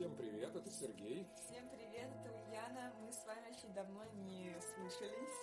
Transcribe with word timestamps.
Всем 0.00 0.16
привет, 0.16 0.56
это 0.56 0.70
Сергей. 0.70 1.28
Всем 1.36 1.68
привет, 1.68 2.08
это 2.24 2.34
Ульяна. 2.34 2.90
Мы 3.02 3.12
с 3.12 3.22
вами 3.26 3.50
очень 3.50 3.70
давно 3.74 4.02
не 4.14 4.50
слышались. 4.58 5.36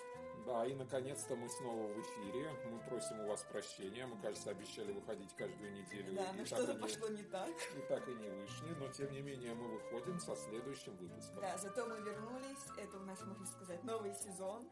Да, 0.48 0.66
и 0.66 0.74
наконец-то 0.74 1.36
мы 1.36 1.48
снова 1.48 1.94
в 1.94 2.02
эфире. 2.02 2.50
Мы 2.72 2.80
просим 2.90 3.20
у 3.20 3.28
вас 3.28 3.44
прощения. 3.44 4.08
Мы, 4.08 4.20
кажется, 4.20 4.50
обещали 4.50 4.94
выходить 4.94 5.32
каждую 5.36 5.74
неделю. 5.74 6.16
Да, 6.16 6.32
и 6.32 6.38
но 6.40 6.46
что-то 6.46 6.72
и 6.72 6.76
не- 6.76 6.82
пошло 6.82 7.08
не 7.10 7.22
так. 7.22 7.50
И 7.50 7.82
так 7.88 8.08
и 8.10 8.16
не 8.16 8.30
вышли, 8.30 8.74
но 8.80 8.88
тем 8.88 9.12
не 9.12 9.22
менее 9.22 9.54
мы 9.54 9.78
выходим 9.78 10.20
со 10.20 10.36
следующим 10.36 10.98
выпуском. 10.98 11.40
Да, 11.40 11.56
зато 11.60 11.86
мы 11.86 12.00
вернулись. 12.02 12.66
Это 12.80 12.98
у 12.98 13.02
нас, 13.02 13.22
можно 13.22 13.46
сказать, 13.46 13.84
новый 13.84 14.16
сезон. 14.16 14.68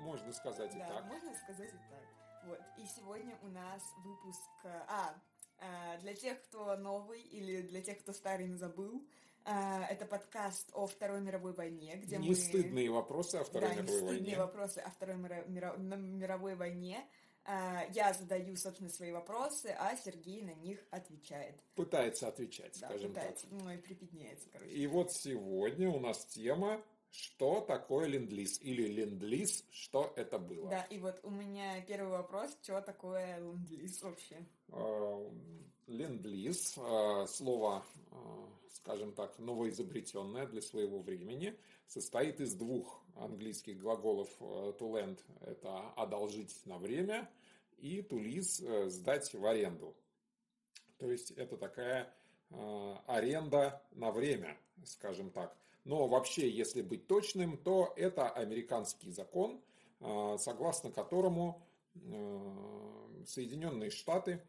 Можно 0.00 0.32
сказать 0.32 0.74
и 0.74 0.78
Да, 0.78 0.88
так. 0.88 1.04
можно 1.04 1.34
сказать 1.34 1.74
и 1.74 1.76
так. 1.90 2.08
Вот. 2.46 2.60
И 2.78 2.86
сегодня 2.86 3.38
у 3.42 3.48
нас 3.48 3.82
выпуск... 4.02 4.48
А, 4.64 5.14
для 6.02 6.14
тех, 6.14 6.40
кто 6.42 6.76
новый 6.76 7.20
или 7.20 7.62
для 7.62 7.80
тех, 7.82 7.98
кто 7.98 8.12
старый, 8.12 8.46
но 8.46 8.56
забыл, 8.56 9.02
э, 9.44 9.50
это 9.90 10.06
подкаст 10.06 10.70
о 10.72 10.86
Второй 10.86 11.20
мировой 11.20 11.52
войне, 11.52 11.96
где 11.96 12.16
Не 12.18 12.30
мы... 12.30 12.34
стыдные 12.34 12.90
вопросы 12.90 13.36
о 13.36 13.44
Второй 13.44 13.68
да, 13.70 13.74
не 13.74 13.82
мировой 13.82 13.98
стыдные 13.98 14.20
войне. 14.20 14.36
вопросы 14.38 14.78
о 14.78 14.90
Второй 14.90 15.16
мировой 15.16 16.54
войне. 16.54 17.04
А, 17.44 17.86
Я 17.94 18.12
задаю, 18.12 18.56
собственно, 18.56 18.90
свои 18.90 19.10
вопросы, 19.10 19.74
а 19.78 19.96
Сергей 19.96 20.42
на 20.42 20.52
них 20.54 20.84
отвечает. 20.90 21.58
Пытается 21.74 22.28
отвечать, 22.28 22.78
Да, 22.78 22.88
скажем 22.88 23.08
пытается. 23.08 23.46
Ну 23.50 23.70
и 23.70 23.78
припятняется, 23.78 24.44
так. 24.50 24.60
короче. 24.60 24.70
И 24.74 24.86
вот 24.86 25.12
сегодня 25.12 25.88
у 25.88 25.98
нас 25.98 26.26
тема 26.26 26.82
«Что 27.10 27.60
такое 27.60 28.06
ленд-лиз?» 28.06 28.60
или 28.60 28.86
«Ленд-лиз. 28.86 29.64
Что 29.70 30.12
это 30.16 30.38
было?» 30.38 30.68
Да, 30.68 30.82
и 30.84 30.98
вот 30.98 31.18
у 31.22 31.30
меня 31.30 31.80
первый 31.82 32.10
вопрос, 32.10 32.56
что 32.62 32.80
такое 32.80 33.38
ленд-лиз 33.38 34.02
вообще? 34.02 34.36
Э, 34.68 35.30
Ленд-лиз, 35.88 36.76
э, 36.76 37.26
слово, 37.28 37.82
э, 38.10 38.14
скажем 38.74 39.12
так, 39.14 39.38
новоизобретенное 39.38 40.46
для 40.46 40.60
своего 40.60 41.00
времени, 41.00 41.58
состоит 41.86 42.40
из 42.40 42.54
двух 42.54 43.02
английских 43.16 43.78
глаголов 43.78 44.28
э, 44.38 44.74
to 44.78 44.92
lend– 44.92 45.18
это 45.40 45.90
одолжить 45.96 46.54
на 46.66 46.76
время, 46.76 47.30
и 47.78 48.00
to 48.02 48.22
lease– 48.22 48.88
сдать 48.90 49.32
в 49.32 49.46
аренду. 49.46 49.96
То 50.98 51.10
есть 51.10 51.30
это 51.30 51.56
такая 51.56 52.12
аренда 53.06 53.82
на 53.92 54.10
время, 54.10 54.58
скажем 54.84 55.30
так. 55.30 55.56
Но 55.88 56.06
вообще, 56.06 56.50
если 56.50 56.82
быть 56.82 57.06
точным, 57.06 57.56
то 57.56 57.94
это 57.96 58.28
американский 58.28 59.10
закон, 59.10 59.58
э, 60.00 60.36
согласно 60.38 60.92
которому 60.92 61.66
э, 61.94 63.24
Соединенные 63.26 63.88
Штаты 63.88 64.42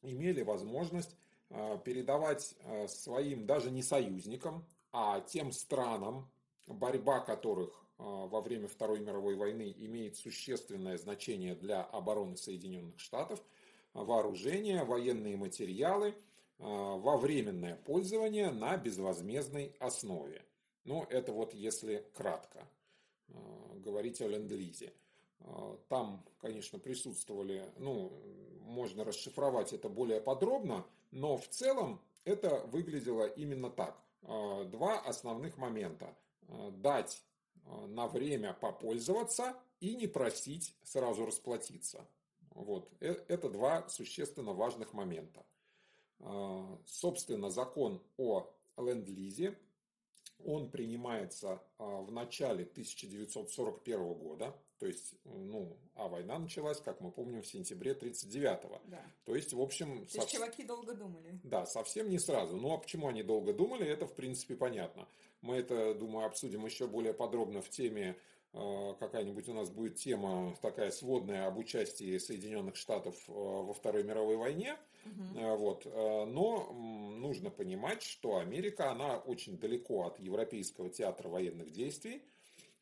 имели 0.00 0.42
возможность 0.42 1.16
э, 1.48 1.76
передавать 1.84 2.54
э, 2.60 2.86
своим 2.86 3.46
даже 3.46 3.72
не 3.72 3.82
союзникам, 3.82 4.64
а 4.92 5.20
тем 5.20 5.50
странам, 5.50 6.30
борьба 6.68 7.18
которых 7.18 7.84
во 7.98 8.40
время 8.40 8.66
Второй 8.66 9.00
мировой 9.00 9.34
войны 9.34 9.74
имеет 9.76 10.16
существенное 10.16 10.96
значение 10.96 11.54
для 11.54 11.82
обороны 11.82 12.36
Соединенных 12.36 12.98
Штатов, 12.98 13.42
вооружение, 13.92 14.84
военные 14.84 15.36
материалы 15.36 16.14
во 16.58 17.18
временное 17.18 17.76
пользование 17.76 18.50
на 18.50 18.78
безвозмездной 18.78 19.74
основе. 19.80 20.42
Ну, 20.84 21.04
это 21.04 21.32
вот 21.32 21.54
если 21.54 22.06
кратко 22.14 22.66
э, 23.28 23.32
говорить 23.76 24.20
о 24.20 24.28
ленд-лизе. 24.28 24.92
Э, 25.40 25.76
Там, 25.88 26.24
конечно, 26.40 26.78
присутствовали, 26.78 27.70
ну, 27.78 28.12
можно 28.62 29.04
расшифровать 29.04 29.72
это 29.72 29.88
более 29.88 30.20
подробно, 30.20 30.86
но 31.10 31.36
в 31.36 31.48
целом 31.48 32.00
это 32.24 32.60
выглядело 32.66 33.26
именно 33.26 33.70
так. 33.70 34.00
Э, 34.22 34.64
Два 34.64 35.00
основных 35.00 35.56
момента. 35.58 36.16
Дать 36.72 37.22
на 37.86 38.08
время 38.08 38.54
попользоваться 38.54 39.56
и 39.78 39.94
не 39.94 40.08
просить 40.08 40.74
сразу 40.82 41.24
расплатиться. 41.24 42.04
Вот. 42.50 42.90
Это 42.98 43.48
два 43.48 43.88
существенно 43.88 44.52
важных 44.52 44.92
момента. 44.92 45.46
Собственно, 46.86 47.50
закон 47.50 48.02
о 48.16 48.52
ленд-лизе, 48.76 49.56
он 50.44 50.70
принимается 50.70 51.62
а, 51.78 52.02
в 52.02 52.10
начале 52.10 52.64
1941 52.64 54.14
года, 54.14 54.54
то 54.78 54.86
есть, 54.86 55.14
ну, 55.24 55.76
а 55.94 56.08
война 56.08 56.38
началась, 56.38 56.80
как 56.80 57.00
мы 57.02 57.12
помним, 57.12 57.42
в 57.42 57.46
сентябре 57.46 57.92
1939. 57.92 58.80
Да. 58.90 59.04
То 59.24 59.36
есть, 59.36 59.52
в 59.52 59.60
общем, 59.60 60.06
То 60.06 60.18
есть 60.18 60.30
чуваки 60.30 60.64
долго 60.64 60.94
думали. 60.94 61.38
да, 61.44 61.66
совсем 61.66 62.08
не 62.08 62.18
сразу. 62.18 62.56
Ну, 62.56 62.72
а 62.72 62.78
почему 62.78 63.08
они 63.08 63.22
долго 63.22 63.52
думали, 63.52 63.86
это, 63.86 64.06
в 64.06 64.14
принципе, 64.14 64.56
понятно. 64.56 65.06
Мы 65.42 65.56
это, 65.56 65.94
думаю, 65.94 66.26
обсудим 66.26 66.64
еще 66.64 66.86
более 66.86 67.12
подробно 67.12 67.60
в 67.60 67.68
теме, 67.68 68.16
какая-нибудь 68.52 69.48
у 69.48 69.54
нас 69.54 69.70
будет 69.70 69.96
тема 69.96 70.56
такая 70.60 70.90
сводная 70.90 71.46
об 71.46 71.58
участии 71.58 72.18
Соединенных 72.18 72.76
Штатов 72.76 73.14
э, 73.28 73.32
во 73.32 73.72
Второй 73.72 74.02
мировой 74.02 74.36
войне. 74.36 74.76
Э, 75.36 75.56
Вот. 75.56 75.86
э, 75.86 76.24
Но 76.26 76.72
нужно 76.72 77.50
понимать, 77.50 78.02
что 78.02 78.38
Америка, 78.38 78.90
она 78.90 79.18
очень 79.18 79.56
далеко 79.58 80.06
от 80.06 80.18
Европейского 80.18 80.90
театра 80.90 81.28
военных 81.28 81.70
действий, 81.70 82.22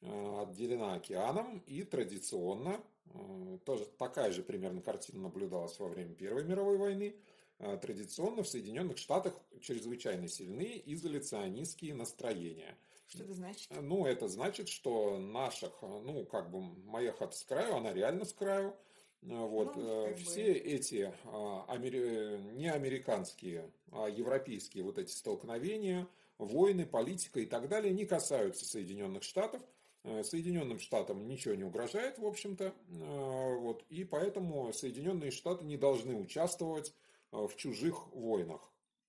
э, 0.00 0.42
отделена 0.42 0.94
океаном, 0.94 1.62
и 1.66 1.82
традиционно, 1.84 2.80
э, 3.12 3.58
тоже 3.64 3.84
такая 3.98 4.32
же 4.32 4.42
примерно 4.42 4.80
картина 4.80 5.22
наблюдалась 5.22 5.78
во 5.78 5.88
время 5.88 6.14
Первой 6.14 6.44
мировой 6.44 6.78
войны, 6.78 7.14
э, 7.58 7.76
традиционно 7.76 8.42
в 8.42 8.48
Соединенных 8.48 8.96
Штатах 8.96 9.34
чрезвычайно 9.60 10.28
сильны 10.28 10.80
изоляционистские 10.86 11.94
настроения. 11.94 12.76
Что 13.08 13.24
это 13.24 13.34
значит? 13.34 13.68
Ну, 13.70 14.04
это 14.06 14.28
значит, 14.28 14.68
что 14.68 15.18
наших, 15.18 15.72
ну, 15.82 16.24
как 16.26 16.50
бы, 16.50 16.60
моя 16.60 17.12
хата 17.12 17.36
с 17.36 17.42
краю, 17.42 17.76
она 17.76 17.92
реально 17.92 18.24
с 18.24 18.32
краю. 18.32 18.74
Э, 19.22 19.26
Вот, 19.46 19.74
Ну, 19.76 19.82
э, 19.82 20.08
как 20.10 20.18
бы. 20.18 20.24
все 20.24 20.52
эти 20.52 21.12
а, 21.24 21.64
амери- 21.68 22.52
не 22.52 22.68
американские, 22.68 23.70
а 23.90 24.08
европейские 24.08 24.84
вот 24.84 24.98
эти 24.98 25.10
столкновения, 25.10 26.06
войны, 26.38 26.86
политика 26.86 27.40
и 27.40 27.46
так 27.46 27.68
далее 27.68 27.92
не 27.92 28.04
касаются 28.06 28.64
Соединенных 28.64 29.22
Штатов. 29.24 29.60
Э, 30.04 30.22
Соединенным 30.22 30.78
Штатам 30.78 31.26
ничего 31.26 31.54
не 31.54 31.64
угрожает, 31.64 32.18
в 32.18 32.26
общем-то. 32.26 32.72
Э, 32.90 33.54
Вот, 33.56 33.84
и 33.88 34.04
поэтому 34.04 34.72
Соединенные 34.72 35.30
Штаты 35.32 35.64
не 35.64 35.76
должны 35.76 36.14
участвовать 36.14 36.94
э, 37.32 37.36
в 37.46 37.56
чужих 37.56 38.06
войнах. 38.14 38.60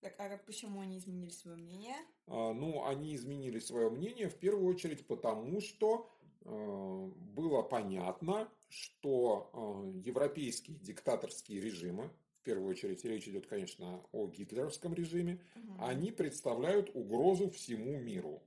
Так, 0.02 0.16
а 0.18 0.30
как- 0.30 0.46
почему 0.46 0.82
они 0.82 0.98
изменили 0.98 1.30
свое 1.30 1.58
мнение? 1.58 1.96
А, 2.28 2.54
Ну, 2.54 2.86
они 2.86 3.16
изменили 3.16 3.60
свое 3.60 3.90
мнение 3.90 4.30
в 4.30 4.36
первую 4.36 4.68
очередь 4.74 5.06
потому, 5.06 5.60
что 5.62 6.10
э, 6.46 7.12
было 7.36 7.62
понятно, 7.62 8.50
что 8.70 9.52
э, 9.54 10.00
европейские 10.08 10.78
диктаторские 10.78 11.60
режимы, 11.60 12.10
в 12.40 12.44
первую 12.44 12.70
очередь 12.70 13.04
речь 13.04 13.28
идет, 13.28 13.46
конечно, 13.48 14.02
о 14.14 14.28
гитлеровском 14.28 14.94
режиме, 14.94 15.42
они 15.80 16.12
представляют 16.12 16.90
угрозу 16.96 17.50
всему 17.50 18.00
миру. 18.00 18.42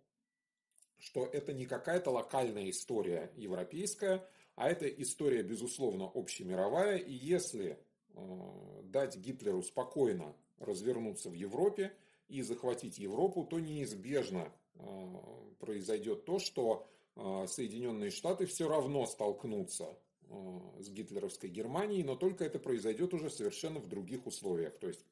Что 0.99 1.27
это 1.27 1.53
не 1.53 1.67
какая-то 1.67 2.11
локальная 2.11 2.71
история 2.71 3.31
европейская, 3.37 4.27
а 4.55 4.71
это 4.71 4.89
история, 4.89 5.43
безусловно, 5.43 6.11
общемировая. 6.15 6.97
И 6.97 7.13
если 7.13 7.79
э, 8.15 8.81
дать 8.85 9.17
Гитлеру 9.19 9.63
спокойно 9.63 10.35
развернуться 10.63 11.31
в 11.31 11.35
Европе 11.35 11.93
и 12.29 12.43
захватить 12.43 12.99
Европу, 12.99 13.45
то 13.45 13.61
неизбежно 13.61 14.51
э, 14.75 15.17
произойдет 15.59 16.25
то, 16.25 16.39
что 16.39 16.87
э, 17.17 17.47
Соединенные 17.49 18.11
Штаты 18.11 18.47
все 18.47 18.69
равно 18.69 19.07
столкнутся 19.07 19.97
э, 20.29 20.61
с 20.81 20.89
гитлеровской 20.89 21.51
Германией, 21.51 22.03
но 22.05 22.17
только 22.17 22.45
это 22.45 22.59
произойдет 22.59 23.13
уже 23.15 23.29
совершенно 23.31 23.81
в 23.81 23.87
других 23.89 24.27
условиях, 24.27 24.79
то 24.79 24.89
есть 24.89 25.05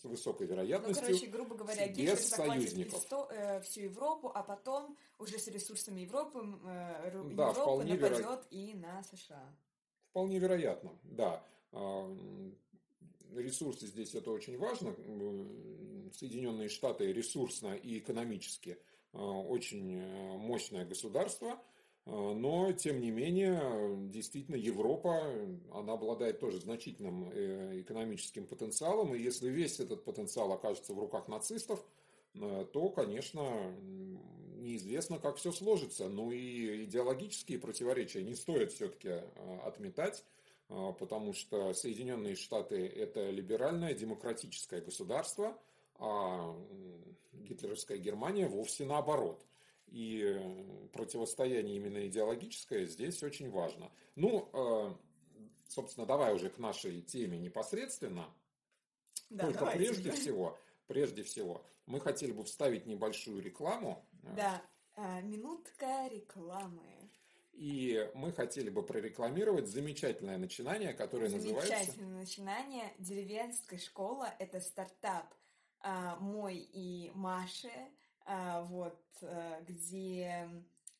с 0.00 0.04
высокой 0.04 0.46
Ну, 0.46 0.52
вероятностью. 0.52 1.04
короче, 1.04 1.26
грубо 1.26 1.56
говоря, 1.56 1.88
Гитлер 1.88 2.16
захватит 2.16 2.72
исто- 2.74 3.26
э, 3.32 3.60
всю 3.62 3.80
Европу, 3.80 4.30
а 4.32 4.44
потом 4.44 4.96
уже 5.18 5.36
с 5.40 5.48
ресурсами 5.48 6.02
Европы 6.02 6.38
э, 6.64 7.10
Да, 7.34 7.48
Европа 7.48 7.82
нападет 7.82 8.20
веро- 8.20 8.44
и 8.50 8.74
на 8.74 9.02
США. 9.02 9.52
Вполне 10.10 10.38
вероятно, 10.38 10.96
да. 11.02 11.42
Ресурсы 13.34 13.86
здесь 13.86 14.14
это 14.14 14.30
очень 14.30 14.58
важно. 14.58 14.94
Соединенные 16.12 16.68
Штаты 16.68 17.12
ресурсно 17.12 17.74
и 17.74 17.98
экономически 17.98 18.78
а, 19.14 19.40
очень 19.40 19.96
э, 19.96 20.36
мощное 20.38 20.84
государство, 20.84 21.62
а, 22.04 22.34
но 22.34 22.72
тем 22.72 23.00
не 23.00 23.12
менее, 23.12 24.10
действительно, 24.10 24.56
Европа, 24.56 25.22
она 25.72 25.92
обладает 25.92 26.40
тоже 26.40 26.60
значительным 26.60 27.30
э, 27.32 27.80
экономическим 27.80 28.46
потенциалом, 28.46 29.14
и 29.14 29.20
если 29.20 29.48
весь 29.48 29.78
этот 29.78 30.04
потенциал 30.04 30.52
окажется 30.52 30.94
в 30.94 30.98
руках 30.98 31.28
нацистов, 31.28 31.84
э, 32.34 32.66
то, 32.72 32.88
конечно, 32.88 33.72
неизвестно, 34.56 35.20
как 35.20 35.36
все 35.36 35.52
сложится. 35.52 36.08
Ну 36.08 36.32
и 36.32 36.84
идеологические 36.84 37.60
противоречия 37.60 38.22
не 38.22 38.34
стоит 38.34 38.72
все-таки 38.72 39.20
отметать, 39.64 40.24
потому 40.68 41.32
что 41.32 41.72
Соединенные 41.72 42.36
Штаты– 42.36 42.86
это 42.96 43.30
либеральное 43.30 43.94
демократическое 43.94 44.80
государство, 44.80 45.58
а 45.96 46.56
гитлеровская 47.32 47.98
Германия 47.98 48.48
вовсе 48.48 48.84
наоборот. 48.84 49.44
И 49.86 50.40
противостояние 50.92 51.76
именно 51.76 52.06
идеологическое 52.06 52.86
здесь 52.86 53.22
очень 53.22 53.50
важно. 53.50 53.92
Ну, 54.16 54.48
э, 54.52 54.94
собственно, 55.68 56.06
давай 56.06 56.34
уже 56.34 56.50
к 56.50 56.58
нашей 56.58 57.02
теме 57.02 57.38
непосредственно. 57.38 58.26
Да, 59.30 59.44
Только 59.44 59.60
давайте. 59.60 59.78
прежде 59.78 60.10
всего, 60.20 60.58
прежде 60.86 61.22
всего, 61.22 61.64
мы 61.86 62.00
хотели 62.00 62.32
бы 62.32 62.44
вставить 62.44 62.86
небольшую 62.86 63.42
рекламу. 63.42 64.04
Да, 64.22 64.62
а, 64.96 65.20
минутка 65.20 66.08
рекламы. 66.10 67.10
И 67.56 68.10
мы 68.14 68.32
хотели 68.32 68.68
бы 68.68 68.82
прорекламировать 68.82 69.68
замечательное 69.68 70.38
начинание, 70.38 70.92
которое 70.92 71.28
замечательное 71.28 71.54
называется... 71.54 71.92
Замечательное 71.92 72.20
начинание. 72.20 72.94
Деревенская 72.98 73.78
школа– 73.78 74.34
это 74.40 74.60
стартап 74.60 75.32
а, 75.80 76.16
мой 76.16 76.56
и 76.56 77.12
Маши, 77.14 77.70
а, 78.26 78.62
вот, 78.62 79.00
а, 79.22 79.60
где, 79.62 80.48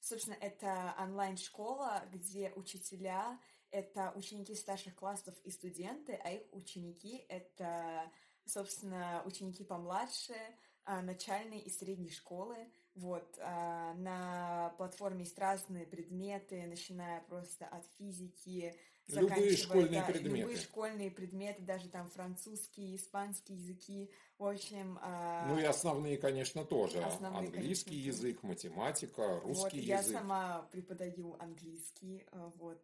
собственно, 0.01 0.37
это 0.41 0.95
онлайн-школа, 0.99 2.05
где 2.13 2.53
учителя– 2.55 3.41
это 3.71 4.13
ученики 4.15 4.55
старших 4.55 4.95
классов 4.95 5.35
и 5.43 5.51
студенты, 5.51 6.21
а 6.23 6.31
их 6.31 6.43
ученики– 6.53 7.25
это, 7.29 8.13
собственно, 8.45 9.25
ученики 9.27 9.65
помладше, 9.65 10.37
а, 10.85 11.03
начальной 11.03 11.59
и 11.59 11.71
средней 11.71 12.11
школы– 12.11 12.57
вот, 12.95 13.27
а, 13.41 13.93
на 13.95 14.73
платформе 14.77 15.21
есть 15.25 15.39
разные 15.39 15.85
предметы, 15.85 16.65
начиная 16.67 17.21
просто 17.23 17.67
от 17.67 17.85
физики, 17.99 18.75
любые 19.09 19.57
школьные 19.57 20.01
да, 20.01 20.07
предметы. 20.07 20.37
Любые 20.37 20.59
школьные 20.59 21.11
предметы, 21.11 21.63
даже 21.63 21.89
там 21.89 22.09
французский, 22.09 22.95
испанский 22.95 23.55
языки, 23.55 24.11
в 24.39 24.47
общем... 24.47 24.99
А... 25.03 25.49
Ну 25.49 25.59
и 25.59 25.65
основные, 25.65 26.19
конечно, 26.19 26.65
тоже. 26.65 27.03
Основные, 27.03 27.49
английский 27.49 27.91
конечно, 27.91 28.09
язык, 28.09 28.43
математика, 28.45 29.41
русский 29.41 29.63
вот, 29.63 29.73
язык. 29.73 29.89
Я 29.89 30.03
сама 30.03 30.69
преподаю 30.71 31.37
английский 31.41 32.25
а, 32.31 32.53
вот 32.57 32.81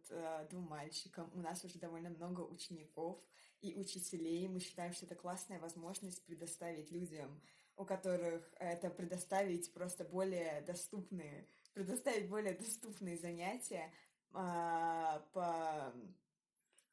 двум 0.49 0.67
мальчикам. 0.67 1.31
У 1.33 1.39
нас 1.39 1.63
уже 1.63 1.79
довольно 1.79 2.09
много 2.09 2.41
учеников 2.41 3.17
и 3.61 3.75
учителей. 3.75 4.47
Мы 4.47 4.59
считаем, 4.59 4.93
что 4.93 5.05
это 5.05 5.15
классная 5.15 5.59
возможность 5.59 6.21
предоставить 6.25 6.91
людям 6.91 7.41
у 7.81 7.85
которых 7.85 8.43
это 8.59 8.91
предоставить 8.91 9.73
просто 9.73 10.05
более 10.05 10.61
доступные, 10.61 11.47
предоставить 11.73 12.29
более 12.29 12.53
доступные 12.53 13.17
занятия 13.17 13.91
а, 14.33 15.25
по 15.33 15.91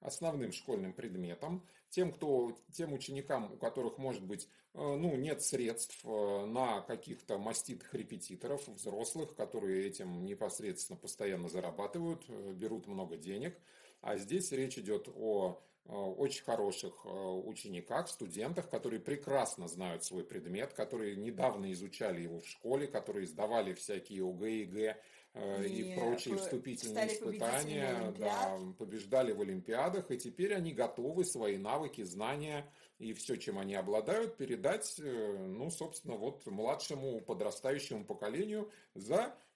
основным 0.01 0.53
школьным 0.53 0.95
предметам, 0.95 1.63
тем, 1.91 2.13
кто, 2.13 2.57
тем 2.73 2.95
ученикам, 2.95 3.53
у 3.53 3.57
которых, 3.57 3.99
может 3.99 4.23
быть, 4.23 4.49
э, 4.75 4.79
ну, 4.79 5.17
нет 5.17 5.43
средств 5.43 6.05
э, 6.05 6.47
на 6.47 6.83
каких-то 6.83 7.37
маститых 7.37 7.93
репетиторов, 7.95 8.67
взрослых, 8.69 9.35
которые 9.35 9.87
этим 9.87 10.25
непосредственно 10.25 10.99
постоянно 10.99 11.49
зарабатывают, 11.49 12.25
э, 12.29 12.53
берут 12.53 12.87
много 12.87 13.17
денег. 13.17 13.59
А 14.01 14.17
здесь 14.17 14.53
речь 14.53 14.79
идет 14.79 15.09
о 15.09 15.61
очень 15.87 16.45
хороших 16.45 16.95
э, 17.05 17.09
учениках, 17.09 18.09
студентах, 18.09 18.69
которые 18.69 19.01
прекрасно 19.01 19.69
знают 19.69 20.05
свой 20.05 20.23
предмет, 20.23 20.75
которые 20.75 21.17
недавно 21.17 21.73
изучали 21.73 22.21
его 22.21 22.41
в 22.41 22.47
школе, 22.47 22.87
которые 22.87 23.27
сдавали 23.27 23.73
всякие 23.73 24.29
ОГЭ, 24.29 24.51
ЕГЭ 24.61 25.01
э, 25.35 25.67
и, 25.67 25.93
и 25.93 25.99
прочие 25.99 26.37
вступительные 26.37 27.07
испытания, 27.07 28.15
да, 28.19 28.59
побеждали 28.77 29.33
в 29.33 29.41
Олимпиадах, 29.41 30.11
и 30.11 30.19
теперь 30.19 30.55
они 30.55 30.73
готовы 30.73 31.25
свои 31.25 31.57
навыки, 31.57 32.03
знания 32.03 32.71
и 32.99 33.15
все, 33.15 33.37
чем 33.37 33.59
они 33.59 33.75
обладают, 33.75 34.37
передать, 34.37 34.95
ну, 34.99 35.71
собственно, 35.71 36.17
вот 36.17 36.45
младшему 36.47 37.21
подрастающему 37.21 38.05
поколению 38.05 38.71
за 38.95 39.19
Э, 39.27 39.48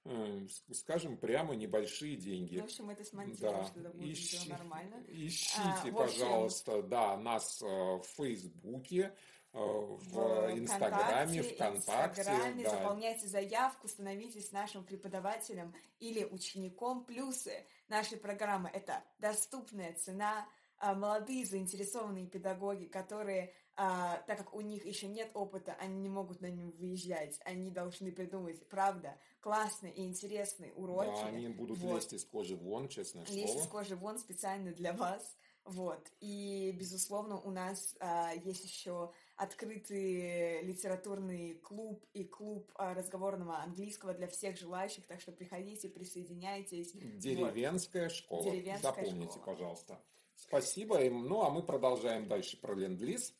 скажем, 0.72 1.16
прямо 1.16 1.54
небольшие 1.54 2.16
деньги. 2.16 2.58
В 2.58 2.64
общем, 2.64 2.90
это 2.90 3.04
смонтируем, 3.04 3.58
да. 3.58 3.64
что 3.64 3.80
будет 3.90 4.16
Ищи, 4.16 4.50
нормально. 4.50 5.04
Ищите, 5.08 5.90
а, 5.90 5.92
пожалуйста, 5.92 6.82
да, 6.82 7.16
нас 7.16 7.62
э, 7.62 7.66
в 7.66 8.04
Фейсбуке, 8.16 9.14
э, 9.52 9.58
в, 9.58 10.58
Инстаграме, 10.58 11.42
ВКонтакте. 11.42 12.22
Инстаграме, 12.22 12.64
да. 12.64 12.70
заполняйте 12.70 13.28
заявку, 13.28 13.86
становитесь 13.86 14.50
нашим 14.50 14.84
преподавателем 14.84 15.72
или 16.00 16.24
учеником. 16.24 17.04
Плюсы 17.04 17.64
нашей 17.88 18.18
программы– 18.18 18.70
это 18.72 19.04
доступная 19.20 19.92
цена, 19.94 20.48
а, 20.78 20.94
молодые 20.94 21.46
заинтересованные 21.46 22.26
педагоги, 22.26 22.86
которые 22.86 23.54
а, 23.76 24.18
так 24.26 24.38
как 24.38 24.54
у 24.54 24.60
них 24.60 24.84
еще 24.84 25.08
нет 25.08 25.30
опыта, 25.34 25.74
они 25.80 25.98
не 25.98 26.08
могут 26.08 26.40
на 26.40 26.50
нем 26.50 26.72
выезжать, 26.72 27.40
они 27.44 27.70
должны 27.70 28.12
придумать, 28.12 28.66
правда, 28.68 29.16
классные 29.40 29.94
и 29.94 30.04
интересные 30.04 30.72
уроки. 30.74 31.20
Да, 31.22 31.26
они 31.26 31.48
будут 31.48 31.78
вот. 31.78 31.94
лезть 31.94 32.12
из 32.12 32.24
кожи 32.24 32.54
вон, 32.54 32.88
честное 32.88 33.24
лезть 33.24 33.34
слово. 33.34 33.46
Лезть 33.46 33.64
из 33.64 33.70
кожи 33.70 33.96
вон 33.96 34.18
специально 34.18 34.72
для 34.72 34.92
вас. 34.92 35.36
Вот. 35.64 36.10
И, 36.20 36.74
безусловно, 36.78 37.38
у 37.40 37.50
нас 37.50 37.94
а, 38.00 38.32
есть 38.44 38.64
еще 38.64 39.12
открытый 39.36 40.62
литературный 40.62 41.54
клуб 41.54 42.04
и 42.12 42.24
клуб 42.24 42.70
а, 42.74 42.94
разговорного 42.94 43.58
английского 43.58 44.12
для 44.12 44.26
всех 44.26 44.58
желающих, 44.58 45.06
так 45.06 45.20
что 45.20 45.32
приходите, 45.32 45.88
присоединяйтесь. 45.88 46.92
Деревенская 46.92 48.04
вот. 48.04 48.12
школа. 48.12 48.50
Деревенская 48.50 48.92
Запомните, 48.92 49.38
школа. 49.38 49.44
пожалуйста. 49.44 50.00
Спасибо 50.34 51.02
им. 51.02 51.26
Ну, 51.26 51.42
а 51.42 51.50
мы 51.50 51.62
продолжаем 51.62 52.26
дальше 52.26 52.60
про 52.60 52.74
ленд-лиз. 52.74 53.32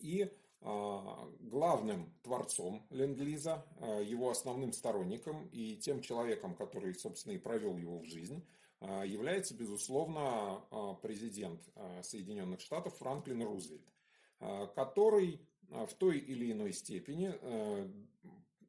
И 0.00 0.30
а, 0.62 1.26
главным 1.40 2.12
творцом 2.22 2.86
Ленд-Лиза, 2.90 3.64
а, 3.78 4.00
его 4.00 4.30
основным 4.30 4.72
сторонником 4.74 5.48
и 5.52 5.76
тем 5.76 6.02
человеком, 6.02 6.54
который, 6.54 6.94
собственно, 6.94 7.32
и 7.32 7.38
провел 7.38 7.78
его 7.78 7.98
в 7.98 8.04
жизнь, 8.04 8.44
а, 8.80 9.02
является, 9.02 9.54
безусловно, 9.54 10.62
президент 11.00 11.62
Соединенных 12.02 12.60
Штатов 12.60 12.94
Франклин 12.98 13.42
Рузвельт, 13.42 13.86
который 14.74 15.40
в 15.68 15.94
той 15.94 16.18
или 16.18 16.52
иной 16.52 16.72
степени, 16.72 17.32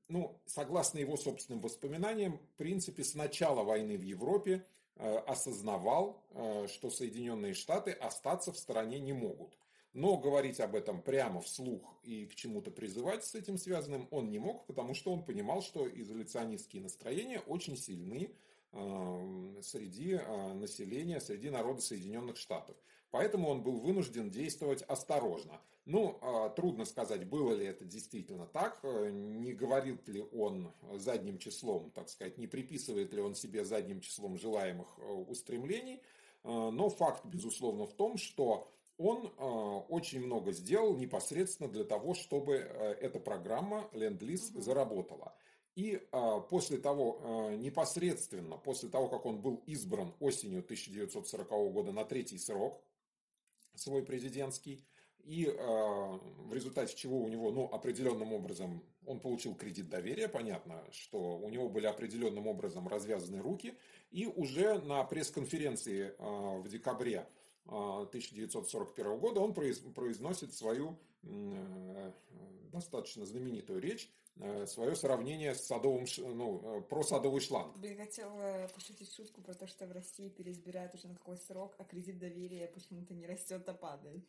ну, 0.08 0.40
согласно 0.46 1.00
его 1.00 1.18
собственным 1.18 1.62
воспоминаниям, 1.62 2.38
в 2.38 2.58
принципе, 2.58 3.04
с 3.04 3.16
начала 3.16 3.64
войны 3.64 3.98
в 3.98 4.02
Европе 4.02 4.66
осознавал, 4.96 6.22
что 6.68 6.90
Соединенные 6.90 7.54
Штаты 7.54 7.92
остаться 7.92 8.52
в 8.52 8.58
стороне 8.58 9.00
не 9.00 9.14
могут. 9.14 9.58
Но 9.94 10.18
говорить 10.18 10.62
об 10.62 10.76
этом 10.76 11.02
прямо 11.02 11.42
вслух 11.42 12.00
и 12.04 12.26
к 12.26 12.36
чему-то 12.36 12.72
призывать 12.72 13.26
с 13.26 13.36
этим 13.36 13.58
связанным 13.58 14.08
он 14.12 14.30
не 14.30 14.40
мог, 14.40 14.66
потому 14.66 14.94
что 14.94 15.12
он 15.12 15.26
понимал, 15.26 15.62
что 15.62 15.86
изоляционистские 15.88 16.82
настроения 16.82 17.42
очень 17.42 17.76
сильны 17.76 18.32
э, 18.72 19.60
среди 19.62 20.14
э, 20.14 20.54
населения, 20.54 21.20
среди 21.20 21.50
народа 21.50 21.82
Соединенных 21.82 22.38
Штатов. 22.38 22.78
Поэтому 23.10 23.50
он 23.50 23.64
был 23.64 23.80
вынужден 23.80 24.30
действовать 24.30 24.82
осторожно. 24.84 25.60
Ну, 25.84 26.18
э, 26.22 26.52
трудно 26.56 26.86
сказать, 26.86 27.28
было 27.28 27.54
ли 27.54 27.66
это 27.66 27.84
действительно 27.84 28.46
так, 28.48 28.82
не 28.84 29.52
говорит 29.52 30.08
ли 30.08 30.24
он 30.32 30.72
задним 30.94 31.38
числом, 31.38 31.92
так 31.92 32.08
сказать, 32.08 32.38
не 32.38 32.48
приписывает 32.48 33.12
ли 33.12 33.20
он 33.20 33.36
себе 33.36 33.66
задним 33.66 34.00
числом 34.00 34.38
желаемых 34.38 34.88
устремлений, 35.28 36.02
но 36.44 36.90
факт, 36.90 37.26
безусловно, 37.26 37.86
в 37.86 37.94
том, 37.94 38.18
что 38.18 38.72
он 39.02 39.26
э, 39.26 39.84
очень 39.90 40.24
много 40.26 40.52
сделал 40.52 40.96
непосредственно 40.96 41.70
для 41.70 41.84
того, 41.84 42.14
чтобы 42.14 42.56
э, 42.56 42.96
эта 43.02 43.20
программа 43.20 43.90
Ленд-Лиз 43.94 44.52
угу. 44.52 44.62
заработала. 44.62 45.36
И 45.76 45.96
э, 45.96 46.42
после 46.50 46.78
того, 46.78 47.50
э, 47.52 47.56
непосредственно 47.56 48.58
после 48.58 48.90
того, 48.90 49.08
как 49.08 49.26
он 49.26 49.42
был 49.42 49.64
избран 49.66 50.14
осенью 50.20 50.60
1940 50.60 51.50
года 51.74 51.92
на 51.92 52.06
третий 52.06 52.38
срок, 52.38 52.84
свой 53.74 54.04
президентский, 54.04 54.86
и 55.24 55.46
э, 55.46 55.52
в 55.56 56.54
результате 56.54 56.96
чего 56.96 57.22
у 57.22 57.28
него, 57.28 57.52
ну, 57.52 57.66
определенным 57.66 58.34
образом, 58.34 58.84
он 59.06 59.20
получил 59.20 59.56
кредит 59.56 59.90
доверия, 59.90 60.28
понятно, 60.28 60.84
что 60.92 61.38
у 61.40 61.50
него 61.50 61.70
были 61.70 61.88
определенным 61.88 62.48
образом 62.48 62.88
развязаны 62.88 63.42
руки, 63.42 63.74
и 64.12 64.26
уже 64.28 64.80
на 64.80 65.04
пресс-конференции 65.04 66.14
э, 66.18 66.60
в 66.60 66.68
декабре 66.68 67.28
1941 67.66 69.08
а, 69.08 69.18
года 69.18 69.40
он 69.40 69.54
произносит 69.54 70.54
свою 70.54 70.98
э, 71.24 72.12
достаточно 72.72 73.26
знаменитую 73.26 73.80
речь, 73.80 74.12
э, 74.38 74.66
свое 74.66 74.96
сравнение 74.96 75.56
с 75.56 75.66
садовым, 75.66 76.06
ну, 76.18 76.80
э, 76.80 76.82
про 76.82 77.04
садовый 77.04 77.42
шланг. 77.42 77.76
Я 77.84 77.96
хотела 77.96 78.68
пошутить 78.74 79.14
шутку 79.14 79.42
про 79.42 79.54
то, 79.54 79.68
что 79.68 79.86
в 79.86 79.92
России 79.92 80.30
переизбирают 80.30 80.96
уже 80.96 81.08
на 81.08 81.16
какой 81.16 81.38
срок, 81.38 81.76
а 81.78 81.84
кредит 81.84 82.18
доверия 82.18 82.68
почему-то 82.68 83.14
не 83.14 83.26
растет, 83.26 83.68
а 83.68 83.74
падает. 83.74 84.26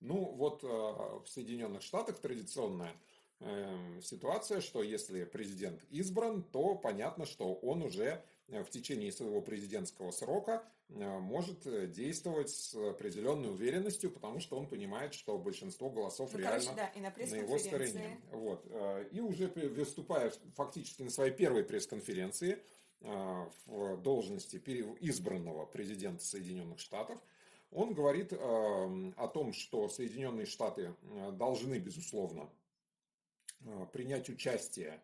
Ну, 0.00 0.34
вот 0.34 0.64
в 0.64 1.26
Соединенных 1.26 1.82
Штатах 1.82 2.18
традиционная 2.18 2.92
ситуация, 4.02 4.60
что 4.60 4.82
если 4.82 5.22
президент 5.22 5.84
избран, 5.90 6.42
то 6.42 6.74
понятно, 6.74 7.24
что 7.24 7.54
он 7.54 7.82
уже 7.82 8.24
в 8.60 8.70
течение 8.70 9.10
своего 9.12 9.40
президентского 9.40 10.10
срока 10.10 10.62
может 10.88 11.90
действовать 11.92 12.50
с 12.50 12.74
определенной 12.74 13.50
уверенностью, 13.50 14.10
потому 14.10 14.40
что 14.40 14.58
он 14.58 14.66
понимает, 14.66 15.14
что 15.14 15.38
большинство 15.38 15.88
голосов 15.88 16.32
Ну, 16.32 16.38
реально 16.38 16.60
короче, 16.60 16.76
да, 16.76 16.86
и 16.88 17.00
на 17.00 17.10
на 17.10 17.36
его 17.36 17.58
стороне. 17.58 18.20
Вот. 18.30 18.66
э, 18.68 19.08
И 19.10 19.20
уже 19.20 19.48
выступая 19.48 20.32
фактически 20.54 21.02
на 21.02 21.10
своей 21.10 21.32
первой 21.32 21.64
пресс-конференции 21.64 22.62
э, 23.00 23.46
в 23.66 23.96
должности 24.02 24.56
избранного 25.00 25.64
президента 25.66 26.24
Соединенных 26.24 26.78
Штатов, 26.78 27.18
он 27.70 27.94
говорит 27.94 28.32
э, 28.34 28.36
о 28.36 29.28
том, 29.28 29.54
что 29.54 29.88
Соединенные 29.88 30.44
Штаты 30.46 30.94
э, 31.02 31.30
должны, 31.32 31.78
безусловно, 31.78 32.50
э, 33.64 33.86
принять 33.92 34.28
участие 34.28 35.00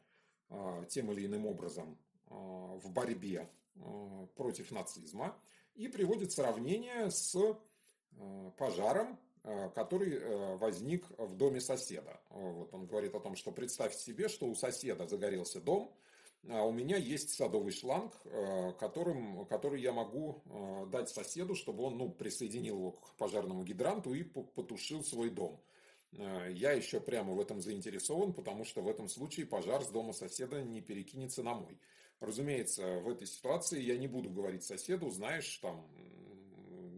э, 0.50 0.84
тем 0.90 1.10
или 1.12 1.24
иным 1.24 1.46
образом 1.46 1.92
э, 1.92 2.07
в 2.28 2.90
борьбе 2.90 3.48
э, 3.76 4.26
против 4.36 4.70
нацизма 4.70 5.36
и 5.74 5.88
приводит 5.88 6.32
сравнение 6.32 7.10
с 7.10 7.34
э, 7.36 8.50
пожаром, 8.56 9.18
который 9.74 10.56
возник 10.56 11.06
в 11.16 11.34
доме 11.36 11.60
соседа. 11.60 12.20
Вот 12.28 12.74
он 12.74 12.86
говорит 12.86 13.14
о 13.14 13.20
том, 13.20 13.34
что 13.34 13.50
представьте 13.50 13.98
себе, 13.98 14.28
что 14.28 14.46
у 14.46 14.54
соседа 14.54 15.06
загорелся 15.06 15.60
дом, 15.60 15.94
а 16.48 16.64
у 16.64 16.72
меня 16.72 16.96
есть 16.96 17.30
садовый 17.30 17.72
шланг, 17.72 18.12
которым, 18.78 19.46
который 19.46 19.80
я 19.80 19.92
могу 19.92 20.42
дать 20.90 21.08
соседу, 21.08 21.54
чтобы 21.54 21.84
он 21.84 21.96
ну, 21.96 22.10
присоединил 22.10 22.76
его 22.76 22.90
к 22.92 23.14
пожарному 23.14 23.62
гидранту 23.64 24.12
и 24.12 24.22
по- 24.22 24.42
потушил 24.42 25.02
свой 25.02 25.30
дом. 25.30 25.58
Я 26.12 26.72
еще 26.72 27.00
прямо 27.00 27.32
в 27.32 27.40
этом 27.40 27.60
заинтересован, 27.60 28.32
потому 28.32 28.64
что 28.64 28.82
в 28.82 28.88
этом 28.88 29.08
случае 29.08 29.46
пожар 29.46 29.82
с 29.82 29.88
дома 29.88 30.12
соседа 30.12 30.62
не 30.62 30.80
перекинется 30.80 31.42
на 31.42 31.54
мой. 31.54 31.78
Разумеется, 32.20 32.98
в 33.00 33.08
этой 33.08 33.26
ситуации 33.26 33.80
я 33.80 33.96
не 33.96 34.08
буду 34.08 34.28
говорить 34.28 34.64
соседу, 34.64 35.08
знаешь, 35.10 35.56
там, 35.58 35.86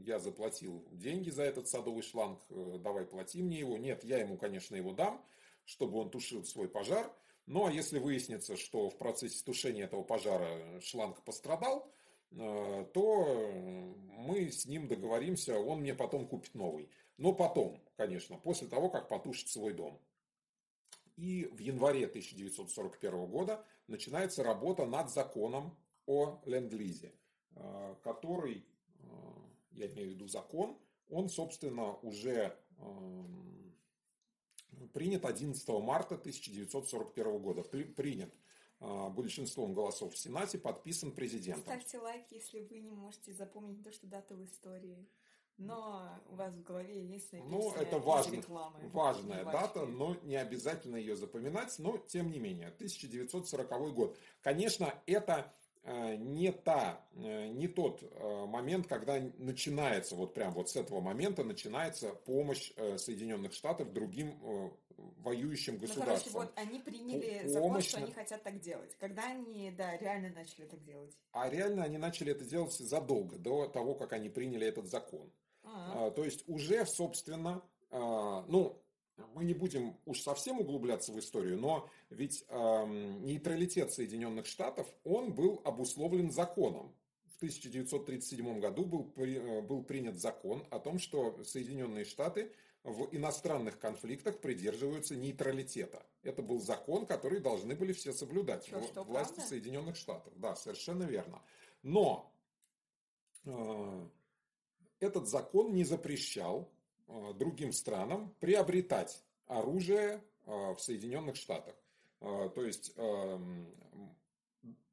я 0.07 0.19
заплатил 0.19 0.85
деньги 0.93 1.31
за 1.31 1.43
этот 1.43 1.69
садовый 1.69 2.03
шланг, 2.03 2.41
э, 2.49 2.79
давай 2.83 3.05
плати 3.05 3.43
мне 3.43 3.59
его. 3.59 3.77
Нет, 3.77 4.03
я 4.05 4.19
ему, 4.19 4.37
конечно, 4.37 4.75
его 4.77 4.93
дам, 4.93 5.23
чтобы 5.65 5.99
он 5.99 6.11
тушил 6.11 6.45
свой 6.45 6.69
пожар. 6.69 7.13
Ну, 7.47 7.67
а 7.67 7.73
если 7.73 7.99
выяснится, 7.99 8.57
что 8.57 8.89
в 8.89 8.97
процессе 8.97 9.45
тушения 9.45 9.85
этого 9.85 10.03
пожара 10.03 10.81
шланг 10.81 11.23
пострадал, 11.23 11.91
э, 12.33 12.87
то 12.95 13.95
мы 14.19 14.51
с 14.51 14.65
ним 14.67 14.89
договоримся, 14.89 15.59
он 15.59 15.81
мне 15.81 15.95
потом 15.95 16.27
купит 16.27 16.55
новый. 16.55 16.89
Но 17.19 17.35
потом, 17.35 17.79
конечно, 17.97 18.39
после 18.39 18.69
того, 18.69 18.89
как 18.89 19.09
потушит 19.09 19.49
свой 19.49 19.75
дом. 19.75 20.01
И 21.21 21.45
в 21.53 21.59
январе 21.59 22.07
1941 22.07 23.27
года 23.27 23.63
начинается 23.89 24.43
работа 24.43 24.87
над 24.87 25.11
законом 25.11 25.77
о 26.07 26.41
ленд-лизе, 26.47 27.13
э, 27.57 27.95
который, 28.03 28.65
э, 29.01 29.03
я 29.73 29.87
имею 29.89 30.09
в 30.13 30.15
виду 30.15 30.29
закон, 30.29 30.79
он, 31.11 31.29
собственно, 31.29 31.95
уже 31.97 32.57
эм, 32.79 33.77
принят 34.95 35.27
11 35.27 35.69
марта 35.83 36.17
1941 36.17 37.39
года. 37.39 37.63
При- 37.65 37.85
Принят 37.85 38.33
э, 38.83 39.09
большинством 39.11 39.75
голосов 39.75 40.15
в 40.15 40.17
Сенате, 40.17 40.57
подписан 40.59 41.13
президентом. 41.13 41.65
Ставьте 41.65 41.99
лайк, 41.99 42.25
если 42.31 42.61
вы 42.61 42.79
не 42.81 42.91
можете 42.93 43.35
запомнить 43.35 43.83
то, 43.85 43.93
что 43.93 44.07
дата 44.07 44.35
в 44.35 44.43
истории. 44.43 45.07
Но 45.61 46.09
у 46.31 46.37
вас 46.37 46.55
в 46.55 46.63
голове 46.63 47.05
есть 47.05 47.33
Ну, 47.33 47.73
это 47.75 47.99
важно, 47.99 48.37
рекламы. 48.37 48.79
важная 48.93 49.45
Не 49.45 49.53
дата, 49.53 49.85
но 49.87 50.17
не 50.23 50.37
обязательно 50.37 50.97
ее 50.97 51.17
запоминать, 51.17 51.79
но 51.79 51.99
тем 51.99 52.31
не 52.31 52.39
менее, 52.39 52.69
1940 52.69 53.93
год. 53.95 54.17
Конечно, 54.41 54.95
это 55.07 55.53
э, 55.83 56.17
не, 56.17 56.51
та, 56.51 57.05
э, 57.15 57.49
не 57.49 57.69
тот 57.69 58.03
э, 58.03 58.47
момент, 58.47 58.87
когда 58.87 59.21
начинается, 59.37 60.17
вот 60.17 60.33
прям 60.33 60.53
вот 60.55 60.71
с 60.71 60.77
этого 60.77 61.01
момента 61.01 61.45
начинается 61.45 62.11
помощь 62.15 62.73
Соединенных 62.97 63.53
Штатов 63.53 63.93
другим 63.93 64.35
воюющим 65.23 65.75
Ну, 65.75 65.81
короче, 65.81 65.95
государствам. 65.95 66.33
вот 66.35 66.53
они 66.57 66.79
приняли 66.79 67.43
По- 67.43 67.49
закон, 67.49 67.69
помощь 67.71 67.89
что 67.89 67.99
они 67.99 68.13
хотят 68.13 68.43
так 68.43 68.61
делать. 68.61 68.95
Когда 68.99 69.25
они, 69.31 69.71
да, 69.71 69.97
реально 69.97 70.31
начали 70.31 70.67
так 70.67 70.83
делать? 70.85 71.17
А 71.33 71.49
реально 71.49 71.85
они 71.85 71.97
начали 71.99 72.33
это 72.33 72.45
делать 72.45 72.73
задолго 72.75 73.39
до 73.39 73.67
того, 73.69 73.95
как 73.95 74.13
они 74.13 74.29
приняли 74.29 74.67
этот 74.67 74.87
закон. 74.87 75.31
А, 75.63 76.07
А, 76.07 76.11
То 76.11 76.25
есть 76.25 76.45
уже, 76.49 76.85
собственно, 76.87 77.63
а, 77.91 78.45
ну, 78.49 78.81
мы 79.35 79.45
не 79.45 79.53
будем 79.55 79.97
уж 80.07 80.21
совсем 80.23 80.61
углубляться 80.61 81.13
в 81.13 81.19
историю, 81.19 81.59
но 81.59 81.89
ведь 82.09 82.45
ам, 82.49 83.23
нейтралитет 83.25 83.93
Соединенных 83.93 84.47
Штатов, 84.47 84.87
он 85.05 85.33
был 85.35 85.61
обусловлен 85.65 86.31
законом. 86.31 86.95
В 87.27 87.37
1937 87.37 88.61
году 88.61 88.85
был, 88.85 89.05
при- 89.05 89.37
э, 89.37 89.61
был 89.63 89.83
принят 89.83 90.19
закон 90.19 90.67
о 90.71 90.79
том, 90.79 90.99
что 90.99 91.43
Соединенные 91.45 92.05
Штаты 92.05 92.53
в 92.83 93.09
иностранных 93.15 93.79
конфликтах 93.79 94.41
придерживаются 94.41 95.15
нейтралитета. 95.17 96.05
Это 96.23 96.43
был 96.43 96.61
закон, 96.61 97.05
который 97.07 97.41
должны 97.41 97.75
были 97.75 97.93
все 97.93 98.13
соблюдать. 98.15 98.67
Вла- 98.71 98.87
что, 98.87 99.05
власти 99.05 99.35
правда? 99.35 99.49
Соединенных 99.51 99.97
Штатов. 99.97 100.33
Да, 100.37 100.57
совершенно 100.57 101.03
верно. 101.05 101.43
Но 101.83 102.33
э, 103.45 104.07
этот 105.01 105.29
закон 105.29 105.73
не 105.73 105.85
запрещал 105.85 106.71
э, 107.09 107.33
другим 107.35 107.73
странам 107.73 108.35
приобретать 108.41 109.23
оружие 109.47 110.23
э, 110.47 110.75
в 110.75 110.79
Соединенных 110.79 111.37
Штатах. 111.37 111.75
Э, 112.21 112.51
То 112.55 112.65
есть 112.65 112.95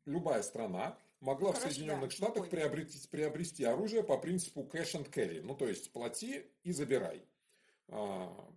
любая 0.06 0.42
страна 0.42 0.98
могла 1.20 1.52
в 1.52 1.56
Короче, 1.56 1.74
Соединенных 1.74 2.10
да, 2.10 2.16
Штатах 2.16 2.44
мы 2.44 2.50
поняли. 2.50 2.68
приобрести, 2.68 3.08
приобрести 3.10 3.64
оружие 3.66 4.04
по 4.04 4.18
принципу 4.18 4.62
cash 4.62 4.94
and 4.96 5.12
carry. 5.12 5.42
Ну, 5.42 5.56
то 5.56 5.68
есть 5.68 5.92
плати 5.92 6.46
и 6.64 6.72
забирай. 6.72 7.26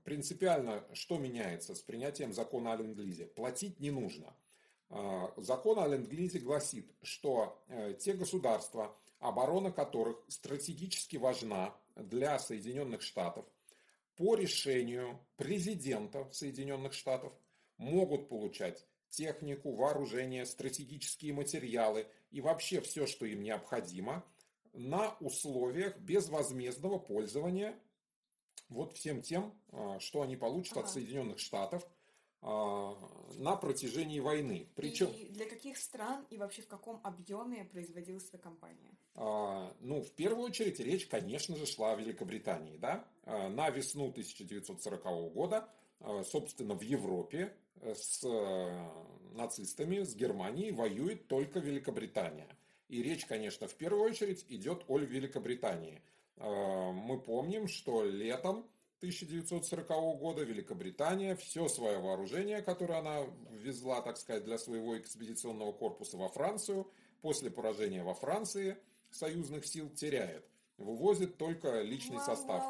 Принципиально 0.04 0.84
что 0.92 1.18
меняется 1.18 1.74
с 1.74 1.82
принятием 1.82 2.32
закона 2.32 2.72
о 2.72 2.76
ленд-лизе? 2.76 3.26
Платить 3.26 3.78
не 3.78 3.90
нужно. 3.90 4.34
А, 4.90 5.32
Закон 5.36 5.78
о 5.78 5.86
ленд-лизе 5.86 6.40
гласит, 6.40 6.92
что 7.02 7.62
э, 7.68 7.94
те 7.98 8.12
государства, 8.12 8.94
оборона 9.20 9.70
которых 9.70 10.18
стратегически 10.28 11.16
важна 11.16 11.74
для 11.94 12.38
Соединенных 12.38 13.02
Штатов, 13.02 13.46
по 14.16 14.34
решению 14.34 15.18
президента 15.36 16.28
Соединенных 16.32 16.92
Штатов 16.92 17.32
могут 17.78 18.28
получать 18.28 18.84
технику, 19.08 19.72
вооружение, 19.72 20.44
стратегические 20.44 21.32
материалы 21.32 22.06
и 22.30 22.40
вообще 22.40 22.80
все, 22.80 23.06
что 23.06 23.26
им 23.26 23.42
необходимо, 23.42 24.24
на 24.72 25.16
условиях 25.20 25.98
безвозмездного 25.98 26.98
пользования 26.98 27.74
вот 28.68 28.92
всем 28.92 29.22
тем, 29.22 29.52
а, 29.72 29.98
что 30.00 30.22
они 30.22 30.36
получат 30.36 30.76
от 30.76 30.84
Ага. 30.84 30.92
Соединенных 30.92 31.38
Штатов 31.38 31.86
на 32.42 33.56
протяжении 33.56 34.20
войны. 34.20 34.66
Причем, 34.74 35.08
И 35.08 35.28
для 35.28 35.46
каких 35.46 35.76
стран 35.76 36.24
и 36.30 36.38
вообще 36.38 36.62
в 36.62 36.68
каком 36.68 37.00
объеме 37.02 37.64
производилась 37.64 38.28
эта 38.28 38.38
компания? 38.38 38.90
А, 39.14 39.74
Ну, 39.80 40.02
в 40.02 40.10
первую 40.12 40.46
очередь, 40.46 40.80
речь, 40.80 41.06
конечно 41.06 41.56
же, 41.56 41.66
шла 41.66 41.92
о 41.92 41.96
Великобритании. 41.96 42.76
Да? 42.76 43.04
А, 43.24 43.48
На 43.48 43.70
весну 43.70 44.08
1940 44.10 45.30
года, 45.30 45.68
а, 46.00 46.22
собственно, 46.24 46.74
в 46.74 46.82
Европе 46.82 47.54
э, 47.82 47.94
с 47.94 48.24
э, 48.24 49.34
нацистами, 49.34 50.02
с 50.02 50.14
Германией 50.14 50.72
воюет 50.72 51.28
только 51.28 51.60
Великобритания. 51.60 52.48
И 52.88 53.02
речь, 53.02 53.26
конечно, 53.26 53.68
в 53.68 53.74
первую 53.74 54.04
очередь 54.04 54.44
идет 54.48 54.84
о 54.88 54.98
Великобритании. 54.98 56.02
А, 56.36 56.92
Мы 56.92 57.20
помним, 57.20 57.68
что 57.68 58.04
летом 58.04 58.66
1940 59.00 59.88
года 60.18 60.42
Великобритания 60.42 61.34
все 61.34 61.68
свое 61.68 61.98
вооружение, 61.98 62.60
которое 62.60 62.98
она 62.98 63.22
ввезла, 63.50 64.02
так 64.02 64.18
сказать, 64.18 64.44
для 64.44 64.58
своего 64.58 64.98
экспедиционного 64.98 65.72
корпуса 65.72 66.18
во 66.18 66.28
Францию, 66.28 66.86
после 67.22 67.50
поражения 67.50 68.02
во 68.02 68.12
Франции 68.12 68.76
союзных 69.10 69.66
сил 69.66 69.88
теряет. 69.88 70.46
Вывозит 70.76 71.38
только 71.38 71.80
личный 71.80 72.20
состав. 72.20 72.62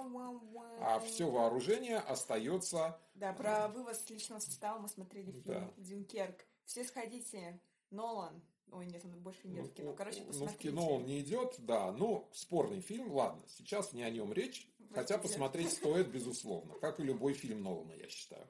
А 0.81 1.01
все 1.01 1.29
вооружение 1.29 1.99
остается 1.99 2.97
Да, 3.15 3.33
про 3.33 3.67
вывоз 3.67 4.09
личного 4.09 4.39
состава 4.39 4.79
мы 4.79 4.89
смотрели 4.89 5.33
фильм 5.33 5.43
Да. 5.45 5.73
«Дюнкерк». 5.79 6.47
Все 6.65 6.85
сходите. 6.85 7.61
Нолан. 7.91 8.41
Ой, 8.73 8.87
нет, 8.87 9.05
он 9.05 9.19
больше 9.21 9.49
не 9.49 9.61
в 9.61 9.73
кино. 9.73 9.93
Короче, 9.93 10.21
ну, 10.21 10.27
посмотрите. 10.27 10.59
в 10.59 10.63
кино 10.63 10.89
он 10.97 11.07
не 11.07 11.21
идет, 11.21 11.57
да. 11.59 11.93
Ну, 11.93 12.29
спорный 12.33 12.81
фильм, 12.81 13.13
ладно. 13.13 13.43
Сейчас 13.49 13.93
не 13.93 14.03
о 14.03 14.11
нем 14.11 14.33
речь. 14.33 14.69
Хотя 14.93 15.19
посмотреть 15.19 15.73
стоит, 15.73 16.09
безусловно. 16.09 16.75
Как 16.81 16.99
и 17.01 17.05
любой 17.05 17.35
фильм 17.35 17.63
Нолана, 17.63 17.93
я 17.93 18.09
считаю. 18.09 18.47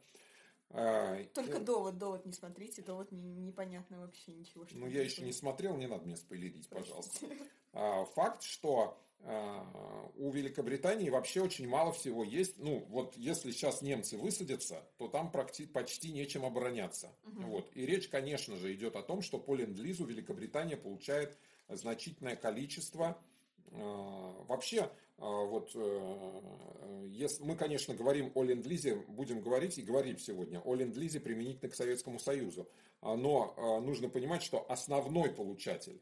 А, 0.72 1.22
Только 1.34 1.58
э, 1.58 1.60
довод, 1.60 1.98
довод 1.98 2.26
не 2.26 2.32
смотрите, 2.32 2.82
довод 2.82 3.10
не- 3.10 3.34
непонятно 3.34 4.00
вообще 4.00 4.32
ничего. 4.32 4.66
что 4.66 4.78
Ну, 4.78 4.86
я 4.86 5.02
еще 5.02 5.22
не 5.22 5.32
смотрел, 5.32 5.76
не 5.76 5.88
надо 5.88 6.04
мне 6.04 6.16
спойлерить, 6.16 6.68
пожалуйста. 6.68 7.26
А, 7.72 8.04
Факт, 8.16 8.42
что 8.42 9.00
а, 9.22 10.10
у 10.16 10.30
Великобритании 10.32 11.08
вообще 11.08 11.40
очень 11.40 11.68
мало 11.68 11.92
всего 11.92 12.24
есть. 12.24 12.58
Ну, 12.58 12.84
вот 12.88 13.16
если 13.16 13.52
сейчас 13.52 13.80
немцы 13.80 14.16
высадятся, 14.16 14.84
то 14.96 15.06
там 15.06 15.30
почти, 15.30 15.66
почти 15.66 16.10
нечем 16.10 16.44
обороняться. 16.44 17.12
Угу. 17.24 17.42
Вот. 17.42 17.70
И 17.76 17.86
речь, 17.86 18.08
конечно 18.08 18.56
же, 18.56 18.74
идет 18.74 18.96
о 18.96 19.02
том, 19.02 19.22
что 19.22 19.38
по 19.38 19.54
ленд-лизу 19.54 20.04
Великобритания 20.04 20.76
получает 20.76 21.38
значительное 21.68 22.34
количество 22.34 23.22
вообще, 23.70 24.90
а, 25.20 25.44
вот, 25.44 25.70
э, 25.74 27.08
если 27.10 27.44
мы, 27.44 27.54
конечно, 27.54 27.94
говорим 27.94 28.32
о 28.34 28.42
ленд-лизе, 28.42 28.96
будем 29.08 29.42
говорить 29.42 29.76
и 29.76 29.82
говорим 29.82 30.18
сегодня 30.18 30.60
о 30.60 30.74
ленд-лизе 30.74 31.20
применительно 31.20 31.70
к 31.70 31.74
Советскому 31.74 32.18
Союзу, 32.18 32.66
но 33.02 33.80
нужно 33.82 34.08
понимать, 34.08 34.42
что 34.42 34.70
основной 34.70 35.30
получатель 35.30 36.00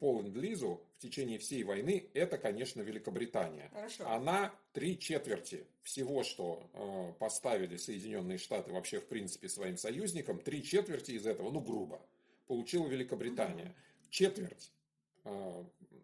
по 0.00 0.20
ленд-лизу 0.20 0.80
в 0.96 1.02
течение 1.02 1.38
всей 1.38 1.62
войны, 1.62 2.08
это, 2.14 2.38
конечно, 2.38 2.82
Великобритания. 2.82 3.70
Хорошо. 3.72 4.08
Она 4.08 4.52
три 4.72 4.98
четверти 4.98 5.66
всего, 5.82 6.24
что 6.24 7.14
поставили 7.20 7.76
Соединенные 7.76 8.38
Штаты 8.38 8.72
вообще, 8.72 8.98
в 9.00 9.06
принципе, 9.06 9.48
своим 9.48 9.76
союзникам, 9.76 10.38
три 10.38 10.64
четверти 10.64 11.12
из 11.12 11.26
этого, 11.26 11.50
ну, 11.50 11.60
грубо, 11.60 12.00
получила 12.46 12.86
Великобритания. 12.88 13.66
Угу. 13.66 14.10
Четверть, 14.10 14.72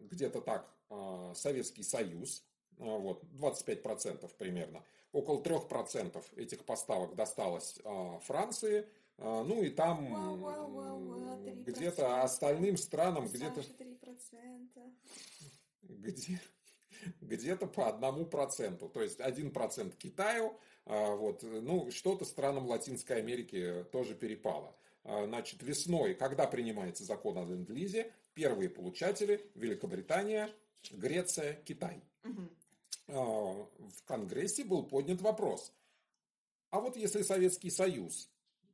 где-то 0.09 0.41
так, 0.41 0.69
Советский 1.35 1.83
Союз, 1.83 2.43
вот, 2.77 3.23
25% 3.33 4.29
примерно. 4.37 4.83
Около 5.11 5.41
3% 5.41 6.23
этих 6.35 6.65
поставок 6.65 7.15
досталось 7.15 7.79
Франции– 8.23 8.87
а, 9.21 9.43
ну 9.43 9.61
и 9.61 9.69
там 9.69 10.43
где-то 11.63 12.21
остальным 12.21 12.77
странам 12.77 13.27
где-то... 13.27 13.63
Где, 15.81 16.39
где-то 17.21 17.67
по 17.67 17.89
одному 17.89 18.25
проценту. 18.25 18.89
То 18.89 19.01
есть 19.01 19.19
один 19.19 19.51
процент 19.51 19.95
Китаю, 19.95 20.57
а, 20.85 21.15
вот, 21.15 21.43
ну, 21.43 21.91
что-то 21.91 22.25
странам 22.25 22.67
Латинской 22.67 23.17
Америки 23.17 23.85
тоже 23.91 24.15
перепало. 24.15 24.75
А, 25.03 25.25
значит, 25.25 25.63
весной, 25.63 26.13
когда 26.13 26.47
принимается 26.47 27.03
закон 27.03 27.37
о 27.37 27.43
ленд-лизе, 27.43 28.13
первые 28.35 28.69
получатели 28.69 29.49
Великобритания, 29.55 30.49
Греция, 30.91 31.61
Китай. 31.65 32.01
Угу. 32.23 32.49
В 33.07 34.03
Конгрессе 34.05 34.63
был 34.63 34.83
поднят 34.83 35.21
вопрос. 35.21 35.73
А 36.69 36.79
вот 36.79 36.95
если 36.95 37.23
Советский 37.23 37.71
Союз 37.71 38.29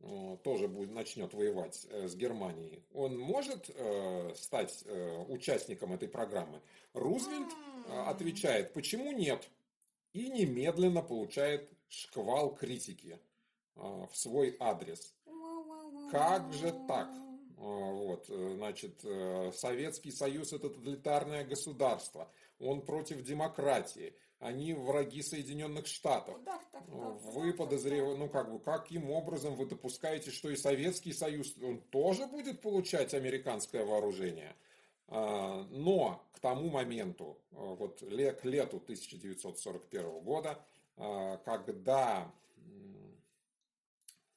Э, 0.08 0.38
тоже 0.44 0.68
будет, 0.68 0.92
начнет 0.92 1.34
воевать 1.34 1.88
э, 1.90 2.08
с 2.08 2.16
Германией, 2.16 2.84
он 2.94 3.18
может 3.18 3.72
э, 3.74 4.34
стать 4.36 4.84
участником 5.28 5.94
этой 5.94 6.08
программы? 6.08 6.62
Рузвельт 6.94 7.52
отвечает, 8.06 8.74
почему 8.74 9.12
нет? 9.12 9.50
И 10.14 10.30
немедленно 10.30 11.02
получает 11.02 11.70
шквал 11.90 12.56
критики 12.56 13.20
в 13.76 14.10
свой 14.14 14.56
адрес. 14.60 15.14
Как 16.12 16.54
же 16.54 16.72
так? 16.88 17.10
Вот, 17.58 18.26
значит, 18.28 19.00
Советский 19.54 20.12
Союз 20.12 20.52
это 20.52 20.70
тоталитарное 20.70 21.46
государство. 21.46 22.30
Он 22.60 22.82
против 22.82 23.24
демократии 23.24 24.14
они 24.40 24.74
враги 24.74 25.22
Соединенных 25.22 25.88
Штатов. 25.88 26.38
Да, 26.44 26.60
так, 26.72 26.84
вы 26.88 27.54
подозреваете, 27.54 28.20
ну 28.20 28.30
как 28.30 28.52
бы, 28.52 28.60
каким 28.60 29.10
образом 29.10 29.56
вы 29.56 29.66
допускаете, 29.66 30.32
что 30.32 30.50
и 30.50 30.56
Советский 30.56 31.14
Союз 31.14 31.56
он 31.62 31.80
тоже 31.90 32.28
будет 32.28 32.62
получать 32.62 33.14
американское 33.14 33.86
вооружение? 33.86 34.56
А, 35.08 35.64
но 35.72 36.24
к 36.34 36.40
тому 36.40 36.70
моменту, 36.70 37.38
а, 37.52 37.76
вот 37.76 38.00
к 38.00 38.46
лету 38.46 38.80
1941 38.80 40.20
года, 40.22 40.60
а, 40.98 41.38
когда 41.38 42.32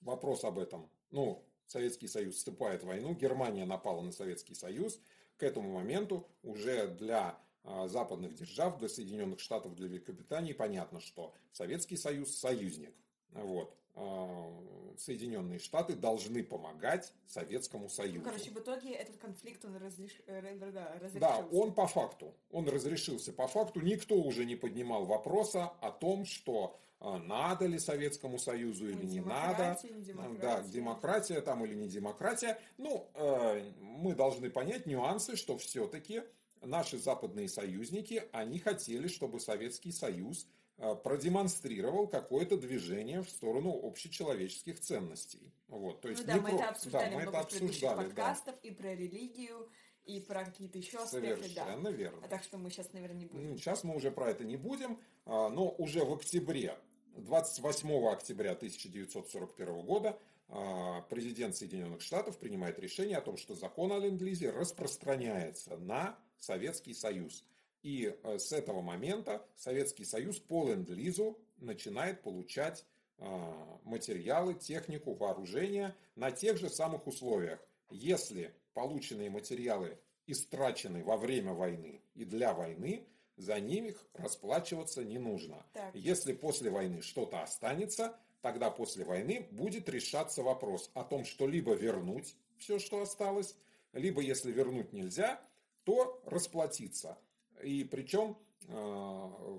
вопрос 0.01 0.45
об 0.45 0.59
этом, 0.59 0.89
ну, 1.11 1.43
Советский 1.69 2.09
Союз 2.09 2.37
вступает 2.37 2.83
в 2.83 2.87
войну, 2.87 3.15
Германия 3.15 3.65
напала 3.65 4.03
на 4.03 4.11
Советский 4.11 4.55
Союз, 4.55 5.01
к 5.37 5.43
этому 5.43 5.73
моменту 5.73 6.27
уже 6.43 6.89
для 6.89 7.39
а, 7.63 7.87
западных 7.87 8.35
держав, 8.35 8.79
для 8.79 8.89
Соединенных 8.89 9.41
Штатов, 9.41 9.75
для 9.77 9.87
Великобритании 9.89 10.53
понятно, 10.53 11.01
что 11.01 11.35
Советский 11.53 11.97
Союз 11.97 12.35
союзник. 12.35 12.95
Вот. 13.33 13.77
А, 13.95 14.95
Соединенные 14.97 15.59
Штаты 15.59 15.95
должны 15.95 16.43
помогать 16.43 17.13
Советскому 17.27 17.89
Союзу. 17.89 18.25
Короче, 18.25 18.51
в 18.51 18.59
итоге 18.59 18.93
этот 18.93 19.19
конфликт 19.19 19.65
он 19.65 19.77
разреш... 19.77 20.13
Э, 20.27 20.41
разрешился. 20.41 21.21
Да, 21.21 21.47
он 21.53 21.73
по 21.73 21.87
факту. 21.87 22.35
Он 22.51 22.69
разрешился 22.69 23.33
по 23.33 23.47
факту. 23.47 23.81
Никто 23.81 24.17
уже 24.17 24.45
не 24.45 24.57
поднимал 24.57 25.05
вопроса 25.05 25.67
о 25.81 25.91
том, 25.91 26.25
что 26.25 26.81
надо 27.01 27.67
ли 27.67 27.79
Советскому 27.79 28.39
Союзу 28.39 28.89
или 28.89 29.05
не, 29.05 29.21
надо. 29.21 29.79
Демократия. 29.83 30.41
Да, 30.41 30.63
демократия 30.63 31.41
там 31.41 31.65
или 31.65 31.75
не 31.75 31.89
демократия. 31.89 32.59
Ну, 32.77 33.09
э, 33.15 33.71
мы 33.81 34.15
должны 34.15 34.51
понять 34.51 34.87
нюансы, 34.87 35.37
что 35.37 35.57
все-таки 35.59 36.23
наши 36.63 36.99
западные 36.99 37.49
союзники, 37.49 38.25
они 38.33 38.59
хотели, 38.59 39.09
чтобы 39.09 39.41
Советский 39.41 39.93
Союз 39.93 40.49
э, 40.79 40.95
продемонстрировал 40.97 42.09
какое-то 42.09 42.57
движение 42.57 43.23
в 43.23 43.29
сторону 43.29 43.79
общечеловеческих 43.83 44.81
ценностей. 44.81 45.53
Вот, 45.69 46.01
то 46.01 46.09
есть 46.09 46.27
ну, 46.27 46.35
да, 46.35 46.41
мы 46.41 46.49
про... 46.51 46.57
это 46.57 46.69
обсуждали 46.71 47.11
да, 47.11 47.17
мы 47.17 47.23
это 47.23 47.39
обсуждали, 47.39 47.97
подкастов 47.97 48.55
да. 48.63 48.69
и 48.69 48.71
про 48.73 48.95
религию, 48.95 49.69
и 50.05 50.21
про 50.21 50.45
какие-то 50.45 50.79
еще 50.79 50.99
аспекты. 50.99 51.49
Совершенно 51.49 51.91
да. 51.91 51.91
верно. 51.91 52.21
А 52.25 52.29
так 52.29 52.43
что 52.43 52.57
мы 52.57 52.71
сейчас, 52.71 52.93
наверное, 52.93 53.19
не 53.19 53.27
будем. 53.27 53.59
Сейчас 53.59 53.85
мы 53.85 53.95
уже 53.95 54.11
про 54.11 54.31
это 54.31 54.45
не 54.45 54.57
будем, 54.57 54.99
а, 55.27 55.51
но 55.51 55.69
уже 55.69 56.05
в 56.05 56.15
октябре, 56.15 56.77
28 57.23 58.07
октября 58.09 58.53
1941 58.53 59.81
года 59.83 60.19
а, 60.49 61.03
президент 61.03 61.57
Соединенных 61.57 62.01
Штатов 62.01 62.39
принимает 62.39 62.79
решение 62.79 63.19
о 63.19 63.21
том, 63.21 63.37
что 63.37 63.55
закон 63.55 63.93
о 63.93 63.99
ленд-лизе 63.99 64.51
распространяется 64.51 65.77
на 65.77 66.19
Советский 66.39 66.95
Союз. 66.95 67.45
И 67.83 68.17
э, 68.23 68.39
с 68.39 68.53
этого 68.53 68.81
момента 68.81 69.45
Советский 69.57 70.05
Союз 70.05 70.39
по 70.39 70.69
ленд-лизу 70.69 71.39
начинает 71.59 72.23
получать 72.23 72.85
а, 73.19 73.79
материалы, 73.85 74.55
технику, 74.55 75.15
вооружение 75.15 75.95
на 76.15 76.31
тех 76.31 76.57
же 76.57 76.71
самых 76.71 77.07
условиях. 77.07 77.61
Если 77.91 78.55
полученные 78.75 79.31
материалы 79.31 79.99
истрачены 80.27 81.03
во 81.03 81.17
время 81.17 81.53
войны 81.53 82.01
и 82.15 82.25
для 82.25 82.55
войны, 82.55 83.07
за 83.39 83.61
ними 83.61 83.97
расплачиваться 84.15 85.05
не 85.05 85.19
нужно. 85.19 85.65
Так. 85.73 85.95
Если 85.95 86.33
после 86.33 86.71
войны 86.71 87.01
что-то 87.03 87.43
останется, 87.43 88.19
тогда 88.43 88.71
после 88.71 89.05
войны 89.05 89.49
будет 89.53 89.89
решаться 89.89 90.43
вопрос 90.43 90.91
о 90.95 91.05
том, 91.05 91.25
что 91.25 91.47
либо 91.47 91.73
вернуть 91.75 92.37
все, 92.59 92.79
что 92.79 93.01
осталось, 93.01 93.55
либо 93.93 94.21
если 94.21 94.53
вернуть 94.53 94.93
нельзя, 94.93 95.41
то 95.85 96.21
расплатиться. 96.27 97.17
И 97.63 97.85
причем, 97.85 98.37
э, 98.69 99.59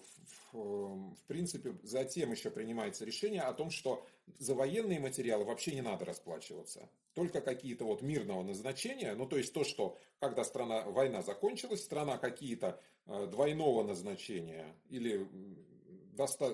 в 0.54 1.24
принципе, 1.28 1.76
затем 1.84 2.32
еще 2.32 2.52
принимается 2.52 3.06
решение 3.06 3.42
о 3.42 3.54
том, 3.54 3.72
что 3.72 4.06
за 4.38 4.56
военные 4.56 5.00
материалы 5.00 5.46
вообще 5.46 5.74
не 5.74 5.82
надо 5.82 6.06
расплачиваться. 6.06 6.90
Только 7.14 7.42
какие-то 7.42 7.86
вот 7.86 8.02
мирного 8.02 8.44
назначения, 8.44 9.14
ну 9.16 9.26
то 9.26 9.38
есть 9.38 9.54
то, 9.54 9.64
что 9.64 9.98
когда 10.20 10.44
страна, 10.44 10.84
война 10.84 11.22
закончилась, 11.22 11.84
страна 11.84 12.18
какие-то 12.18 12.80
э, 13.06 13.28
двойного 13.28 13.84
назначения 13.84 14.76
или 14.90 15.28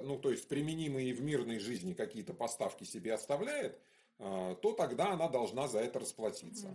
ну, 0.03 0.19
то 0.19 0.29
есть 0.29 0.47
применимые 0.47 1.13
в 1.13 1.21
мирной 1.21 1.57
жизни 1.57 1.93
какие-то 1.93 2.35
поставки 2.35 2.83
себе 2.83 3.13
оставляет, 3.13 3.79
э, 4.19 4.55
то 4.61 4.73
тогда 4.73 5.13
она 5.13 5.27
должна 5.27 5.67
за 5.67 5.79
это 5.79 5.99
расплатиться. 5.99 6.71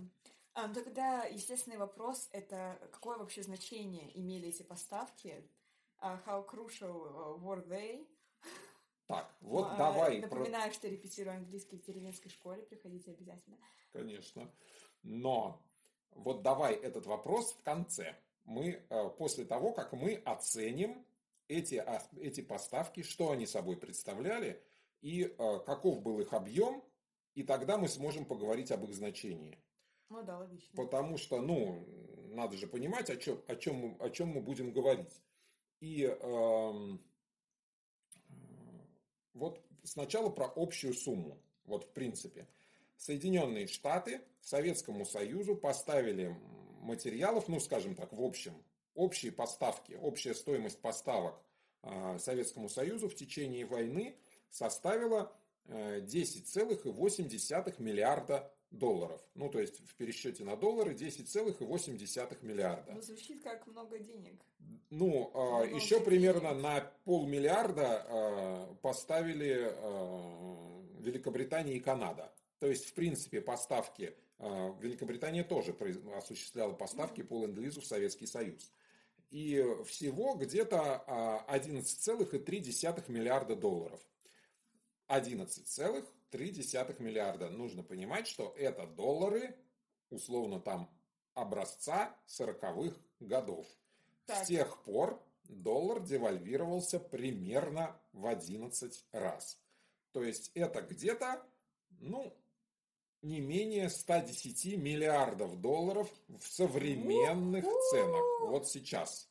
А, 0.55 0.67
ну 0.67 0.75
тогда 0.75 1.25
естественный 1.25 1.79
вопрос 1.79 2.29
это 2.33 2.79
какое 2.91 3.19
вообще 3.19 3.43
значение 3.43 4.11
имели 4.19 4.49
эти 4.49 4.63
поставки? 4.63 5.45
Uh, 6.03 6.19
how 6.27 6.43
crucial 6.43 7.39
were 7.43 7.63
they? 7.69 8.07
Так, 9.11 9.35
вот 9.41 9.67
uh, 9.67 9.77
давай. 9.77 10.21
Напоминаю, 10.21 10.71
про... 10.71 10.73
что 10.73 10.89
репетирую 10.89 11.37
английский 11.37 11.79
в 11.79 11.83
деревенской 11.83 12.31
школе, 12.31 12.63
приходите 12.63 13.11
обязательно. 13.11 13.57
Конечно. 13.93 14.49
Но 15.03 15.61
вот 16.13 16.43
давай 16.43 16.75
этот 16.75 17.07
вопрос 17.07 17.53
в 17.55 17.63
конце. 17.63 18.17
Мы 18.45 18.85
э, 18.89 19.09
после 19.19 19.45
того, 19.45 19.73
как 19.73 19.93
мы 19.95 20.15
оценим 20.25 21.05
эти, 21.49 21.75
а, 21.75 22.01
эти 22.21 22.41
поставки, 22.41 23.03
что 23.03 23.33
они 23.33 23.47
собой 23.47 23.77
представляли 23.77 24.63
и 25.03 25.25
э, 25.25 25.59
каков 25.67 26.03
был 26.03 26.21
их 26.21 26.33
объем, 26.33 26.85
и 27.35 27.43
тогда 27.43 27.79
мы 27.79 27.89
сможем 27.89 28.25
поговорить 28.25 28.71
об 28.71 28.85
их 28.85 28.95
значении. 28.95 29.59
Ну 30.09 30.23
да, 30.23 30.39
логично. 30.39 30.71
Потому 30.77 31.17
что, 31.17 31.41
ну, 31.41 31.85
надо 32.29 32.57
же 32.57 32.69
понимать, 32.69 33.11
о 33.11 33.17
чем, 33.17 33.43
о 33.49 33.57
чем, 33.57 33.75
мы, 33.77 33.97
о 33.99 34.11
чем 34.11 34.29
мы 34.29 34.41
будем 34.41 34.73
говорить. 34.73 35.21
И 35.81 36.05
э, 36.05 36.99
вот 39.35 39.61
сначала 39.85 40.31
про 40.31 40.51
общую 40.57 40.95
сумму. 40.95 41.39
Вот 41.65 41.85
в 41.85 41.91
принципе. 41.91 42.49
Соединенные 42.97 43.67
Штаты 43.67 44.23
Советскому 44.41 45.05
Союзу 45.07 45.57
поставили 45.57 46.37
материалов, 46.81 47.49
ну, 47.49 47.61
скажем 47.61 47.95
так, 47.95 48.13
в 48.13 48.23
общем, 48.23 48.55
общие 48.95 49.33
поставки, 49.33 49.99
общая 50.01 50.35
стоимость 50.35 50.81
поставок 50.81 51.41
Советскому 52.19 52.69
Союзу 52.69 53.09
в 53.09 53.15
течение 53.15 53.65
войны 53.65 54.17
составила 54.51 55.33
10,8 55.67 57.83
миллиарда 57.83 58.53
долларов. 58.71 59.21
Ну, 59.35 59.49
то 59.49 59.59
есть 59.61 59.81
в 59.87 59.95
пересчете 59.95 60.45
на 60.45 60.57
доллары 60.57 60.95
10,8 60.95 62.45
миллиарда. 62.45 62.93
Ну, 62.93 63.03
звучит 63.03 63.43
как 63.43 63.67
много 63.67 63.99
денег. 63.99 64.41
Ну, 64.91 65.31
много 65.35 65.65
еще 65.75 65.97
денег. 65.97 66.05
примерно 66.05 66.55
на 66.55 66.81
полмиллиарда 67.05 68.69
поставили 68.83 69.75
Великобритания 71.03 71.75
и 71.75 71.81
Канада. 71.81 72.33
То 72.59 72.67
есть, 72.67 72.85
в 72.87 72.93
принципе, 72.95 73.41
поставки 73.41 74.15
Великобритания 74.39 75.45
тоже 75.45 75.75
осуществляла 76.17 76.73
поставки 76.73 77.23
по 77.23 77.45
ленд-лизу 77.45 77.81
в 77.81 77.87
Советский 77.87 78.27
Союз. 78.27 78.71
И 79.31 79.65
всего 79.87 80.35
где-то 80.35 81.05
11,3 81.49 83.11
миллиарда 83.11 83.57
долларов. 83.57 84.01
11,3 85.09 86.05
миллиарда. 86.33 87.51
Нужно 87.51 87.83
понимать, 87.83 88.27
что 88.27 88.55
это 88.57 88.87
доллары, 88.87 89.57
условно 90.11 90.61
там, 90.61 90.91
образца 91.35 92.17
40-х 92.27 92.97
годов. 93.21 93.67
Так. 94.27 94.45
С 94.45 94.49
тех 94.49 94.83
пор 94.85 95.23
доллар 95.45 96.01
девальвировался 96.01 97.01
примерно 97.01 98.01
в 98.13 98.27
11 98.27 99.05
раз. 99.13 99.61
То 100.13 100.23
есть 100.23 100.51
это 100.55 100.83
где-то, 100.83 101.43
ну, 102.01 102.37
не 103.23 103.41
менее 103.41 103.91
110 103.91 104.77
миллиардов 104.79 105.61
долларов 105.61 106.11
в 106.29 106.47
современных 106.47 107.65
ценах. 107.91 108.23
Вот 108.43 108.69
сейчас. 108.69 109.29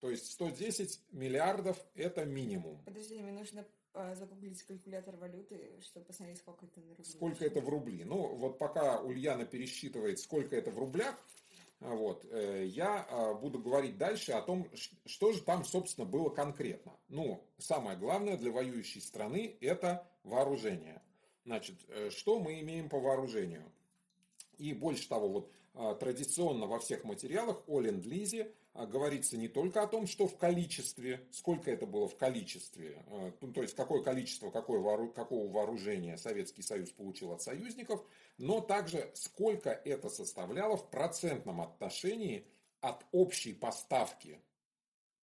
То 0.00 0.10
есть 0.10 0.30
110 0.32 1.00
миллиардов 1.10 1.78
это 1.94 2.24
минимум. 2.24 2.82
Подожди, 2.84 3.20
мне 3.22 3.32
нужно 3.32 3.66
загуглить 4.14 4.62
калькулятор 4.62 5.16
валюты, 5.16 5.72
чтобы 5.82 6.06
посмотреть, 6.06 6.38
сколько 6.38 6.66
это 6.66 6.80
на 6.80 6.94
рубли. 6.94 7.04
Сколько 7.04 7.44
это 7.44 7.60
в 7.60 7.68
рубли. 7.68 8.04
Ну, 8.04 8.36
вот 8.36 8.58
пока 8.58 9.00
Ульяна 9.00 9.44
пересчитывает, 9.44 10.18
сколько 10.18 10.56
это 10.56 10.70
в 10.70 10.78
рублях, 10.78 11.16
а, 11.80 11.94
вот, 11.94 12.26
э, 12.30 12.66
я 12.66 13.06
а, 13.08 13.34
буду 13.34 13.58
говорить 13.58 13.96
дальше 13.96 14.32
о 14.32 14.42
том, 14.42 14.68
что 15.06 15.32
же 15.32 15.40
там, 15.40 15.64
собственно, 15.64 16.06
было 16.06 16.28
конкретно. 16.28 16.92
Ну, 17.08 17.42
самое 17.58 17.96
главное 17.96 18.36
для 18.36 18.50
воюющей 18.50 19.00
страны– 19.00 19.56
это 19.60 20.06
вооружение. 20.22 21.02
Значит, 21.46 21.76
э, 21.88 22.10
что 22.10 22.38
мы 22.38 22.60
имеем 22.60 22.90
по 22.90 23.00
вооружению? 23.00 23.72
И 24.58 24.74
больше 24.74 25.08
того, 25.08 25.28
вот 25.28 25.52
традиционно 26.00 26.66
во 26.66 26.78
всех 26.80 27.04
материалах 27.04 27.62
о 27.66 27.80
ленд-лизе 27.80 28.52
а 28.69 28.69
говорится 28.74 29.36
не 29.36 29.48
только 29.48 29.82
о 29.82 29.86
том, 29.86 30.06
что 30.06 30.26
в 30.26 30.36
количестве, 30.36 31.26
сколько 31.32 31.70
это 31.70 31.86
было 31.86 32.08
в 32.08 32.16
количестве, 32.16 33.02
э, 33.06 33.32
ну, 33.40 33.52
то 33.52 33.62
есть 33.62 33.74
какое 33.74 34.02
количество 34.02 34.50
какое, 34.50 35.08
какого 35.08 35.50
вооружения 35.50 36.16
Советский 36.16 36.62
Союз 36.62 36.90
получил 36.90 37.32
от 37.32 37.42
союзников, 37.42 38.04
но 38.38 38.60
также 38.60 39.10
сколько 39.14 39.70
это 39.70 40.08
составляло 40.08 40.76
в 40.76 40.88
процентном 40.90 41.60
отношении 41.60 42.46
от 42.80 43.04
общей 43.12 43.52
поставки 43.52 44.40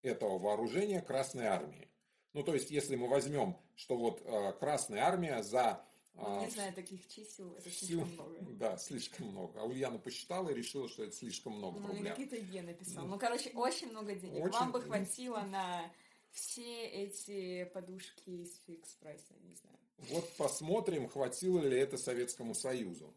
этого 0.03 0.39
вооружения 0.39 1.01
Красной 1.01 1.47
Армии. 1.47 1.89
Ну, 2.33 2.43
то 2.43 2.53
есть, 2.53 2.71
если 2.71 2.97
мы 2.97 3.09
возьмем, 3.09 3.57
что 3.77 3.97
вот 3.97 4.21
э, 4.25 4.53
Красная 4.61 5.03
Армия 5.03 5.43
за 5.43 5.86
а, 6.19 6.45
не 6.45 6.51
знаю 6.51 6.73
таких 6.73 7.07
чисел, 7.09 7.53
это 7.55 7.71
слишком 7.71 8.13
много. 8.13 8.37
Да, 8.59 8.79
слишком 8.79 9.27
много. 9.29 9.61
А 9.61 9.65
Ульяна 9.65 9.99
посчитала 9.99 10.49
и 10.51 10.55
решила, 10.55 10.89
что 10.89 11.05
это 11.05 11.15
слишком 11.15 11.55
много 11.55 11.79
ну, 11.81 11.87
в 11.87 11.91
рублях. 11.91 12.19
Никита 12.19 12.37
Е 12.37 12.63
написал. 12.63 13.07
Ну, 13.07 13.19
короче, 13.19 13.51
очень 13.51 13.91
много 13.91 14.15
денег. 14.15 14.45
Очень... 14.45 14.59
Вам 14.59 14.73
бы 14.73 14.81
хватило 14.81 15.41
на 15.43 15.91
все 16.33 16.87
эти 16.87 17.65
подушки 17.73 18.31
из 18.31 18.57
фикс 18.67 18.91
прайса, 18.95 19.35
не 19.43 19.55
знаю. 19.55 19.77
Вот 20.11 20.31
посмотрим, 20.37 21.09
хватило 21.09 21.61
ли 21.61 21.79
это 21.79 21.97
Советскому 21.97 22.55
Союзу. 22.55 23.15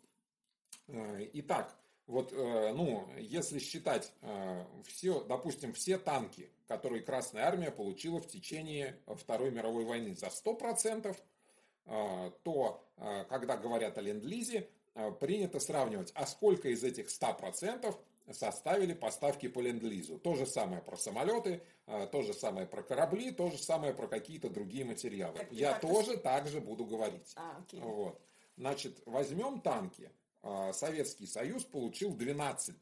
Э, 0.88 1.28
итак, 1.34 1.76
вот, 2.08 2.34
э, 2.34 2.74
ну, 2.74 3.08
если 3.18 3.60
считать 3.60 4.12
э, 4.22 4.66
все, 4.86 5.24
допустим, 5.24 5.74
все 5.74 5.98
танки, 5.98 6.50
которые 6.68 7.04
Красная 7.04 7.46
Армия 7.46 7.72
получила 7.72 8.20
в 8.20 8.28
течение 8.28 8.98
Второй 9.06 9.52
мировой 9.52 9.86
войны 9.86 10.16
за 10.16 10.28
100%, 10.28 11.08
а, 11.08 11.16
то, 12.44 12.84
а, 12.98 13.24
когда 13.26 13.58
говорят 13.58 13.98
о 13.98 14.02
ленд-лизе, 14.02 14.70
а, 14.94 15.12
принято 15.12 15.60
сравнивать, 15.60 16.12
а 16.14 16.28
сколько 16.28 16.70
из 16.70 16.84
этих 16.84 17.10
100% 17.10 17.98
составили 18.32 18.94
поставки 18.94 19.48
по 19.48 19.60
ленд-лизу. 19.60 20.20
То 20.20 20.36
же 20.36 20.46
самое 20.46 20.84
про 20.84 20.98
самолеты, 20.98 21.64
то 22.12 22.22
же 22.22 22.34
самое 22.34 22.68
про 22.68 22.84
корабли, 22.84 23.32
то 23.32 23.50
же 23.50 23.58
самое 23.58 23.92
про 23.92 24.08
какие-то 24.08 24.50
другие 24.50 24.86
материалы. 24.86 25.36
Так, 25.36 25.52
Я 25.52 25.72
так 25.72 25.82
тоже 25.82 26.12
ты... 26.12 26.18
так 26.18 26.48
же 26.48 26.62
буду 26.62 26.86
говорить. 26.86 27.34
А, 27.36 27.58
окей. 27.58 27.80
Вот. 27.80 28.22
Значит, 28.56 29.02
возьмем 29.08 29.62
танки. 29.62 30.12
Советский 30.74 31.26
Союз 31.26 31.64
получил 31.64 32.14
12 32.14 32.76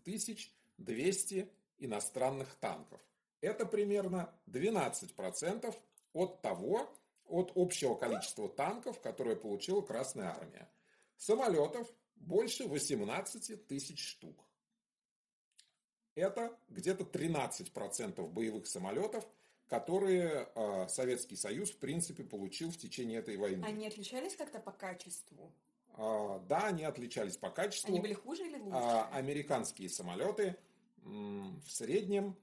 200 0.78 1.50
иностранных 1.80 2.56
танков. 2.56 3.00
Это 3.40 3.66
примерно 3.66 4.34
12% 4.48 5.74
от 6.14 6.42
того, 6.42 6.90
от 7.30 7.52
общего 7.56 7.96
количества 7.96 8.50
танков, 8.50 9.00
которые 9.02 9.36
получила 9.36 9.82
Красная 9.82 10.30
Армия. 10.30 10.70
Самолетов 11.18 11.88
больше 12.16 12.68
18 12.68 13.68
тысяч 13.68 14.08
штук. 14.08 14.44
Это 16.16 16.58
где-то 16.70 17.04
13% 17.04 18.28
боевых 18.28 18.66
самолетов, 18.66 19.28
которые 19.68 20.50
э, 20.56 20.88
Советский 20.88 21.36
Союз, 21.36 21.72
в 21.72 21.78
принципе, 21.78 22.24
получил 22.24 22.72
в 22.72 22.78
течение 22.78 23.20
этой 23.20 23.38
войны. 23.38 23.64
Они 23.66 23.86
отличались 23.86 24.36
как-то 24.36 24.60
по 24.60 24.72
качеству? 24.72 25.52
Э, 25.96 26.40
да, 26.48 26.68
они 26.68 26.86
отличались 26.86 27.38
по 27.38 27.52
качеству. 27.52 27.90
Они 27.92 28.00
были 28.00 28.14
хуже 28.14 28.48
или 28.48 28.58
лучше? 28.58 28.78
Э, 28.78 29.04
американские 29.12 29.90
самолеты 29.90 30.44
э, 30.46 31.04
в 31.06 31.70
среднем 31.70 32.36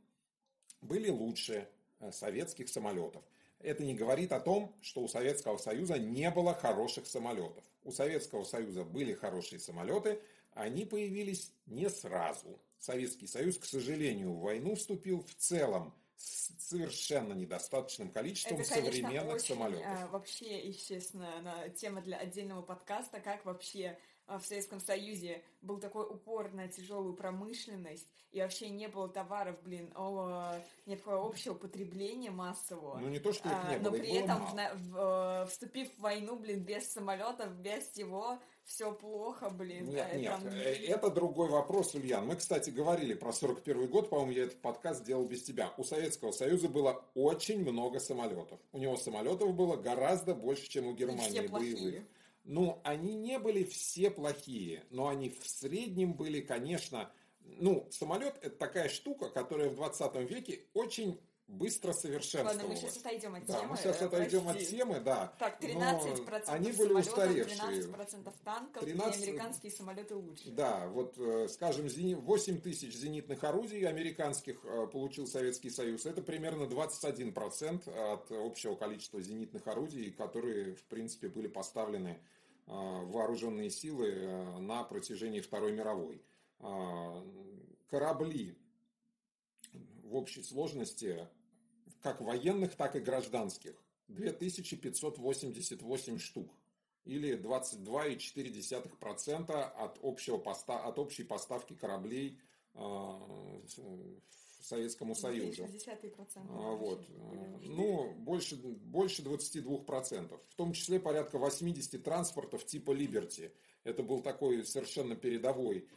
были 0.81 1.09
лучше 1.11 1.69
э, 1.99 2.13
советских 2.13 2.69
самолетов 2.69 3.25
это 3.65 3.83
не 3.83 3.95
говорит 3.95 4.33
о 4.33 4.41
том, 4.41 4.75
что 4.83 5.01
у 5.01 5.09
Советского 5.09 5.57
Союза 5.57 5.99
не 5.99 6.31
было 6.31 6.55
хороших 6.55 7.07
самолетов. 7.07 7.65
У 7.83 7.91
Советского 7.91 8.45
Союза 8.45 8.85
были 8.85 9.15
хорошие 9.15 9.59
самолеты, 9.59 10.21
они 10.53 10.85
появились 10.85 11.53
не 11.67 11.89
сразу. 11.91 12.61
Советский 12.79 13.27
Союз, 13.27 13.59
к 13.59 13.65
сожалению, 13.65 14.33
в 14.33 14.41
войну 14.41 14.75
вступил 14.77 15.23
в 15.23 15.35
целом 15.35 15.95
с 16.17 16.53
совершенно 16.59 17.33
недостаточным 17.33 18.11
количеством 18.11 18.61
это, 18.61 18.69
конечно, 18.69 18.93
современных 18.93 19.37
очень, 19.37 19.55
самолетов. 19.55 19.87
А, 19.87 20.07
вообще, 20.09 20.69
естественно, 20.69 21.73
тема 21.77 22.03
для 22.03 22.19
отдельного 22.19 22.63
подкаста, 22.63 23.21
как 23.21 23.45
вообще 23.45 23.99
в 24.27 24.43
Советском 24.43 24.81
Союзе 24.81 25.43
был 25.61 25.79
такой 25.79 26.05
упор 26.05 26.53
на 26.53 26.69
тяжелую 26.69 27.15
промышленность, 27.15 28.07
и 28.33 28.41
вообще 28.41 28.69
не 28.69 28.89
было 28.89 29.09
товаров, 29.09 29.57
блин, 29.63 29.93
о, 29.95 30.55
никакого 30.87 31.29
общего 31.29 31.55
потребления 31.55 32.31
массового. 32.31 32.99
Ну, 32.99 33.09
не 33.09 33.21
то, 33.21 33.33
что 33.33 33.49
их 33.49 33.55
не 33.69 33.77
а, 33.77 33.79
было, 33.79 33.91
Но 33.91 33.99
при 33.99 34.13
этом, 34.13 34.47
в, 34.47 34.91
в, 34.91 35.47
вступив 35.51 35.95
в 35.95 36.01
войну, 36.01 36.37
блин, 36.37 36.61
без 36.65 36.91
самолетов, 36.91 37.55
без 37.57 37.85
всего, 37.91 38.39
все 38.65 38.93
плохо, 38.93 39.51
блин. 39.51 39.91
Нет, 39.91 40.09
а, 40.11 40.17
нет, 40.17 40.33
там... 40.33 40.47
Э, 40.49 40.75
это 40.75 41.11
другой 41.11 41.49
вопрос, 41.49 41.95
Ульян. 41.95 42.27
Мы, 42.27 42.37
кстати, 42.37 42.71
говорили 42.71 43.15
про 43.15 43.33
41 43.33 43.89
год, 43.89 44.11
по-моему, 44.11 44.33
я 44.33 44.45
этот 44.45 44.61
подкаст 44.61 45.05
делал 45.05 45.27
без 45.27 45.43
тебя. 45.43 45.73
У 45.77 45.85
Советского 45.85 46.33
Союза 46.33 46.69
было 46.69 47.05
очень 47.15 47.61
много 47.63 48.01
самолетов. 48.01 48.59
У 48.73 48.79
него 48.79 48.97
самолетов 48.97 49.55
было 49.55 49.77
гораздо 49.77 50.35
больше, 50.35 50.69
чем 50.69 50.87
у 50.87 50.95
Германии 50.95 51.47
боевых. 51.47 52.05
Ну, 52.45 52.81
они 52.85 53.15
не 53.15 53.39
были 53.39 53.65
все 53.65 54.11
плохие, 54.11 54.85
но 54.91 55.09
они 55.09 55.31
в 55.31 55.49
среднем 55.49 56.13
были, 56.13 56.41
конечно, 56.41 57.11
ну, 57.41 57.89
самолет 57.91 58.37
это 58.43 58.57
такая 58.57 58.89
штука, 58.89 59.31
которая 59.31 59.71
в 59.71 59.77
20 59.77 60.31
веке 60.31 60.61
очень 60.75 61.19
быстро 61.47 61.93
совершенствовалась. 61.93 62.57
Ладно, 62.57 62.69
мы 62.69 62.77
сейчас 62.77 62.97
отойдем 62.97 63.35
от 63.35 63.47
да, 63.47 63.61
темы. 63.61 63.69
мы 63.69 63.77
сейчас 63.77 64.03
отойдем 64.03 64.49
от 64.49 64.59
темы, 64.59 65.01
да. 65.01 65.33
Так, 65.39 65.63
13% 65.63 66.45
они 66.47 66.73
были 66.73 66.93
устаревшие. 66.95 67.83
13% 67.83 68.33
танков 68.45 68.83
13... 68.83 69.21
и 69.21 69.29
американские 69.29 69.73
самолеты 69.73 70.15
лучше. 70.15 70.51
Да, 70.51 70.87
вот, 70.89 71.19
э, 71.19 71.49
скажем, 71.49 71.87
8 71.87 72.61
тысяч 72.61 72.95
зенитных 72.97 73.45
орудий 73.45 73.87
американских 73.87 74.65
э, 74.65 74.87
получил 74.87 75.27
Советский 75.27 75.71
Союз. 75.71 76.07
Это 76.07 76.23
примерно 76.23 76.65
21% 76.65 78.13
от 78.13 78.31
общего 78.31 78.75
количества 78.75 79.21
зенитных 79.21 79.67
орудий, 79.67 80.13
которые, 80.13 80.75
в 80.75 80.85
принципе, 80.85 81.29
были 81.29 81.49
поставлены 81.49 82.21
вооруженные 82.67 83.71
силы 83.71 84.61
на 84.61 84.85
протяжении 84.85 85.41
Второй 85.41 85.73
мировой. 85.73 86.23
А, 86.61 87.25
корабли 87.89 88.57
в 90.03 90.15
общей 90.17 90.43
сложности, 90.43 91.29
как 92.01 92.21
военных, 92.21 92.75
так 92.75 92.97
и 92.97 93.01
гражданских, 93.01 93.81
2588 94.09 96.19
штук 96.19 96.53
или 97.05 97.39
22,4% 97.39 99.53
от, 99.53 99.99
общего 100.03 100.39
поста, 100.39 100.79
от 100.79 100.99
общей 100.99 101.23
поставки 101.25 101.75
кораблей 101.75 102.41
а, 102.75 103.61
Советскому 104.65 105.15
Союзу. 105.15 105.65
60% 105.65 106.19
а, 106.37 106.75
вот. 106.75 107.07
Ну, 107.63 108.13
больше, 108.15 108.57
больше 108.57 109.23
22%. 109.23 110.41
В 110.49 110.55
том 110.55 110.73
числе 110.73 110.99
порядка 110.99 111.39
80 111.39 112.03
транспортов 112.03 112.65
типа 112.65 112.93
Liberty. 112.93 113.53
Это 113.85 114.03
был 114.03 114.21
такой 114.23 114.65
совершенно 114.65 115.17
передовой 115.17 115.89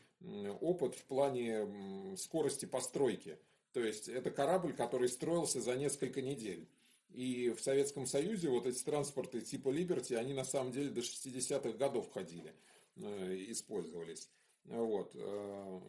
опыт 0.62 0.96
в 0.96 1.04
плане 1.06 2.16
скорости 2.18 2.66
постройки. 2.66 3.38
То 3.74 3.82
есть 3.82 4.10
это 4.10 4.32
корабль, 4.32 4.74
который 4.74 5.08
строился 5.08 5.62
за 5.62 5.76
несколько 5.76 6.22
недель. 6.22 6.68
И 7.10 7.50
в 7.52 7.62
Советском 7.62 8.06
Союзе 8.06 8.50
вот 8.50 8.66
эти 8.66 8.84
транспорты 8.84 9.42
типа 9.42 9.70
Liberty, 9.70 10.16
они 10.16 10.34
на 10.34 10.44
самом 10.44 10.72
деле 10.72 10.90
до 10.90 11.02
60-х 11.02 11.78
годов 11.78 12.12
ходили, 12.12 12.54
э, 12.96 13.36
использовались. 13.50 14.30
Вот. 14.68 15.12
Э, 15.16 15.80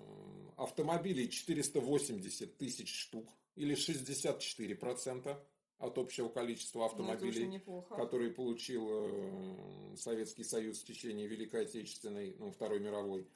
автомобилей 0.56 1.28
480 1.28 2.56
тысяч 2.56 2.94
штук, 2.94 3.28
или 3.56 3.74
64% 3.74 5.36
от 5.78 5.98
общего 5.98 6.28
количества 6.28 6.80
ну, 6.80 6.84
автомобилей, 6.86 7.62
которые 7.90 8.30
получил 8.30 8.88
э, 8.90 9.96
Советский 9.96 10.44
Союз 10.44 10.80
в 10.80 10.86
течение 10.86 11.26
Великой 11.26 11.62
Отечественной, 11.62 12.34
ну, 12.38 12.50
Второй 12.50 12.80
мировой. 12.80 13.26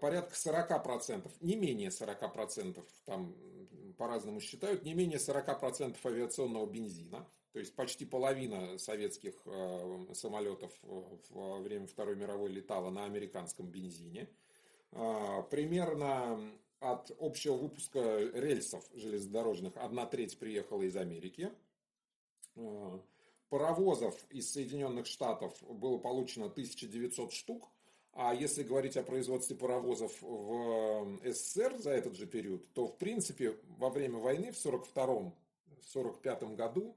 Порядка 0.00 0.34
40%, 0.34 1.30
не 1.42 1.54
менее 1.54 1.90
40%, 1.90 2.82
там 3.04 3.36
по-разному 3.98 4.40
считают, 4.40 4.82
не 4.84 4.94
менее 4.94 5.18
40% 5.18 5.94
авиационного 6.02 6.64
бензина. 6.64 7.28
То 7.52 7.58
есть 7.58 7.74
почти 7.74 8.06
половина 8.06 8.78
советских 8.78 9.34
э, 9.44 10.06
самолетов 10.14 10.72
во 10.82 11.58
время 11.58 11.86
Второй 11.86 12.16
мировой 12.16 12.50
летала 12.50 12.90
на 12.90 13.04
американском 13.04 13.66
бензине. 13.66 14.28
Э, 14.92 15.42
примерно 15.50 16.52
от 16.80 17.10
общего 17.20 17.56
выпуска 17.56 18.18
рельсов 18.34 18.84
железнодорожных 18.94 19.76
одна 19.76 20.06
треть 20.06 20.38
приехала 20.38 20.82
из 20.82 20.96
Америки. 20.96 21.52
Паровозов 23.50 24.14
из 24.30 24.52
Соединенных 24.52 25.06
Штатов 25.06 25.52
было 25.62 25.98
получено 25.98 26.46
1900 26.46 27.32
штук. 27.32 27.68
А 28.12 28.34
если 28.34 28.62
говорить 28.62 28.96
о 28.96 29.02
производстве 29.02 29.56
паровозов 29.56 30.20
в 30.20 31.18
СССР 31.24 31.78
за 31.78 31.90
этот 31.90 32.16
же 32.16 32.26
период, 32.26 32.72
то 32.72 32.86
в 32.86 32.96
принципе 32.96 33.56
во 33.78 33.88
время 33.88 34.18
войны 34.18 34.52
в 34.52 34.56
1942-1945 34.56 36.56
году, 36.56 36.96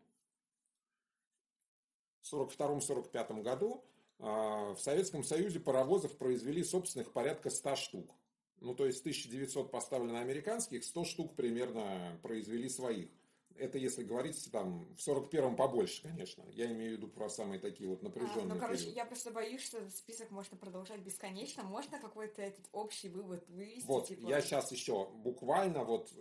в 2.21 2.33
1942-1945 2.33 3.41
году 3.41 3.75
а, 3.75 3.92
в 4.19 4.77
Советском 4.79 5.23
Союзе 5.23 5.59
паровозов 5.59 6.17
произвели 6.17 6.63
собственных 6.63 7.11
порядка 7.11 7.49
100 7.49 7.75
штук. 7.75 8.15
Ну, 8.63 8.73
то 8.73 8.85
есть 8.85 9.01
1900 9.01 9.71
поставлено 9.71 10.21
американских, 10.21 10.85
100 10.85 11.03
штук 11.03 11.35
примерно 11.35 12.17
произвели 12.21 12.69
своих. 12.69 13.09
Это 13.57 13.77
если 13.77 14.03
говорить 14.03 14.49
там 14.51 14.87
в 14.95 15.07
41-м 15.07 15.55
побольше, 15.55 16.01
конечно. 16.01 16.43
Я 16.51 16.71
имею 16.71 16.95
в 16.95 16.97
виду 16.97 17.07
про 17.07 17.29
самые 17.29 17.59
такие 17.59 17.87
вот 17.87 18.01
напряженные. 18.01 18.51
А, 18.51 18.53
ну, 18.55 18.59
короче, 18.59 18.83
периоды. 18.83 18.97
я 18.97 19.05
просто 19.05 19.31
боюсь, 19.31 19.61
что 19.61 19.77
этот 19.77 19.95
список 19.95 20.31
можно 20.31 20.57
продолжать 20.57 21.01
бесконечно. 21.01 21.63
Можно 21.63 21.99
какой-то 21.99 22.41
этот 22.41 22.65
общий 22.71 23.09
вывод 23.09 23.47
вывести? 23.49 23.85
Вот, 23.85 24.07
типа... 24.07 24.27
я 24.27 24.41
сейчас 24.41 24.71
еще 24.71 25.07
буквально 25.15 25.83
вот 25.83 26.11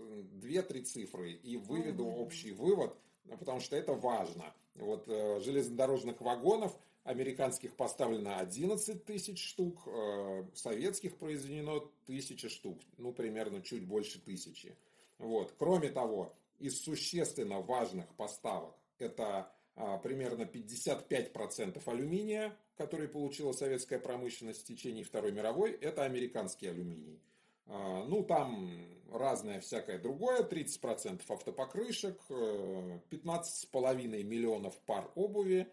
две-три 0.40 0.82
цифры 0.82 1.32
и 1.32 1.56
выведу 1.56 2.04
mm-hmm. 2.04 2.18
общий 2.18 2.50
вывод, 2.50 2.94
потому 3.38 3.60
что 3.60 3.76
это 3.76 3.94
важно. 3.94 4.52
Вот 4.74 5.04
э, 5.06 5.40
железнодорожных 5.40 6.20
вагонов 6.20 6.76
американских 7.04 7.74
поставлено 7.76 8.38
11 8.38 9.04
тысяч 9.04 9.44
штук, 9.44 9.82
э, 9.86 10.44
советских 10.54 11.16
произведено 11.16 11.90
тысяча 12.06 12.48
штук, 12.48 12.78
ну, 12.98 13.12
примерно 13.12 13.60
чуть 13.62 13.84
больше 13.84 14.20
тысячи. 14.20 14.76
Вот. 15.18 15.54
Кроме 15.58 15.90
того, 15.90 16.34
из 16.58 16.80
существенно 16.80 17.60
важных 17.60 18.06
поставок 18.14 18.74
это 18.98 19.50
а, 19.74 19.98
примерно 19.98 20.42
55% 20.42 21.82
алюминия, 21.86 22.56
который 22.76 23.08
получила 23.08 23.52
советская 23.52 23.98
промышленность 23.98 24.62
в 24.62 24.64
течение 24.64 25.04
Второй 25.04 25.32
мировой, 25.32 25.72
это 25.72 26.04
американский 26.04 26.68
алюминий. 26.68 27.20
А, 27.66 28.04
ну, 28.04 28.22
там 28.22 28.70
разное 29.10 29.60
всякое 29.60 29.98
другое, 29.98 30.42
30% 30.42 31.22
автопокрышек, 31.28 32.20
15,5 32.28 34.20
э, 34.20 34.22
миллионов 34.22 34.78
пар 34.80 35.10
обуви 35.14 35.68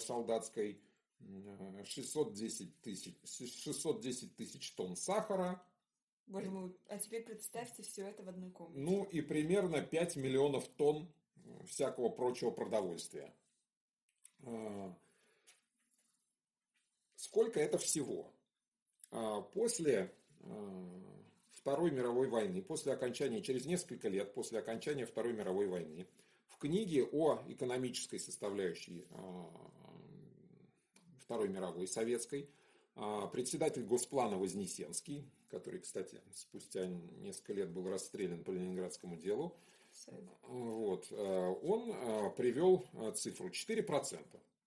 солдатской, 0.00 0.80
610 1.84 2.80
тысяч, 2.80 3.14
610 3.24 4.36
тысяч 4.36 4.72
тонн 4.72 4.96
сахара, 4.96 5.62
Боже 6.26 6.50
мой, 6.50 6.76
а 6.88 6.98
теперь 6.98 7.24
представьте 7.24 7.82
все 7.82 8.02
это 8.08 8.22
в 8.22 8.28
одной 8.28 8.50
комнате. 8.50 8.78
Ну 8.78 9.04
и 9.04 9.22
примерно 9.22 9.80
5 9.80 10.16
миллионов 10.16 10.68
тонн 10.68 11.08
всякого 11.64 12.10
прочего 12.10 12.50
продовольствия. 12.50 13.32
Сколько 17.16 17.60
это 17.60 17.78
всего? 17.78 18.30
После 19.54 20.14
Второй 21.52 21.90
мировой 21.90 22.28
войны, 22.28 22.62
после 22.62 22.92
окончания, 22.92 23.42
через 23.42 23.64
несколько 23.64 24.08
лет 24.08 24.34
после 24.34 24.58
окончания 24.58 25.06
Второй 25.06 25.32
мировой 25.32 25.66
войны, 25.66 26.06
в 26.58 26.60
книге 26.60 27.04
о 27.04 27.40
экономической 27.46 28.18
составляющей 28.18 29.06
Второй 31.20 31.48
мировой, 31.48 31.86
советской, 31.86 32.50
председатель 33.32 33.84
Госплана 33.84 34.38
Вознесенский, 34.38 35.30
который, 35.50 35.78
кстати, 35.78 36.20
спустя 36.34 36.86
несколько 36.86 37.52
лет 37.52 37.70
был 37.70 37.88
расстрелян 37.88 38.42
по 38.42 38.50
Ленинградскому 38.50 39.16
делу, 39.16 39.56
вот, 40.48 41.06
э, 41.12 41.54
он 41.62 41.92
э, 41.92 42.30
привел 42.36 42.84
э, 42.92 43.12
цифру 43.12 43.50
4%. 43.50 44.18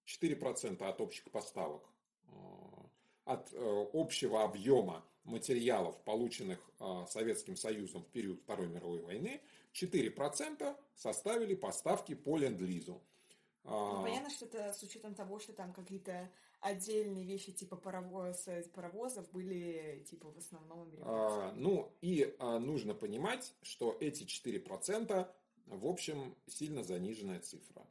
4% 0.05 0.83
от 0.83 1.01
общих 1.01 1.29
поставок, 1.31 1.83
от 3.23 3.53
общего 3.93 4.43
объема 4.43 5.05
материалов, 5.23 5.95
полученных 6.03 6.59
Советским 7.07 7.55
Союзом 7.55 8.03
в 8.03 8.07
период 8.07 8.41
Второй 8.41 8.67
мировой 8.67 8.99
войны, 8.99 9.39
4% 9.73 10.75
составили 10.95 11.55
поставки 11.55 12.15
по 12.15 12.37
ленд-лизу. 12.37 13.01
Ну, 13.63 14.01
понятно, 14.01 14.29
что 14.29 14.45
это 14.45 14.73
с 14.73 14.81
учетом 14.81 15.13
того, 15.13 15.39
что 15.39 15.53
там 15.53 15.71
какие-то 15.71 16.31
отдельные 16.61 17.23
вещи 17.25 17.51
типа 17.51 17.75
паровоз, 17.75 18.47
паровозов 18.73 19.29
были 19.31 20.03
типа 20.09 20.31
в 20.31 20.37
основном 20.37 20.91
А, 21.01 21.51
ну 21.55 21.91
и 22.01 22.35
а, 22.39 22.59
нужно 22.59 22.93
понимать, 22.93 23.53
что 23.61 23.97
эти 23.99 24.23
4% 24.23 25.27
в 25.67 25.87
общем 25.87 26.35
сильно 26.47 26.83
заниженная 26.83 27.39
цифра. 27.39 27.85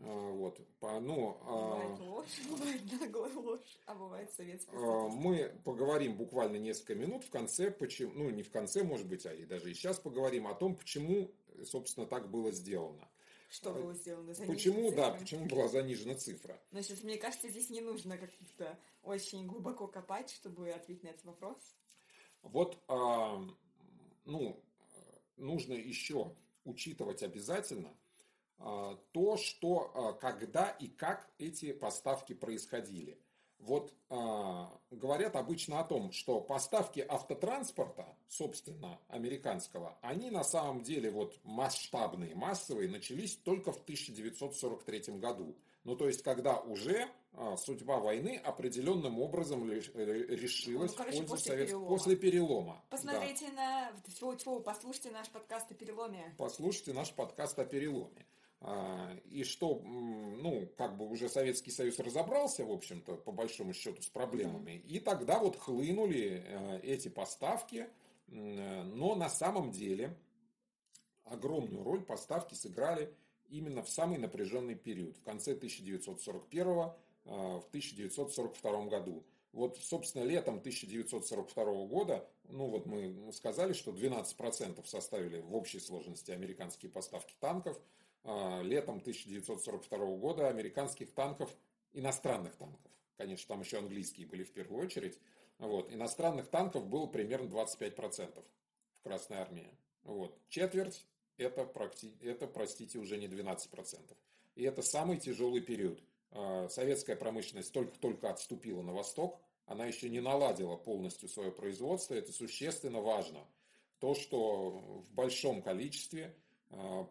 А, 0.00 0.32
вот, 0.32 0.58
по, 0.80 0.98
ну, 1.00 1.38
бывает 1.44 2.00
а, 2.00 2.02
ложь, 2.02 2.40
бывает 2.50 3.00
наглая 3.00 3.34
ложь, 3.34 3.78
а 3.86 3.94
бывает 3.94 4.32
советская 4.32 4.78
а, 4.80 5.08
Мы 5.08 5.54
поговорим 5.64 6.16
буквально 6.16 6.56
несколько 6.56 6.94
минут 6.94 7.24
в 7.24 7.30
конце, 7.30 7.70
почему, 7.70 8.12
ну 8.14 8.30
не 8.30 8.42
в 8.42 8.50
конце, 8.50 8.82
может 8.82 9.06
быть, 9.06 9.26
а 9.26 9.34
и 9.34 9.44
даже 9.44 9.70
и 9.70 9.74
сейчас 9.74 9.98
поговорим 10.00 10.46
о 10.46 10.54
том, 10.54 10.76
почему, 10.76 11.30
собственно, 11.64 12.06
так 12.06 12.30
было 12.30 12.50
сделано. 12.52 13.08
Что 13.50 13.70
а 13.70 13.74
было 13.74 13.92
сделано? 13.92 14.32
Занижена 14.32 14.54
почему, 14.54 14.88
цифра? 14.88 14.96
да, 14.96 15.10
почему 15.12 15.46
была 15.46 15.68
занижена 15.68 16.14
цифра? 16.14 16.58
Значит, 16.70 17.04
мне 17.04 17.18
кажется, 17.18 17.48
здесь 17.48 17.68
не 17.68 17.82
нужно 17.82 18.16
как-то 18.16 18.78
очень 19.02 19.46
глубоко 19.46 19.86
копать, 19.86 20.30
чтобы 20.30 20.70
ответить 20.70 21.02
на 21.02 21.08
этот 21.08 21.24
вопрос. 21.24 21.58
Вот, 22.40 22.82
а, 22.88 23.44
ну, 24.24 24.58
нужно 25.36 25.74
еще 25.74 26.34
учитывать 26.64 27.22
обязательно 27.22 27.94
то, 29.12 29.36
что, 29.36 29.90
а, 29.94 30.12
когда 30.12 30.70
и 30.70 30.88
как 30.88 31.28
эти 31.38 31.72
поставки 31.72 32.32
происходили. 32.32 33.18
Вот 33.58 33.94
э, 34.10 34.66
говорят 34.90 35.36
обычно 35.36 35.78
о 35.78 35.84
том, 35.84 36.10
что 36.10 36.40
поставки 36.40 36.98
автотранспорта, 37.08 38.16
собственно, 38.26 38.98
американского, 39.06 39.96
они 40.02 40.32
на 40.32 40.42
самом 40.42 40.82
деле 40.82 41.12
вот 41.12 41.38
масштабные, 41.44 42.34
массовые, 42.34 42.88
начались 42.88 43.36
только 43.36 43.70
в 43.70 43.80
1943 43.82 45.18
году. 45.18 45.56
Ну, 45.84 45.94
то 45.94 46.08
есть, 46.08 46.22
когда 46.22 46.58
уже 46.58 47.08
судьба 47.56 47.98
войны 47.98 48.40
определенным 48.44 49.18
образом 49.18 49.68
э, 49.70 49.80
решилась 49.80 50.92
ну, 50.92 50.96
короче, 50.96 51.22
в 51.22 51.26
пользу 51.26 51.34
после 51.34 51.56
перелома. 51.56 51.88
после 51.88 52.16
перелома. 52.16 52.84
Посмотрите 52.90 53.46
да. 53.56 53.92
на... 53.92 54.12
Тьфу, 54.12 54.34
тьфу, 54.34 54.60
послушайте 54.60 55.10
наш 55.10 55.28
подкаст 55.30 55.70
о 55.70 55.74
переломе. 55.74 56.34
Послушайте 56.36 56.92
наш 56.92 57.12
подкаст 57.12 57.58
о 57.58 57.64
переломе. 57.64 58.26
А, 58.64 59.12
и 59.28 59.42
что, 59.42 59.80
ну, 59.82 60.68
как 60.78 60.96
бы 60.96 61.08
уже 61.08 61.28
Советский 61.28 61.72
Союз 61.72 61.98
разобрался, 61.98 62.64
в 62.64 62.70
общем-то, 62.70 63.16
по 63.16 63.32
большому 63.32 63.74
счету, 63.74 64.00
с 64.02 64.06
проблемами. 64.06 64.82
И 64.86 65.00
тогда 65.00 65.40
вот 65.40 65.56
хлынули 65.56 66.44
э, 66.44 66.80
эти 66.82 67.08
поставки. 67.08 67.88
Но 68.28 69.14
на 69.14 69.28
самом 69.28 69.72
деле 69.72 70.16
огромную 71.24 71.84
роль 71.84 72.02
поставки 72.02 72.54
сыграли 72.54 73.12
именно 73.50 73.82
в 73.82 73.90
самый 73.90 74.16
напряженный 74.16 74.74
период, 74.74 75.18
в 75.18 75.22
конце 75.22 75.52
1941 75.52 76.64
в 77.24 77.64
1942 77.68 78.86
году. 78.86 79.22
Вот, 79.52 79.76
собственно, 79.76 80.24
летом 80.24 80.58
1942 80.58 81.64
года, 81.86 82.26
ну 82.48 82.68
вот 82.68 82.86
мы 82.86 83.30
сказали, 83.34 83.74
что 83.74 83.90
12% 83.90 84.86
составили 84.86 85.40
в 85.40 85.54
общей 85.54 85.78
сложности 85.78 86.30
американские 86.30 86.90
поставки 86.90 87.34
танков. 87.38 87.78
А 88.24 88.62
летом 88.62 88.98
1942 88.98 89.98
года 90.16 90.48
американских 90.48 91.12
танков, 91.12 91.54
иностранных 91.92 92.56
танков, 92.56 92.90
конечно, 93.16 93.48
там 93.48 93.60
еще 93.60 93.78
английские 93.78 94.26
были 94.26 94.44
в 94.44 94.52
первую 94.52 94.84
очередь, 94.84 95.18
вот, 95.58 95.92
иностранных 95.92 96.48
танков 96.48 96.86
было 96.86 97.06
примерно 97.06 97.48
25% 97.48 98.44
в 98.98 99.02
Красной 99.02 99.38
Армии. 99.38 99.70
Вот. 100.04 100.38
Четверть 100.48 101.06
это, 101.36 101.70
это, 102.20 102.46
простите, 102.46 102.98
уже 102.98 103.16
не 103.16 103.26
12%. 103.26 104.16
И 104.54 104.62
это 104.64 104.82
самый 104.82 105.18
тяжелый 105.18 105.60
период. 105.60 106.02
А, 106.30 106.68
советская 106.68 107.16
промышленность 107.16 107.72
только-только 107.72 108.30
отступила 108.30 108.82
на 108.82 108.92
восток, 108.92 109.40
она 109.66 109.86
еще 109.86 110.08
не 110.08 110.20
наладила 110.20 110.76
полностью 110.76 111.28
свое 111.28 111.52
производство, 111.52 112.14
это 112.14 112.32
существенно 112.32 113.00
важно. 113.00 113.46
То, 114.00 114.14
что 114.14 114.70
в 114.70 115.12
большом 115.12 115.62
количестве 115.62 116.34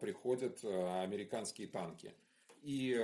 приходят 0.00 0.58
а, 0.64 1.02
американские 1.02 1.68
танки 1.68 2.14
и 2.62 2.98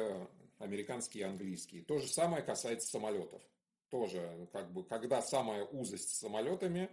американские 0.59 1.23
и 1.23 1.27
английские. 1.27 1.83
То 1.83 1.99
же 1.99 2.09
самое 2.09 2.43
касается 2.43 2.89
самолетов. 2.89 3.43
Тоже, 3.91 4.49
как 4.53 4.71
бы, 4.73 4.85
когда 4.85 5.23
самая 5.23 5.65
узость 5.65 6.11
с 6.11 6.19
самолетами, 6.19 6.91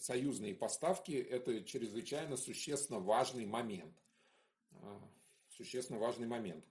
союзные 0.00 0.54
поставки– 0.54 1.12
это 1.30 1.62
чрезвычайно 1.62 2.36
существенно 2.36 2.98
важный 2.98 3.46
момент. 3.46 3.94
Существенно 5.50 5.98
важный 5.98 6.26
момент. 6.26 6.64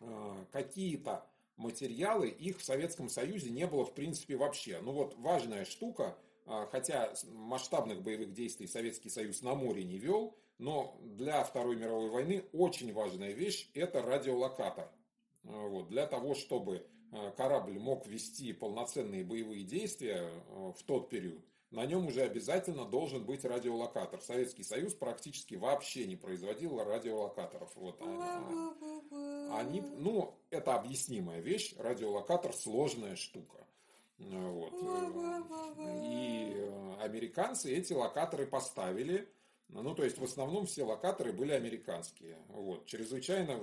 Э, 0.00 0.44
какие-то 0.52 1.26
материалы, 1.56 2.28
их 2.28 2.58
в 2.58 2.64
Советском 2.64 3.08
Союзе 3.08 3.50
не 3.50 3.66
было 3.66 3.84
в 3.84 3.94
принципе 3.94 4.36
вообще. 4.36 4.80
Ну 4.80 4.92
вот 4.92 5.16
важная 5.18 5.64
штука, 5.64 6.16
э, 6.16 6.33
хотя 6.70 7.12
масштабных 7.32 8.02
боевых 8.02 8.32
действий 8.32 8.66
Советский 8.66 9.10
Союз 9.10 9.42
на 9.42 9.54
море 9.54 9.84
не 9.84 9.98
вел, 9.98 10.36
но 10.58 10.98
для 11.00 11.42
Второй 11.42 11.76
мировой 11.76 12.10
войны 12.10 12.44
очень 12.52 12.92
важная 12.92 13.32
вещь– 13.32 13.70
это 13.74 14.02
радиолокатор. 14.02 14.90
Э, 15.44 15.68
вот, 15.68 15.88
для 15.88 16.06
того, 16.06 16.34
чтобы 16.34 16.86
корабль 17.36 17.78
мог 17.78 18.08
вести 18.08 18.52
полноценные 18.52 19.24
боевые 19.24 19.62
действия 19.62 20.28
в 20.48 20.82
тот 20.84 21.08
период, 21.10 21.44
на 21.74 21.86
нем 21.86 22.06
уже 22.06 22.22
обязательно 22.22 22.84
должен 22.84 23.24
быть 23.24 23.44
радиолокатор. 23.44 24.20
Советский 24.20 24.62
Союз 24.62 24.94
практически 24.94 25.56
вообще 25.56 26.06
не 26.06 26.14
производил 26.14 26.82
радиолокаторов. 26.82 27.74
Вот. 27.74 28.00
Они, 29.52 29.80
ну, 29.80 30.34
это 30.50 30.76
объяснимая 30.76 31.40
вещь. 31.40 31.74
Радиолокатор 31.76 32.52
сложная 32.52 33.16
штука. 33.16 33.66
Вот. 34.30 34.72
И 36.04 36.70
американцы 37.00 37.74
эти 37.74 37.92
локаторы 37.92 38.46
поставили. 38.46 39.28
Ну, 39.68 39.94
то 39.94 40.04
есть, 40.04 40.18
в 40.18 40.24
основном 40.24 40.66
все 40.66 40.84
локаторы 40.84 41.32
были 41.32 41.52
американские. 41.52 42.38
Вот. 42.48 42.86
Чрезвычайно 42.86 43.58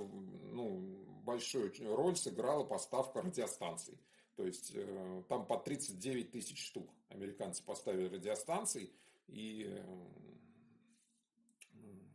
ну, 0.52 0.80
большую 1.24 1.72
роль 1.94 2.16
сыграла 2.16 2.64
поставка 2.64 3.22
радиостанций. 3.22 3.98
То 4.36 4.44
есть 4.44 4.72
э, 4.74 5.22
там 5.28 5.46
по 5.46 5.58
39 5.58 6.30
тысяч 6.30 6.66
штук 6.66 6.90
американцы 7.08 7.62
поставили 7.62 8.08
радиостанций. 8.08 8.92
И 9.28 9.66
э, 9.68 9.82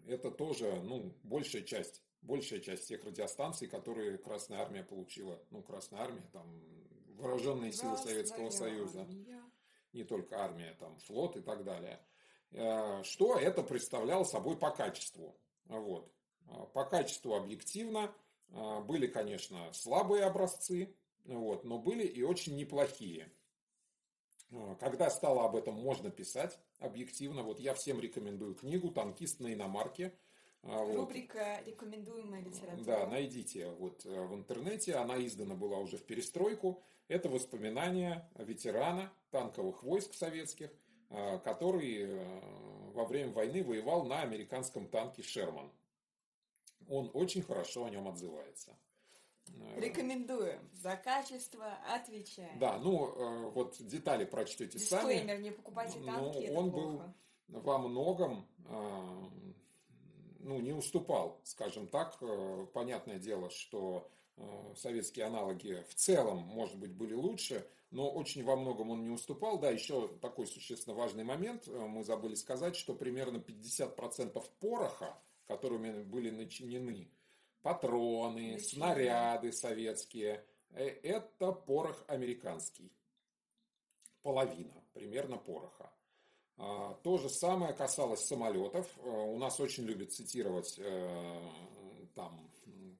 это 0.07 0.31
тоже 0.31 0.81
ну, 0.83 1.13
большая 1.23 1.61
часть 1.61 2.01
большая 2.21 2.59
часть 2.59 2.87
тех 2.87 3.03
радиостанций, 3.03 3.67
которые 3.67 4.17
Красная 4.17 4.59
Армия 4.59 4.83
получила. 4.83 5.39
Ну, 5.51 5.61
Красная 5.61 6.01
Армия, 6.01 6.23
там, 6.33 6.45
вооруженные 7.17 7.71
силы 7.71 7.97
Советского 7.97 8.49
Союза. 8.49 9.01
Армия. 9.01 9.43
Не 9.93 10.03
только 10.03 10.39
армия, 10.39 10.75
там, 10.79 10.97
флот 10.99 11.35
и 11.37 11.41
так 11.41 11.63
далее. 11.63 11.99
Э, 12.51 13.03
что 13.03 13.37
это 13.37 13.63
представляло 13.63 14.23
собой 14.23 14.57
по 14.57 14.71
качеству? 14.71 15.37
Вот. 15.65 16.11
По 16.73 16.85
качеству 16.85 17.35
объективно 17.35 18.13
были, 18.85 19.07
конечно, 19.07 19.73
слабые 19.73 20.23
образцы, 20.23 20.95
вот, 21.25 21.65
но 21.65 21.77
были 21.77 22.07
и 22.07 22.23
очень 22.23 22.55
неплохие. 22.55 23.29
Когда 24.79 25.09
стало 25.09 25.43
об 25.43 25.57
этом 25.57 25.75
можно 25.75 26.09
писать 26.09 26.57
объективно, 26.79 27.43
вот 27.43 27.59
я 27.59 27.73
всем 27.73 27.99
рекомендую 27.99 28.55
книгу 28.55 28.91
«Танкист 28.91 29.41
на 29.41 29.53
иномарке». 29.53 30.17
А, 30.63 30.83
вот. 30.83 30.95
Рубрика 30.95 31.61
«Рекомендуемая 31.65 32.41
литература». 32.41 32.83
Да, 32.83 33.07
найдите 33.07 33.69
вот 33.71 34.05
э, 34.05 34.21
в 34.25 34.33
интернете, 34.35 34.95
она 34.95 35.23
издана 35.25 35.55
была 35.55 35.77
уже 35.77 35.97
в 35.97 36.03
перестройку. 36.03 36.83
Это 37.07 37.29
воспоминания 37.29 38.29
ветерана 38.35 39.13
танковых 39.31 39.83
войск 39.83 40.13
советских, 40.13 40.69
а, 41.09 41.37
который 41.39 42.03
э, 42.03 42.91
во 42.93 43.05
время 43.05 43.31
войны 43.31 43.63
воевал 43.63 44.03
на 44.05 44.21
американском 44.21 44.87
танке 44.87 45.23
«Шерман». 45.23 45.71
Он 46.89 47.09
очень 47.13 47.41
хорошо 47.41 47.85
о 47.85 47.89
нем 47.89 48.07
отзывается. 48.07 48.77
Рекомендуем. 49.77 50.59
За 50.73 50.95
качество 50.95 51.77
отвечаем. 51.87 52.59
Да, 52.59 52.77
ну 52.79 53.07
э, 53.07 53.49
вот 53.51 53.77
детали 53.79 54.25
прочтете 54.25 54.79
сами. 54.79 55.13
Дисклеймер, 55.13 55.39
не 55.39 55.51
покупайте 55.51 55.99
танки, 55.99 56.47
ну, 56.47 56.59
Он 56.59 56.71
плохо. 56.71 57.13
был 57.47 57.61
во 57.61 57.77
многом, 57.77 58.47
э, 58.65 59.23
ну, 60.47 60.59
не 60.59 60.73
уступал, 60.73 61.41
скажем 61.43 61.87
так. 61.87 62.17
Э, 62.21 62.65
понятное 62.73 63.19
дело, 63.19 63.49
что 63.49 64.09
советские 64.75 65.25
аналоги 65.25 65.83
в 65.89 65.95
целом, 65.95 66.37
может 66.37 66.77
быть, 66.77 66.93
были 66.93 67.15
лучше, 67.15 67.67
но 67.89 68.07
очень 68.11 68.43
во 68.43 68.55
многом 68.55 68.91
он 68.91 69.03
не 69.03 69.09
уступал. 69.09 69.57
Да, 69.59 69.71
еще 69.71 70.09
такой 70.21 70.45
существенно 70.45 70.95
важный 70.95 71.23
момент, 71.23 71.65
мы 71.65 72.03
забыли 72.03 72.35
сказать, 72.35 72.75
что 72.75 72.93
примерно 72.93 73.37
50% 73.37 74.43
пороха, 74.59 75.19
которыми 75.47 76.03
были 76.03 76.29
начинены 76.29 77.09
патроны, 77.61 78.53
Лично. 78.53 78.67
снаряды 78.67 79.51
советские. 79.51 80.45
Э, 80.69 80.85
это 80.85 81.51
порох 81.51 82.03
американский. 82.07 82.91
Половина 84.21 84.83
примерно 84.93 85.37
пороха. 85.37 85.91
А, 86.57 86.95
то 87.03 87.17
же 87.17 87.29
самое 87.29 87.73
касалось 87.73 88.25
самолетов. 88.25 88.87
Э, 89.03 89.09
у 89.09 89.37
нас 89.37 89.59
очень 89.59 89.83
любят 89.83 90.11
цитировать 90.11 90.75
э, 90.79 91.49
там, 92.15 92.49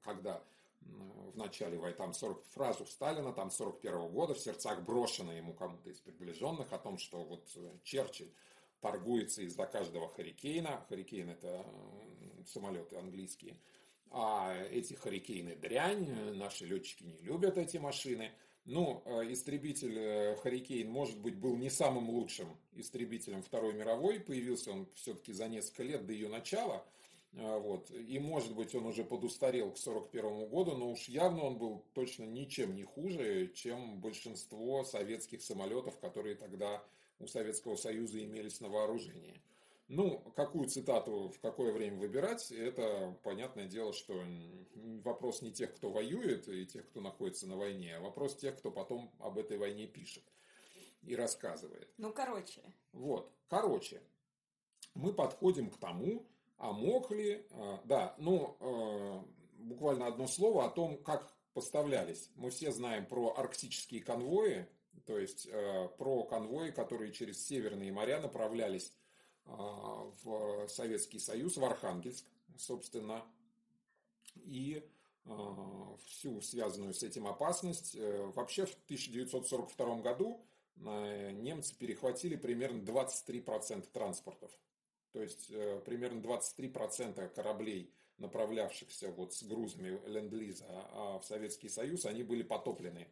когда 0.02 0.42
в 0.80 1.36
начале 1.36 1.78
там 1.92 2.14
40, 2.14 2.44
фразу 2.46 2.86
Сталина, 2.86 3.32
там 3.32 3.50
41 3.50 3.94
-го 3.94 4.08
года, 4.08 4.34
в 4.34 4.40
сердцах 4.40 4.82
брошена 4.82 5.34
ему 5.34 5.52
кому-то 5.52 5.90
из 5.90 6.00
приближенных 6.00 6.72
о 6.72 6.78
том, 6.78 6.98
что 6.98 7.22
вот 7.24 7.46
Черчилль 7.84 8.32
торгуется 8.80 9.42
из-за 9.42 9.66
каждого 9.66 10.08
Харикейна. 10.08 10.84
Харикейн 10.88 11.30
это 11.30 11.64
самолеты 12.46 12.96
английские 12.96 13.56
а 14.10 14.54
эти 14.70 14.94
Харикейны 14.94 15.56
дрянь, 15.56 16.34
наши 16.34 16.64
летчики 16.64 17.04
не 17.04 17.18
любят 17.18 17.58
эти 17.58 17.76
машины. 17.76 18.32
Ну, 18.70 19.02
э, 19.06 19.32
истребитель 19.32 20.36
Харикейн, 20.42 20.90
может 20.90 21.18
быть, 21.18 21.36
был 21.36 21.56
не 21.56 21.70
самым 21.70 22.10
лучшим 22.10 22.54
истребителем 22.74 23.42
Второй 23.42 23.72
мировой. 23.72 24.20
Появился 24.20 24.72
он 24.72 24.86
все-таки 24.94 25.32
за 25.32 25.48
несколько 25.48 25.84
лет 25.84 26.04
до 26.04 26.12
ее 26.12 26.28
начала. 26.28 26.84
Э, 27.32 27.58
вот. 27.58 27.90
И, 27.90 28.18
может 28.18 28.54
быть, 28.54 28.74
он 28.74 28.84
уже 28.84 29.04
подустарел 29.04 29.70
к 29.70 29.78
1941 29.78 30.50
году, 30.50 30.76
но 30.76 30.92
уж 30.92 31.08
явно 31.08 31.44
он 31.44 31.56
был 31.56 31.82
точно 31.94 32.24
ничем 32.24 32.76
не 32.76 32.84
хуже, 32.84 33.50
чем 33.54 34.02
большинство 34.02 34.84
советских 34.84 35.40
самолетов, 35.40 35.98
которые 35.98 36.34
тогда 36.34 36.84
у 37.20 37.26
Советского 37.26 37.76
Союза 37.76 38.22
имелись 38.22 38.60
на 38.60 38.68
вооружении. 38.68 39.40
Ну, 39.88 40.18
какую 40.36 40.68
цитату 40.68 41.30
в 41.30 41.40
какое 41.40 41.72
время 41.72 41.98
выбирать, 41.98 42.50
это 42.52 43.16
понятное 43.22 43.66
дело, 43.66 43.94
что 43.94 44.22
вопрос 45.02 45.40
не 45.40 45.50
тех, 45.50 45.74
кто 45.74 45.90
воюет, 45.90 46.46
и 46.46 46.66
тех, 46.66 46.86
кто 46.88 47.00
находится 47.00 47.46
на 47.46 47.56
войне, 47.56 47.96
а 47.96 48.00
вопрос 48.00 48.36
тех, 48.36 48.58
кто 48.58 48.70
потом 48.70 49.10
об 49.18 49.38
этой 49.38 49.56
войне 49.56 49.86
пишет 49.86 50.24
и 51.02 51.16
рассказывает. 51.16 51.88
Ну, 51.96 52.12
короче. 52.12 52.60
Вот, 52.92 53.32
короче, 53.48 54.02
мы 54.94 55.14
подходим 55.14 55.70
к 55.70 55.78
тому, 55.78 56.26
а 56.58 56.72
мог 56.72 57.10
ли, 57.10 57.46
а, 57.52 57.80
да, 57.84 58.14
ну, 58.18 58.56
а, 58.60 59.24
буквально 59.58 60.06
одно 60.06 60.26
слово 60.26 60.66
о 60.66 60.70
том, 60.70 61.02
как 61.02 61.32
поставлялись. 61.54 62.30
Мы 62.34 62.50
все 62.50 62.72
знаем 62.72 63.06
про 63.06 63.34
арктические 63.36 64.02
конвои, 64.02 64.68
то 65.06 65.18
есть 65.18 65.48
а, 65.50 65.88
про 65.88 66.24
конвои, 66.24 66.72
которые 66.72 67.12
через 67.12 67.46
северные 67.46 67.90
моря 67.90 68.20
направлялись 68.20 68.92
а, 69.48 70.10
в 70.22 70.68
Советский 70.68 71.18
Союз, 71.18 71.56
в 71.56 71.64
Архангельск, 71.64 72.26
собственно, 72.56 73.24
и 74.36 74.84
а, 75.24 75.96
всю 76.06 76.40
связанную 76.40 76.92
с 76.92 77.02
этим 77.02 77.26
опасность. 77.26 77.96
Э, 77.96 78.30
вообще 78.34 78.66
в 78.66 78.74
1942 78.84 79.96
году 79.96 80.40
э, 80.76 81.30
немцы 81.32 81.74
перехватили 81.76 82.36
примерно 82.36 82.82
23% 82.82 83.86
транспортов. 83.92 84.50
То 85.12 85.22
есть 85.22 85.50
э, 85.50 85.80
примерно 85.84 86.20
23% 86.20 87.28
кораблей, 87.30 87.90
направлявшихся 88.18 89.10
вот 89.12 89.32
с 89.32 89.42
грузами 89.42 90.00
ленд-лиза 90.06 90.66
а, 90.68 91.18
в 91.18 91.24
Советский 91.24 91.68
Союз, 91.68 92.04
они 92.04 92.22
были 92.22 92.42
потоплены. 92.42 93.08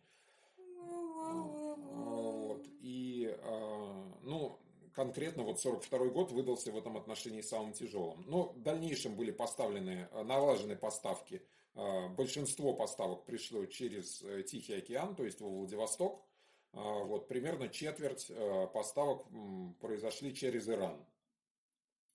Ну, 0.58 1.74
вот. 1.76 2.66
И, 2.80 3.36
ну, 4.22 4.58
конкретно 4.96 5.42
вот 5.42 5.60
42 5.60 6.06
год 6.06 6.32
выдался 6.32 6.72
в 6.72 6.76
этом 6.76 6.96
отношении 6.96 7.42
самым 7.42 7.74
тяжелым. 7.74 8.24
Но 8.26 8.48
в 8.54 8.62
дальнейшем 8.62 9.14
были 9.14 9.30
поставлены, 9.30 10.08
налажены 10.24 10.74
поставки. 10.74 11.42
Большинство 12.16 12.72
поставок 12.72 13.26
пришло 13.26 13.66
через 13.66 14.24
Тихий 14.48 14.72
океан, 14.72 15.14
то 15.14 15.24
есть 15.24 15.40
во 15.40 15.48
Владивосток. 15.48 16.24
Вот 16.72 17.28
примерно 17.28 17.68
четверть 17.68 18.32
поставок 18.72 19.26
произошли 19.80 20.34
через 20.34 20.66
Иран. 20.68 21.04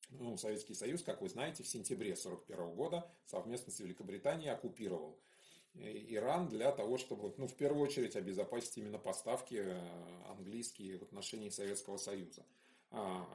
Ну, 0.10 0.36
Советский 0.36 0.74
Союз, 0.74 1.04
как 1.04 1.22
вы 1.22 1.30
знаете, 1.30 1.64
в 1.64 1.68
сентябре 1.68 2.14
1941 2.14 2.76
года 2.76 3.10
совместно 3.26 3.72
с 3.72 3.80
Великобританией 3.80 4.50
оккупировал 4.50 5.18
Иран 5.74 6.50
для 6.50 6.72
того, 6.72 6.98
чтобы, 6.98 7.34
ну, 7.38 7.48
в 7.48 7.56
первую 7.56 7.84
очередь, 7.84 8.16
обезопасить 8.16 8.78
именно 8.78 8.98
поставки 8.98 9.56
э, 9.56 10.30
английские 10.30 10.98
в 10.98 11.04
отношении 11.04 11.50
Советского 11.50 11.96
Союза. 11.96 12.46
А, 12.92 13.28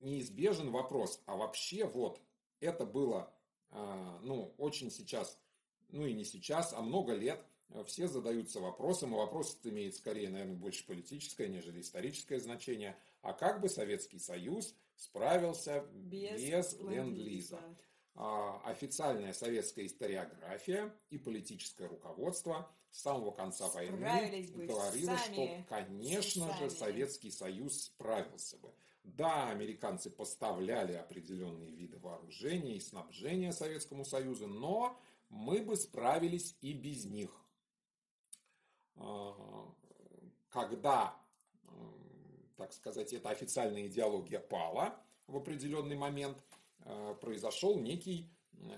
неизбежен 0.00 0.70
вопрос, 0.70 1.22
а 1.26 1.36
вообще 1.36 1.84
вот 1.86 2.20
это 2.60 2.84
было, 2.84 3.32
а, 3.70 4.18
ну, 4.22 4.54
очень 4.58 4.90
сейчас, 4.90 5.38
ну 5.88 6.06
и 6.06 6.12
не 6.12 6.24
сейчас, 6.24 6.72
а 6.72 6.82
много 6.82 7.14
лет 7.14 7.44
все 7.86 8.06
задаются 8.06 8.60
вопросом, 8.60 9.12
и 9.12 9.16
вопрос 9.16 9.58
имеет 9.64 9.96
скорее, 9.96 10.30
наверное, 10.30 10.56
больше 10.56 10.86
политическое, 10.86 11.48
нежели 11.48 11.80
историческое 11.80 12.38
значение, 12.38 12.96
а 13.22 13.32
как 13.32 13.60
бы 13.60 13.68
Советский 13.68 14.18
Союз 14.18 14.74
справился 14.94 15.84
без, 15.92 16.40
без 16.42 16.78
ленд-лиза? 16.80 17.60
А, 18.14 18.62
официальная 18.64 19.34
советская 19.34 19.84
историография 19.84 20.94
и 21.10 21.18
политическое 21.18 21.86
руководство 21.86 22.70
с 22.96 23.02
самого 23.02 23.30
конца 23.30 23.68
войны 23.68 24.48
говорило, 24.54 25.16
что, 25.18 25.48
конечно 25.68 26.56
же, 26.56 26.70
Советский 26.70 27.30
Союз 27.30 27.84
справился 27.84 28.56
бы. 28.58 28.72
Да, 29.04 29.50
американцы 29.50 30.10
поставляли 30.10 30.94
определенные 30.94 31.70
виды 31.70 31.98
вооружения 31.98 32.76
и 32.76 32.80
снабжения 32.80 33.52
Советскому 33.52 34.04
Союзу, 34.04 34.46
но 34.48 34.98
мы 35.28 35.62
бы 35.62 35.76
справились 35.76 36.56
и 36.60 36.72
без 36.72 37.04
них. 37.04 37.30
А, 38.96 39.72
когда, 40.48 41.16
так 42.56 42.72
сказать, 42.72 43.12
эта 43.12 43.28
официальная 43.28 43.86
идеология 43.86 44.40
пала 44.40 44.98
в 45.26 45.36
определенный 45.36 45.96
момент– 45.96 46.38
Э, 46.86 47.16
произошел 47.20 47.78
некий 47.78 48.30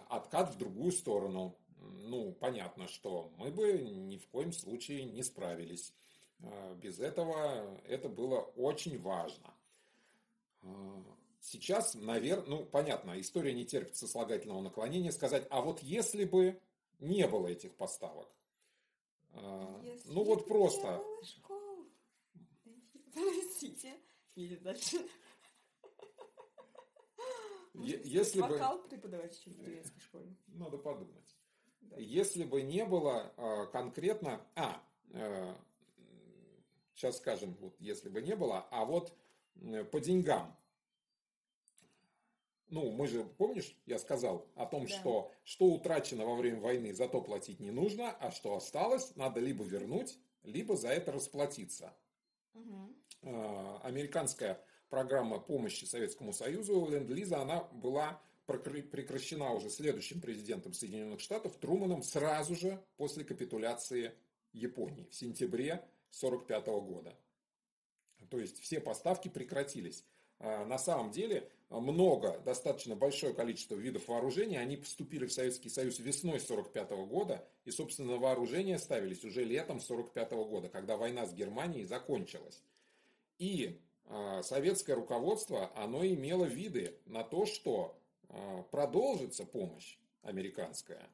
откат 0.08 0.54
в 0.54 0.58
другую 0.58 0.92
сторону. 0.92 1.56
Ну, 1.80 2.32
понятно, 2.32 2.88
что 2.88 3.32
мы 3.36 3.50
бы 3.50 3.78
ни 3.78 4.16
в 4.16 4.26
коем 4.28 4.52
случае 4.52 5.04
не 5.04 5.22
справились. 5.22 5.94
Э, 6.40 6.74
без 6.76 6.98
этого 7.00 7.80
это 7.84 8.08
было 8.08 8.40
очень 8.56 9.00
важно. 9.00 9.54
Э, 10.62 11.02
сейчас, 11.40 11.94
наверное, 11.94 12.46
ну, 12.48 12.64
понятно, 12.64 13.20
история 13.20 13.54
не 13.54 13.64
терпит 13.64 13.96
сослагательного 13.96 14.60
наклонения 14.60 15.12
сказать, 15.12 15.46
а 15.50 15.60
вот 15.60 15.82
если 15.82 16.24
бы 16.24 16.60
не 16.98 17.26
было 17.26 17.48
этих 17.48 17.74
поставок, 17.74 18.28
если 19.82 20.10
ну 20.10 20.24
вот 20.24 20.46
просто... 20.46 21.02
Простите, 23.12 23.98
едем 24.34 24.62
дальше. 24.62 24.96
Если 27.74 28.40
бы... 28.40 28.48
Вокал 28.48 28.82
преподавать 28.82 29.34
в 29.34 29.42
турецкой 29.44 30.00
школе. 30.00 30.36
Надо 30.48 30.78
подумать. 30.78 31.37
Если 31.96 32.44
бы 32.44 32.62
не 32.62 32.84
было 32.84 33.32
а, 33.36 33.66
конкретно... 33.66 34.40
А, 34.54 34.82
сейчас 36.94 37.16
э, 37.16 37.18
скажем, 37.18 37.56
вот 37.60 37.74
если 37.78 38.08
бы 38.08 38.20
не 38.20 38.36
было, 38.36 38.66
а 38.70 38.84
вот 38.84 39.12
по 39.90 40.00
деньгам. 40.00 40.54
Ну, 42.70 42.90
мы 42.92 43.08
же, 43.08 43.24
помнишь, 43.24 43.74
я 43.86 43.98
сказал 43.98 44.46
о 44.54 44.66
том, 44.66 44.86
да. 44.86 44.88
что 44.88 45.32
что 45.42 45.66
утрачено 45.66 46.26
во 46.26 46.34
время 46.34 46.60
войны, 46.60 46.92
зато 46.92 47.22
платить 47.22 47.60
не 47.60 47.70
нужно, 47.70 48.10
а 48.10 48.30
что 48.30 48.54
осталось, 48.54 49.16
надо 49.16 49.40
либо 49.40 49.64
вернуть, 49.64 50.18
либо 50.42 50.76
за 50.76 50.88
это 50.88 51.12
расплатиться. 51.12 51.94
Угу. 52.54 52.94
Американская 53.82 54.62
программа 54.90 55.38
помощи 55.38 55.84
Советскому 55.84 56.32
Союзу, 56.32 56.86
Ленд-Лиза, 56.90 57.40
она 57.40 57.64
была 57.72 58.20
прекращена 58.48 59.52
уже 59.52 59.68
следующим 59.68 60.20
президентом 60.20 60.72
Соединенных 60.72 61.20
Штатов 61.20 61.56
Труманом 61.56 62.02
сразу 62.02 62.56
же 62.56 62.82
после 62.96 63.24
капитуляции 63.24 64.14
Японии 64.52 65.06
в 65.10 65.14
сентябре 65.14 65.74
1945 66.22 66.66
года. 66.82 67.16
То 68.30 68.40
есть 68.40 68.60
все 68.60 68.80
поставки 68.80 69.28
прекратились. 69.28 70.04
А, 70.40 70.64
на 70.64 70.78
самом 70.78 71.10
деле 71.10 71.50
много, 71.68 72.38
достаточно 72.38 72.96
большое 72.96 73.34
количество 73.34 73.74
видов 73.74 74.08
вооружения, 74.08 74.60
они 74.60 74.78
поступили 74.78 75.26
в 75.26 75.32
Советский 75.32 75.68
Союз 75.68 75.98
весной 75.98 76.38
1945 76.38 76.90
года, 77.06 77.46
и, 77.64 77.70
собственно, 77.70 78.16
вооружения 78.16 78.78
ставились 78.78 79.24
уже 79.24 79.44
летом 79.44 79.76
1945 79.76 80.30
года, 80.48 80.68
когда 80.68 80.96
война 80.96 81.26
с 81.26 81.34
Германией 81.34 81.84
закончилась. 81.84 82.62
И 83.38 83.78
а, 84.06 84.42
советское 84.42 84.94
руководство, 84.94 85.70
оно 85.76 86.06
имело 86.06 86.44
виды 86.44 86.96
на 87.04 87.22
то, 87.22 87.44
что 87.44 87.97
продолжится 88.70 89.44
помощь 89.44 89.98
американская 90.22 91.08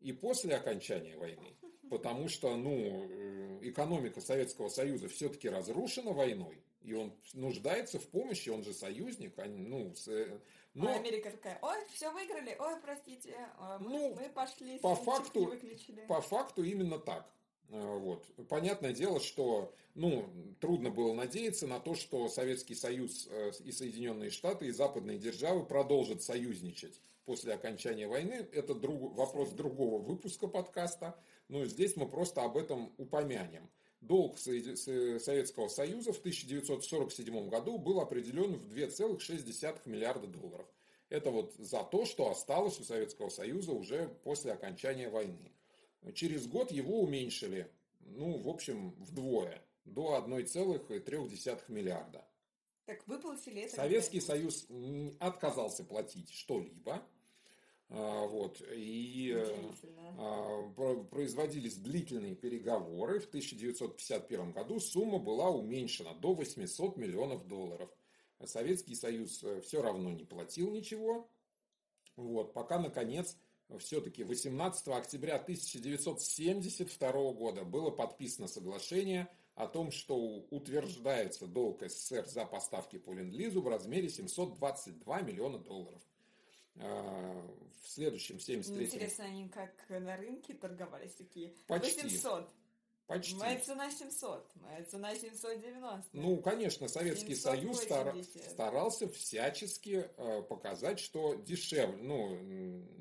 и 0.00 0.12
после 0.12 0.56
окончания 0.56 1.16
войны. 1.16 1.56
Потому 1.90 2.28
что 2.28 2.56
ну, 2.56 3.08
э, 3.10 3.58
экономика 3.62 4.20
Советского 4.20 4.68
Союза 4.68 5.08
все-таки 5.08 5.48
разрушена 5.48 6.12
войной, 6.12 6.62
и 6.82 6.94
он 6.94 7.12
нуждается 7.34 7.98
в 7.98 8.08
помощи, 8.08 8.48
он 8.48 8.62
же 8.62 8.72
союзник. 8.72 9.36
А, 9.38 9.46
ну, 9.46 9.92
с, 9.94 10.06
э, 10.06 10.38
но... 10.74 10.88
А 10.88 10.94
Америка 10.94 11.30
такая, 11.32 11.58
ой, 11.62 11.84
все 11.92 12.12
выиграли, 12.12 12.56
ой, 12.60 12.80
простите, 12.80 13.36
мы, 13.80 13.90
ну, 13.90 14.14
мы 14.14 14.28
пошли, 14.28 14.78
по 14.78 14.94
факту, 14.94 15.52
по 16.06 16.20
факту 16.20 16.62
именно 16.62 16.98
так. 16.98 17.28
Э, 17.70 17.98
вот. 17.98 18.24
Понятное 18.48 18.92
дело, 18.92 19.20
что 19.20 19.72
ну, 19.94 20.28
трудно 20.60 20.90
было 20.90 21.12
надеяться 21.14 21.66
на 21.66 21.80
то, 21.80 21.94
что 21.94 22.28
Советский 22.28 22.74
Союз 22.74 23.28
э, 23.30 23.52
и 23.64 23.72
Соединенные 23.72 24.30
Штаты 24.30 24.66
и 24.66 24.70
западные 24.70 25.18
державы 25.18 25.64
продолжат 25.64 26.22
союзничать 26.22 27.00
после 27.24 27.54
окончания 27.54 28.08
войны. 28.08 28.46
Это 28.52 28.74
друг, 28.74 29.14
вопрос 29.16 29.50
другого 29.50 30.02
выпуска 30.02 30.48
подкаста. 30.48 31.16
Но 31.48 31.64
здесь 31.64 31.96
мы 31.96 32.08
просто 32.08 32.42
об 32.42 32.56
этом 32.56 32.92
упомянем. 32.96 33.68
Долг 34.00 34.38
Советского 34.38 35.68
Союза 35.68 36.12
в 36.12 36.18
1947 36.18 37.48
году 37.48 37.76
был 37.76 38.00
определен 38.00 38.54
в 38.54 38.72
2,6 38.72 39.80
миллиарда 39.84 40.26
долларов. 40.26 40.66
Это 41.10 41.30
вот 41.30 41.52
за 41.58 41.82
то, 41.82 42.06
что 42.06 42.30
осталось 42.30 42.78
у 42.80 42.84
Советского 42.84 43.28
Союза 43.28 43.72
уже 43.72 44.08
после 44.22 44.52
окончания 44.52 45.10
войны. 45.10 45.52
Через 46.14 46.46
год 46.46 46.70
его 46.72 47.00
уменьшили, 47.00 47.70
ну, 48.00 48.38
в 48.38 48.48
общем, 48.48 48.92
вдвое, 48.98 49.62
до 49.84 50.16
1,3 50.16 51.62
миллиарда. 51.68 52.24
Так 52.86 53.06
выплатили 53.06 53.62
это? 53.62 53.76
Советский 53.76 54.20
Союз 54.20 54.66
отказался 55.20 55.84
платить 55.84 56.30
что-либо. 56.30 57.02
А, 57.92 58.26
вот, 58.26 58.62
и 58.72 59.34
а, 60.16 61.02
производились 61.10 61.76
длительные 61.76 62.36
переговоры. 62.36 63.18
В 63.18 63.26
1951 63.26 64.52
году 64.52 64.78
сумма 64.78 65.18
была 65.18 65.50
уменьшена 65.50 66.14
до 66.14 66.34
800 66.34 66.96
миллионов 66.96 67.46
долларов. 67.46 67.90
Советский 68.44 68.94
Союз 68.94 69.42
э, 69.42 69.60
все 69.60 69.82
равно 69.82 70.10
не 70.12 70.24
платил 70.24 70.70
ничего. 70.70 71.28
Вот, 72.16 72.54
пока, 72.54 72.78
наконец, 72.78 73.36
все-таки 73.78 74.24
18 74.24 74.88
октября 74.88 75.36
1972 75.36 77.32
года 77.32 77.64
было 77.64 77.90
подписано 77.90 78.48
соглашение 78.48 79.28
о 79.54 79.66
том, 79.66 79.90
что 79.90 80.16
утверждается 80.50 81.46
долг 81.46 81.82
СССР 81.82 82.26
за 82.26 82.46
поставки 82.46 82.98
по 82.98 83.12
Ленд-Лизу 83.12 83.60
в 83.60 83.68
размере 83.68 84.08
722 84.08 85.20
миллиона 85.22 85.58
долларов. 85.58 86.02
А, 86.76 87.46
в 87.82 87.88
следующем 87.88 88.40
73 88.40 88.86
Интересно, 88.86 89.24
они 89.24 89.48
как 89.48 89.72
на 89.88 90.16
рынке 90.16 90.54
торговались 90.54 91.12
такие? 91.12 91.54
Почти. 91.66 92.02
800. 92.02 92.48
Почти. 93.10 93.34
Моя 93.34 93.58
цена 93.58 93.90
700, 93.90 94.46
моя 94.54 94.84
цена 94.84 95.12
790. 95.16 96.10
Ну, 96.12 96.36
конечно, 96.36 96.86
Советский 96.86 97.34
780. 97.34 97.42
Союз 97.42 97.82
стар, 97.82 98.14
старался 98.48 99.08
всячески 99.08 100.08
э, 100.16 100.42
показать, 100.48 101.00
что 101.00 101.34
дешевле, 101.34 101.96
ну, 102.02 102.38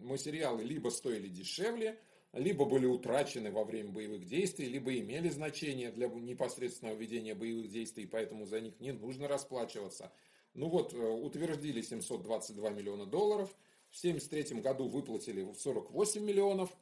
материалы 0.01 0.64
либо 0.64 0.89
стоили 0.89 1.28
дешевле, 1.28 1.99
либо 2.34 2.66
были 2.66 2.88
утрачены 2.88 3.51
во 3.51 3.64
время 3.64 3.91
боевых 3.91 4.26
действий, 4.26 4.66
либо 4.66 4.97
имели 4.97 5.30
значение 5.30 5.91
для 5.91 6.07
непосредственного 6.07 6.95
ведения 6.95 7.36
боевых 7.36 7.70
действий, 7.70 8.07
поэтому 8.07 8.47
за 8.47 8.62
них 8.62 8.80
не 8.80 8.93
нужно 8.93 9.28
расплачиваться. 9.28 10.12
Ну 10.55 10.70
вот, 10.70 10.91
э, 10.91 10.97
утвердили 10.97 11.84
722 11.84 12.72
миллиона 12.72 13.05
долларов, 13.05 13.55
в 13.91 13.99
1973 13.99 14.62
году 14.62 14.88
выплатили 14.88 15.53
48 15.53 16.24
миллионов, 16.24 16.76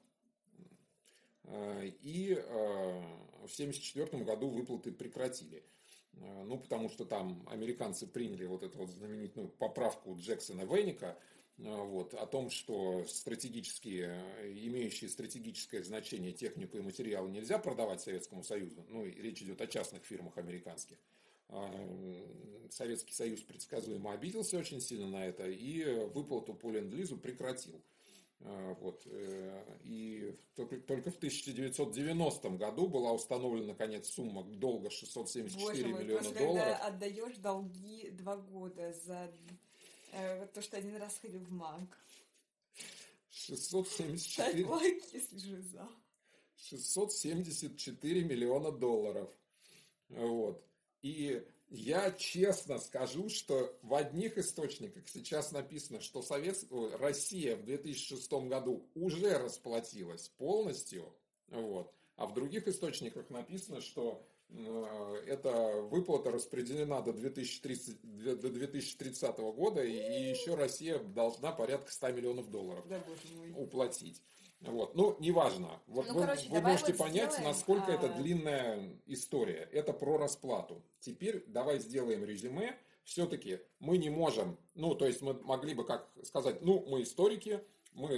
и 2.04 2.34
э, 2.34 2.44
в 3.46 3.54
1974 3.54 4.24
году 4.24 4.50
выплаты 4.50 4.92
прекратили. 4.92 5.64
ну, 6.44 6.58
потому 6.58 6.90
что 6.90 7.06
там 7.06 7.48
американцы 7.50 8.08
приняли 8.08 8.46
вот 8.46 8.64
эту 8.64 8.80
вот 8.80 8.90
знаменитую 8.90 9.50
поправку 9.50 10.16
Джексона 10.18 10.64
Веника, 10.64 11.18
вот, 11.58 12.14
о 12.14 12.26
том, 12.28 12.50
что 12.50 13.06
стратегические, 13.08 14.22
имеющие 14.68 15.10
стратегическое 15.10 15.84
значение 15.84 16.32
технику 16.32 16.78
и 16.78 16.82
материалы 16.82 17.30
нельзя 17.32 17.58
продавать 17.58 18.02
Советскому 18.02 18.44
Союзу. 18.44 18.86
Ну, 18.90 19.06
и 19.06 19.12
речь 19.22 19.42
идет 19.42 19.62
о 19.62 19.68
частных 19.68 20.04
фирмах 20.04 20.38
американских. 20.38 20.98
Советский 22.70 23.14
Союз 23.14 23.42
предсказуемо 23.42 24.14
обиделся 24.14 24.58
очень 24.58 24.82
сильно 24.82 25.08
на 25.08 25.26
это 25.26 25.48
и 25.50 25.84
выплату 26.14 26.54
по 26.54 26.70
ленд-лизу 26.72 27.18
прекратил. 27.18 27.82
А, 28.42 28.74
вот. 28.76 29.02
Э, 29.06 29.64
и 29.84 30.36
только, 30.56 30.78
в 31.12 31.18
1990 31.18 32.50
году 32.52 32.88
была 32.88 33.12
установлена, 33.14 33.68
наконец, 33.68 34.10
сумма 34.10 34.44
долга 34.44 34.90
674 34.90 35.66
Боже 35.66 35.88
мой, 35.88 36.04
миллиона 36.04 36.32
долларов. 36.32 36.66
Когда 36.66 36.78
отдаешь 36.78 37.38
долги 37.38 38.10
два 38.12 38.38
года 38.38 38.94
за 39.06 39.32
э, 40.14 40.48
то, 40.48 40.62
что 40.62 40.78
один 40.78 40.96
раз 40.98 41.18
ходил 41.20 41.40
в 41.40 41.52
МАГ. 41.52 41.98
674... 43.32 44.66
лайк, 44.66 45.04
если 45.14 45.38
же 45.38 45.62
за. 45.62 45.88
674 46.58 48.24
миллиона 48.24 48.72
долларов. 48.72 49.30
Вот. 50.10 50.64
И 51.02 51.46
я 51.70 52.12
честно 52.12 52.80
скажу, 52.80 53.30
что 53.30 53.78
в 53.82 53.94
одних 53.94 54.38
источниках 54.38 55.08
сейчас 55.08 55.52
написано, 55.52 56.02
что 56.02 56.22
Совет... 56.22 56.58
Россия 57.00 57.56
в 57.58 57.66
2006 57.66 58.32
году 58.48 58.88
уже 58.96 59.38
расплатилась 59.38 60.30
полностью, 60.38 61.14
вот, 61.50 61.94
а 62.16 62.26
в 62.26 62.34
других 62.34 62.68
источниках 62.68 63.30
написано, 63.30 63.82
что 63.82 64.26
э, 64.50 65.24
эта 65.28 65.82
выплата 65.82 66.32
распределена 66.32 67.02
до 67.02 67.14
2030, 67.14 68.40
до 68.42 68.50
2030 68.50 69.38
года, 69.38 69.84
и 69.84 70.30
еще 70.30 70.56
Россия 70.56 71.00
должна 71.00 71.52
порядка 71.52 71.92
100 71.92 72.12
миллионов 72.12 72.50
долларов 72.50 72.88
да, 72.88 73.04
уплатить. 73.56 74.22
Вот. 74.62 74.96
Ну, 74.96 75.16
неважно. 75.20 75.82
Вот 75.88 76.08
ну, 76.08 76.14
вы, 76.16 76.22
короче, 76.22 76.50
вы 76.50 76.62
можете 76.62 76.94
вот 76.94 77.00
понять, 77.00 77.32
сделаем, 77.34 77.44
насколько 77.44 77.92
а... 77.92 77.96
это 77.96 78.10
длинная 78.10 79.00
история. 79.06 79.70
Это 79.72 79.94
про 79.94 80.18
расплату. 80.18 80.82
Теперь 81.00 81.44
давай 81.48 81.80
сделаем 81.80 82.24
резюме. 82.26 82.76
Все-таки 83.04 83.60
мы 83.80 83.98
не 83.98 84.10
можем, 84.10 84.58
ну, 84.76 84.94
то 84.94 85.06
есть 85.08 85.22
мы 85.22 85.34
могли 85.36 85.74
бы 85.74 85.86
как 85.86 86.10
сказать, 86.24 86.62
ну, 86.62 86.84
мы 86.88 87.04
историки, 87.04 87.62
мы 87.94 88.10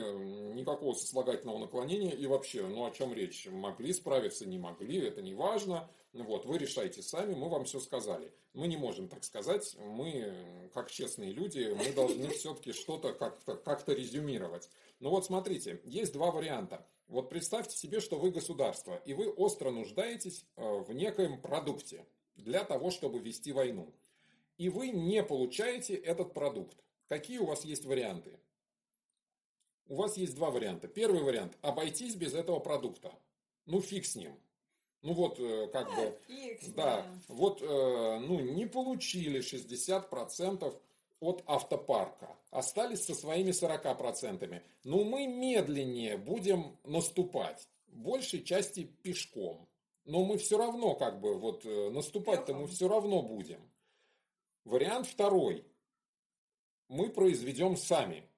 никакого 0.55 0.93
сослагательного 0.93 1.59
наклонения 1.59 2.11
и 2.11 2.25
вообще, 2.25 2.67
ну 2.67 2.85
о 2.85 2.91
чем 2.91 3.13
речь? 3.13 3.47
Могли 3.49 3.93
справиться, 3.93 4.47
не 4.47 4.57
могли, 4.57 4.99
это 4.99 5.21
не 5.21 5.33
важно. 5.33 5.89
Вот, 6.13 6.45
вы 6.45 6.57
решайте 6.57 7.03
сами, 7.03 7.35
мы 7.35 7.49
вам 7.49 7.65
все 7.65 7.79
сказали. 7.79 8.33
Мы 8.53 8.67
не 8.67 8.77
можем 8.77 9.07
так 9.07 9.23
сказать, 9.23 9.75
мы, 9.77 10.69
как 10.73 10.89
честные 10.89 11.31
люди, 11.31 11.71
мы 11.77 11.93
должны 11.93 12.29
все-таки 12.29 12.73
что-то 12.73 13.13
как-то 13.13 13.55
как 13.55 13.87
резюмировать. 13.87 14.69
Ну 14.99 15.11
вот 15.11 15.25
смотрите, 15.25 15.81
есть 15.85 16.13
два 16.13 16.31
варианта. 16.31 16.85
Вот 17.07 17.29
представьте 17.29 17.77
себе, 17.77 17.99
что 17.99 18.17
вы 18.17 18.31
государство, 18.31 19.01
и 19.05 19.13
вы 19.13 19.29
остро 19.29 19.69
нуждаетесь 19.69 20.45
э, 20.55 20.79
в 20.79 20.91
некоем 20.93 21.41
продукте 21.41 22.05
для 22.35 22.63
того, 22.63 22.89
чтобы 22.91 23.19
вести 23.19 23.51
войну. 23.51 23.93
И 24.57 24.69
вы 24.69 24.89
не 24.89 25.23
получаете 25.23 25.95
этот 25.95 26.33
продукт. 26.33 26.77
Какие 27.07 27.37
у 27.37 27.45
вас 27.45 27.65
есть 27.65 27.85
варианты? 27.85 28.39
У 29.87 29.95
вас 29.95 30.17
есть 30.17 30.35
два 30.35 30.51
варианта. 30.51 30.87
Первый 30.87 31.23
вариант– 31.23 31.57
обойтись 31.61 32.15
без 32.15 32.33
этого 32.33 32.59
продукта. 32.59 33.11
Ну, 33.65 33.81
фиг 33.81 34.05
с 34.05 34.15
ним. 34.15 34.39
Ну 35.01 35.13
вот, 35.13 35.39
э, 35.39 35.67
как 35.71 35.87
бы, 35.95 36.19
да, 36.75 36.97
да, 36.97 37.05
вот, 37.29 37.61
э, 37.61 38.19
ну, 38.19 38.39
не 38.39 38.65
получили 38.65 39.39
60% 39.39 40.73
от 41.21 41.43
автопарка. 41.45 42.35
Остались 42.51 43.05
со 43.05 43.15
своими 43.15 43.51
40%. 43.51 44.61
Но 44.83 45.03
мы 45.03 45.27
медленнее 45.27 46.17
будем 46.17 46.77
наступать. 46.83 47.67
Большей 47.87 48.43
части 48.43 48.83
пешком. 48.83 49.67
Но 50.05 50.25
мы 50.25 50.37
все 50.37 50.57
равно, 50.57 50.95
как 50.95 51.21
бы, 51.21 51.37
вот, 51.37 51.65
э, 51.65 51.89
наступать-то 51.91 52.53
мы 52.53 52.67
все 52.67 52.87
равно 52.87 53.21
будем. 53.21 53.61
Вариант 54.65 55.07
второй. 55.07 55.65
Мы 56.89 57.09
произведем 57.09 57.77
сами. 57.77 58.28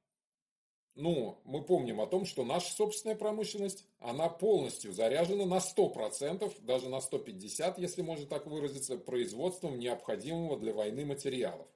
Ну, 0.95 1.39
мы 1.45 1.63
помним 1.63 2.01
о 2.01 2.07
том, 2.07 2.25
что 2.25 2.43
наша 2.43 2.71
собственная 2.73 3.15
промышленность, 3.15 3.85
она 3.99 4.27
полностью 4.27 4.91
заряжена 4.91 5.45
на 5.45 5.59
100%, 5.59 6.53
даже 6.65 6.89
на 6.89 6.97
150%, 6.97 7.75
если 7.77 8.01
можно 8.01 8.25
так 8.25 8.45
выразиться, 8.45 8.97
производством 8.97 9.79
необходимого 9.79 10.59
для 10.59 10.73
войны 10.73 11.05
материалов. 11.05 11.67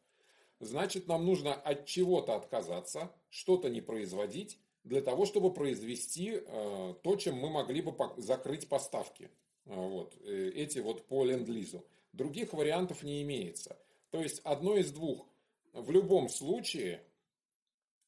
Значит, 0.60 1.08
нам 1.08 1.26
нужно 1.26 1.54
от 1.54 1.86
чего-то 1.86 2.36
отказаться, 2.36 3.12
что-то 3.30 3.70
не 3.70 3.82
производить, 3.82 4.60
для 4.84 5.02
того, 5.02 5.26
чтобы 5.26 5.52
произвести 5.52 6.42
э, 6.46 6.94
то, 7.02 7.16
чем 7.16 7.36
мы 7.36 7.50
могли 7.50 7.82
бы 7.82 7.92
по- 7.92 8.14
закрыть 8.18 8.70
поставки. 8.70 9.32
Э, 9.66 9.76
вот, 9.76 10.16
э, 10.22 10.52
эти 10.56 10.80
вот 10.80 11.08
по 11.08 11.26
ленд-лизу. 11.26 11.84
Других 12.14 12.54
вариантов 12.54 13.04
не 13.04 13.22
имеется. 13.24 13.78
То 14.12 14.22
есть 14.22 14.40
одно 14.44 14.78
из 14.78 14.92
двух. 14.92 15.28
В 15.74 15.90
любом 15.92 16.30
случае 16.30 17.04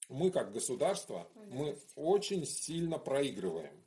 мы 0.10 0.32
как 0.32 0.52
государство, 0.52 1.28
мы 1.50 1.78
очень 1.96 2.46
сильно 2.46 2.98
проигрываем. 2.98 3.84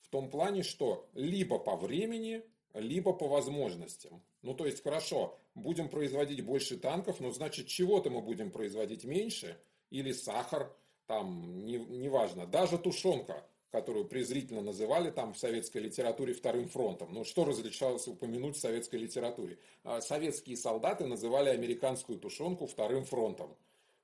В 0.00 0.08
том 0.08 0.30
плане, 0.30 0.62
что 0.62 1.06
либо 1.14 1.58
по 1.58 1.76
времени, 1.76 2.42
либо 2.74 3.12
по 3.12 3.28
возможностям. 3.28 4.22
Ну, 4.42 4.54
то 4.54 4.66
есть, 4.66 4.82
хорошо, 4.82 5.38
будем 5.54 5.88
производить 5.88 6.44
больше 6.44 6.78
танков, 6.78 7.20
но 7.20 7.30
значит, 7.30 7.66
чего-то 7.66 8.10
мы 8.10 8.22
будем 8.22 8.50
производить 8.50 9.04
меньше, 9.04 9.60
или 9.90 10.12
сахар, 10.12 10.74
там, 11.06 11.64
не, 11.64 11.78
неважно, 11.78 12.46
даже 12.46 12.78
тушенка, 12.78 13.44
которую 13.70 14.06
презрительно 14.06 14.62
называли 14.62 15.10
там 15.10 15.34
в 15.34 15.38
советской 15.38 15.78
литературе 15.78 16.32
вторым 16.32 16.68
фронтом. 16.68 17.12
Ну, 17.12 17.24
что 17.24 17.44
разрешалось 17.44 18.06
упомянуть 18.06 18.56
в 18.56 18.60
советской 18.60 18.96
литературе? 18.96 19.58
А, 19.84 20.00
советские 20.00 20.56
солдаты 20.56 21.06
называли 21.06 21.50
американскую 21.50 22.18
тушенку 22.18 22.66
вторым 22.66 23.04
фронтом. 23.04 23.56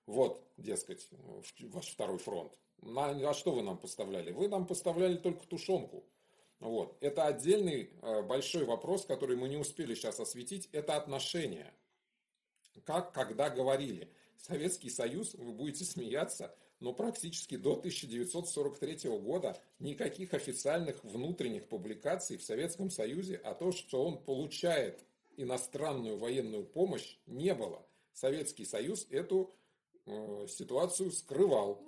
Вот, 0.07 0.47
дескать, 0.57 1.09
ваш 1.61 1.91
второй 1.91 2.19
фронт. 2.19 2.53
На, 2.83 3.11
а 3.11 3.35
что 3.35 3.53
вы 3.53 3.63
нам 3.63 3.79
поставляли? 3.79 4.33
Вы 4.33 4.49
нам 4.49 4.67
поставляли 4.67 5.17
только 5.17 5.47
тушенку. 5.47 6.05
Вот. 6.61 6.97
Это 7.01 7.25
отдельный 7.27 7.91
э, 8.03 8.23
большой 8.23 8.65
вопрос, 8.65 9.07
который 9.07 9.37
мы 9.37 9.49
не 9.49 9.57
успели 9.57 9.95
сейчас 9.95 10.21
осветить. 10.21 10.69
Это 10.73 10.97
отношения. 10.97 11.73
Как, 12.85 13.13
когда 13.13 13.49
говорили. 13.51 14.11
Советский 14.37 14.91
Союз, 14.91 15.35
вы 15.35 15.53
будете 15.53 15.85
смеяться, 15.85 16.55
но 16.81 16.93
практически 16.93 17.57
до 17.57 17.73
1943 17.73 19.11
года 19.19 19.59
никаких 19.79 20.35
официальных 20.35 21.03
внутренних 21.03 21.67
публикаций 21.69 22.37
в 22.37 22.43
Советском 22.43 22.91
Союзе 22.91 23.37
о 23.37 23.55
том, 23.55 23.73
что 23.73 24.05
он 24.05 24.19
получает 24.19 25.05
иностранную 25.37 26.19
военную 26.19 26.65
помощь, 26.65 27.17
не 27.27 27.55
было. 27.55 27.87
Советский 28.13 28.65
Союз 28.65 29.07
эту 29.11 29.55
Э, 30.07 30.47
ситуацию 30.49 31.11
скрывал. 31.13 31.83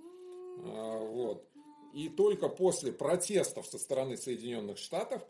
А, 0.59 0.99
вот. 0.99 1.47
И 1.93 2.09
только 2.09 2.49
после 2.49 2.93
протестов 2.93 3.67
со 3.67 3.79
стороны 3.79 4.17
Соединенных 4.17 4.79
Штатов 4.79 5.23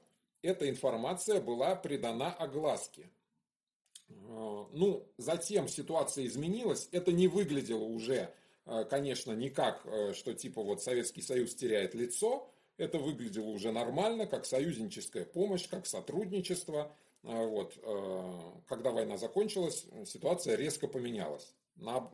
эта 0.42 0.68
информация 0.68 1.40
была 1.40 1.74
придана 1.74 2.32
огласке. 2.32 3.10
А, 4.08 4.68
ну, 4.72 5.08
затем 5.18 5.66
ситуация 5.66 6.26
изменилась. 6.26 6.88
Это 6.92 7.10
не 7.10 7.26
выглядело 7.26 7.82
уже, 7.82 8.32
э, 8.66 8.84
конечно, 8.84 9.32
никак, 9.32 9.84
э, 9.84 10.12
что 10.14 10.32
типа 10.32 10.62
вот 10.62 10.80
Советский 10.80 11.22
Союз 11.22 11.56
теряет 11.56 11.94
лицо. 11.94 12.48
Это 12.76 12.98
выглядело 12.98 13.48
уже 13.48 13.72
нормально, 13.72 14.26
как 14.26 14.46
союзническая 14.46 15.24
помощь, 15.24 15.68
как 15.68 15.86
сотрудничество. 15.86 16.94
А, 17.24 17.46
вот. 17.46 17.74
Когда 18.68 18.92
война 18.92 19.16
закончилась, 19.16 19.86
ситуация 20.04 20.54
резко 20.54 20.86
поменялась. 20.86 21.52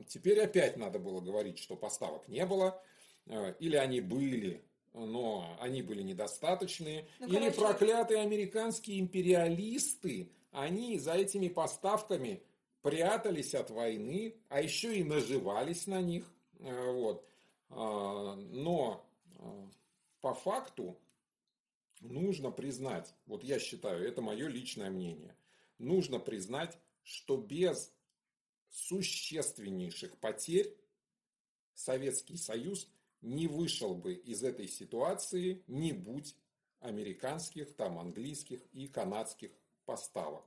Теперь 0.09 0.41
опять 0.41 0.77
надо 0.77 0.99
было 0.99 1.21
говорить, 1.21 1.59
что 1.59 1.77
поставок 1.77 2.29
не 2.29 2.45
было, 2.45 2.83
э, 3.27 3.55
или 3.61 3.77
они 3.77 4.01
были, 4.01 4.65
но 4.93 5.57
они 5.61 5.83
были 5.83 6.03
недостаточные, 6.03 7.07
ну, 7.21 7.27
или 7.27 7.51
короче... 7.51 7.59
проклятые 7.59 8.21
американские 8.21 9.01
империалисты, 9.01 10.33
они 10.51 10.99
за 10.99 11.15
этими 11.15 11.49
поставками 11.49 12.43
прятались 12.83 13.55
от 13.55 13.71
войны, 13.71 14.37
а 14.49 14.61
еще 14.61 14.97
и 14.97 15.05
наживались 15.05 15.87
на 15.87 16.01
них. 16.01 16.33
Э, 16.59 16.91
вот. 16.91 17.25
А, 17.71 18.35
но 18.35 19.07
э, 19.39 19.67
по 20.21 20.35
факту 20.35 20.99
нужно 22.01 22.51
признать, 22.51 23.15
вот 23.27 23.45
я 23.45 23.59
считаю, 23.59 24.07
это 24.07 24.21
мое 24.21 24.49
личное 24.49 24.91
мнение, 24.91 25.35
нужно 25.79 26.19
признать, 26.19 26.77
что 27.03 27.37
без 27.37 27.93
существеннейших 28.73 30.17
потерь 30.19 30.75
Советский 31.75 32.37
Союз 32.37 32.89
не 33.21 33.47
вышел 33.47 33.95
бы 33.95 34.15
из 34.15 34.43
этой 34.43 34.67
ситуации, 34.67 35.63
не 35.69 35.93
будь 35.93 36.35
американских, 36.81 37.75
там, 37.77 37.99
английских 37.99 38.61
и 38.73 38.89
канадских 38.89 39.53
поставок. 39.85 40.45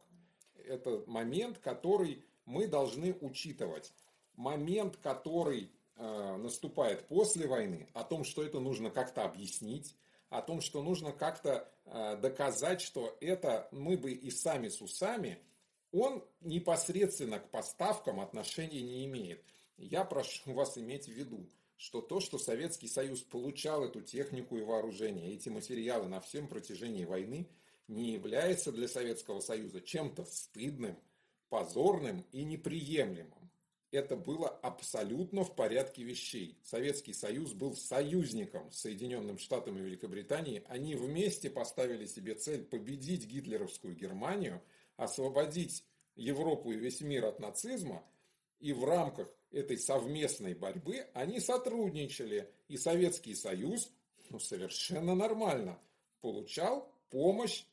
Это 0.55 1.03
момент, 1.07 1.59
который 1.59 2.25
мы 2.45 2.67
должны 2.67 3.13
учитывать. 3.21 3.93
Момент, 4.35 4.97
который 4.97 5.71
э, 5.95 6.35
наступает 6.37 7.07
после 7.07 7.47
войны, 7.47 7.87
о 7.93 8.03
том, 8.03 8.25
что 8.25 8.43
это 8.43 8.59
нужно 8.59 8.89
как-то 8.89 9.23
объяснить, 9.23 9.95
о 10.29 10.41
том, 10.41 10.59
что 10.59 10.83
нужно 10.83 11.13
как-то 11.13 11.71
э, 11.85 12.17
доказать, 12.17 12.81
что 12.81 13.17
это 13.21 13.69
мы 13.71 13.97
бы 13.97 14.11
и 14.11 14.29
сами 14.31 14.67
с 14.67 14.81
усами, 14.81 15.39
он 15.99 16.23
непосредственно 16.41 17.39
к 17.39 17.49
поставкам 17.49 18.19
отношения 18.19 18.81
не 18.81 19.05
имеет. 19.05 19.43
Я 19.77 20.03
прошу 20.03 20.53
вас 20.53 20.77
иметь 20.77 21.05
в 21.05 21.11
виду, 21.11 21.49
что 21.77 22.01
то, 22.01 22.19
что 22.19 22.37
Советский 22.37 22.87
Союз 22.87 23.21
получал 23.21 23.83
эту 23.83 24.01
технику 24.01 24.57
и 24.57 24.63
вооружение, 24.63 25.33
эти 25.33 25.49
материалы 25.49 26.07
на 26.07 26.19
всем 26.21 26.47
протяжении 26.47 27.05
войны, 27.05 27.47
не 27.87 28.13
является 28.13 28.71
для 28.71 28.87
Советского 28.87 29.39
Союза 29.39 29.81
чем-то 29.81 30.25
стыдным, 30.25 30.97
позорным 31.49 32.25
и 32.31 32.43
неприемлемым. 32.43 33.51
Это 33.91 34.17
было 34.17 34.49
абсолютно 34.49 35.43
в 35.45 35.55
порядке 35.55 36.03
вещей. 36.03 36.57
Советский 36.63 37.13
Союз 37.13 37.53
был 37.53 37.75
союзником 37.75 38.69
с 38.71 38.79
Соединенным 38.79 39.37
Штатами 39.37 39.79
и 39.79 39.83
Великобританией. 39.83 40.63
Они 40.67 40.95
вместе 40.95 41.49
поставили 41.49 42.05
себе 42.05 42.35
цель 42.35 42.63
победить 42.65 43.25
гитлеровскую 43.25 43.95
Германию, 43.95 44.61
освободить 44.97 45.83
Европу 46.15 46.71
и 46.71 46.77
весь 46.77 47.01
мир 47.01 47.25
от 47.25 47.39
нацизма. 47.39 48.03
И 48.59 48.73
в 48.73 48.83
рамках 48.85 49.27
этой 49.51 49.77
совместной 49.77 50.53
борьбы 50.53 51.07
они 51.13 51.39
сотрудничали. 51.39 52.49
И 52.67 52.77
Советский 52.77 53.35
Союз 53.35 53.91
ну, 54.29 54.39
совершенно 54.39 55.15
нормально 55.15 55.79
получал 56.21 56.91
помощь 57.09 57.65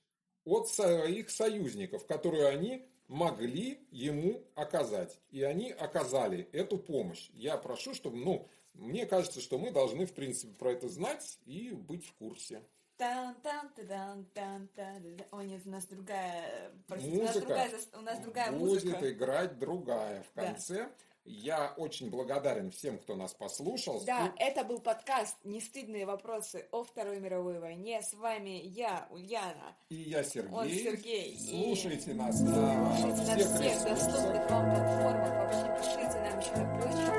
от 0.44 0.68
своих 0.68 1.30
союзников, 1.30 2.06
которую 2.06 2.48
они 2.48 2.84
могли 3.08 3.80
ему 3.90 4.42
оказать. 4.54 5.18
И 5.30 5.42
они 5.42 5.70
оказали 5.70 6.48
эту 6.52 6.78
помощь. 6.78 7.30
Я 7.34 7.56
прошу, 7.56 7.94
чтобы, 7.94 8.16
ну, 8.16 8.48
мне 8.74 9.06
кажется, 9.06 9.40
что 9.40 9.58
мы 9.58 9.70
должны, 9.70 10.06
в 10.06 10.14
принципе, 10.14 10.52
про 10.54 10.72
это 10.72 10.88
знать 10.88 11.38
и 11.44 11.70
быть 11.70 12.04
в 12.06 12.12
курсе. 12.14 12.62
Тан 13.02 13.34
-тан 13.42 13.66
-тан 13.76 14.24
-тан 14.32 14.68
-тан 14.76 15.24
О, 15.32 15.42
нет, 15.42 15.62
у 15.66 15.70
нас 15.70 15.86
другая... 15.86 16.70
Простите, 16.86 17.16
музыка 17.16 17.36
у 17.36 17.40
нас 17.40 17.40
другая, 17.40 17.70
у 17.94 18.00
нас 18.00 18.18
другая 18.20 18.52
будет 18.52 18.84
музыка. 18.84 19.10
играть 19.10 19.58
другая 19.58 20.22
в 20.22 20.30
конце. 20.32 20.74
Да. 20.74 20.90
Я 21.24 21.74
очень 21.76 22.10
благодарен 22.10 22.70
всем, 22.70 22.98
кто 22.98 23.16
нас 23.16 23.34
послушал. 23.34 24.04
Да, 24.04 24.26
И... 24.26 24.42
это 24.42 24.62
был 24.62 24.78
подкаст 24.78 25.36
«Нестыдные 25.42 26.06
вопросы 26.06 26.68
о 26.70 26.84
Второй 26.84 27.18
мировой 27.18 27.58
войне». 27.58 28.02
С 28.02 28.14
вами 28.14 28.60
я, 28.62 29.08
Ульяна. 29.10 29.76
И 29.88 29.96
я, 29.96 30.22
Сергей. 30.22 30.52
Он 30.52 30.68
Сергей. 30.68 31.38
Слушайте 31.40 32.12
и... 32.12 32.14
нас 32.14 32.40
на 32.40 32.96
Слушайте 32.98 33.34
всех, 33.34 33.50
на 33.50 33.56
всех 33.56 33.84
доступных 33.84 34.50
вам 34.50 34.64
платформах. 34.70 35.32
Вообще 35.42 35.66
пишите 35.76 36.18
нам 36.20 36.38
еще 36.38 36.52
на 36.56 36.64
почту. 36.78 37.12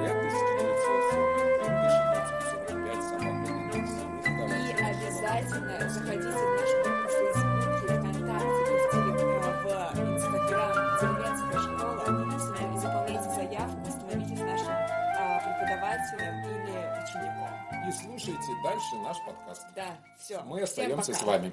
Да, 0.00 0.53
дальше 18.74 18.96
наш 18.96 19.16
подкаст. 19.24 19.66
Да, 19.76 19.96
все. 20.18 20.40
Мы 20.42 20.62
остаемся 20.62 21.14
с 21.14 21.22
вами. 21.22 21.52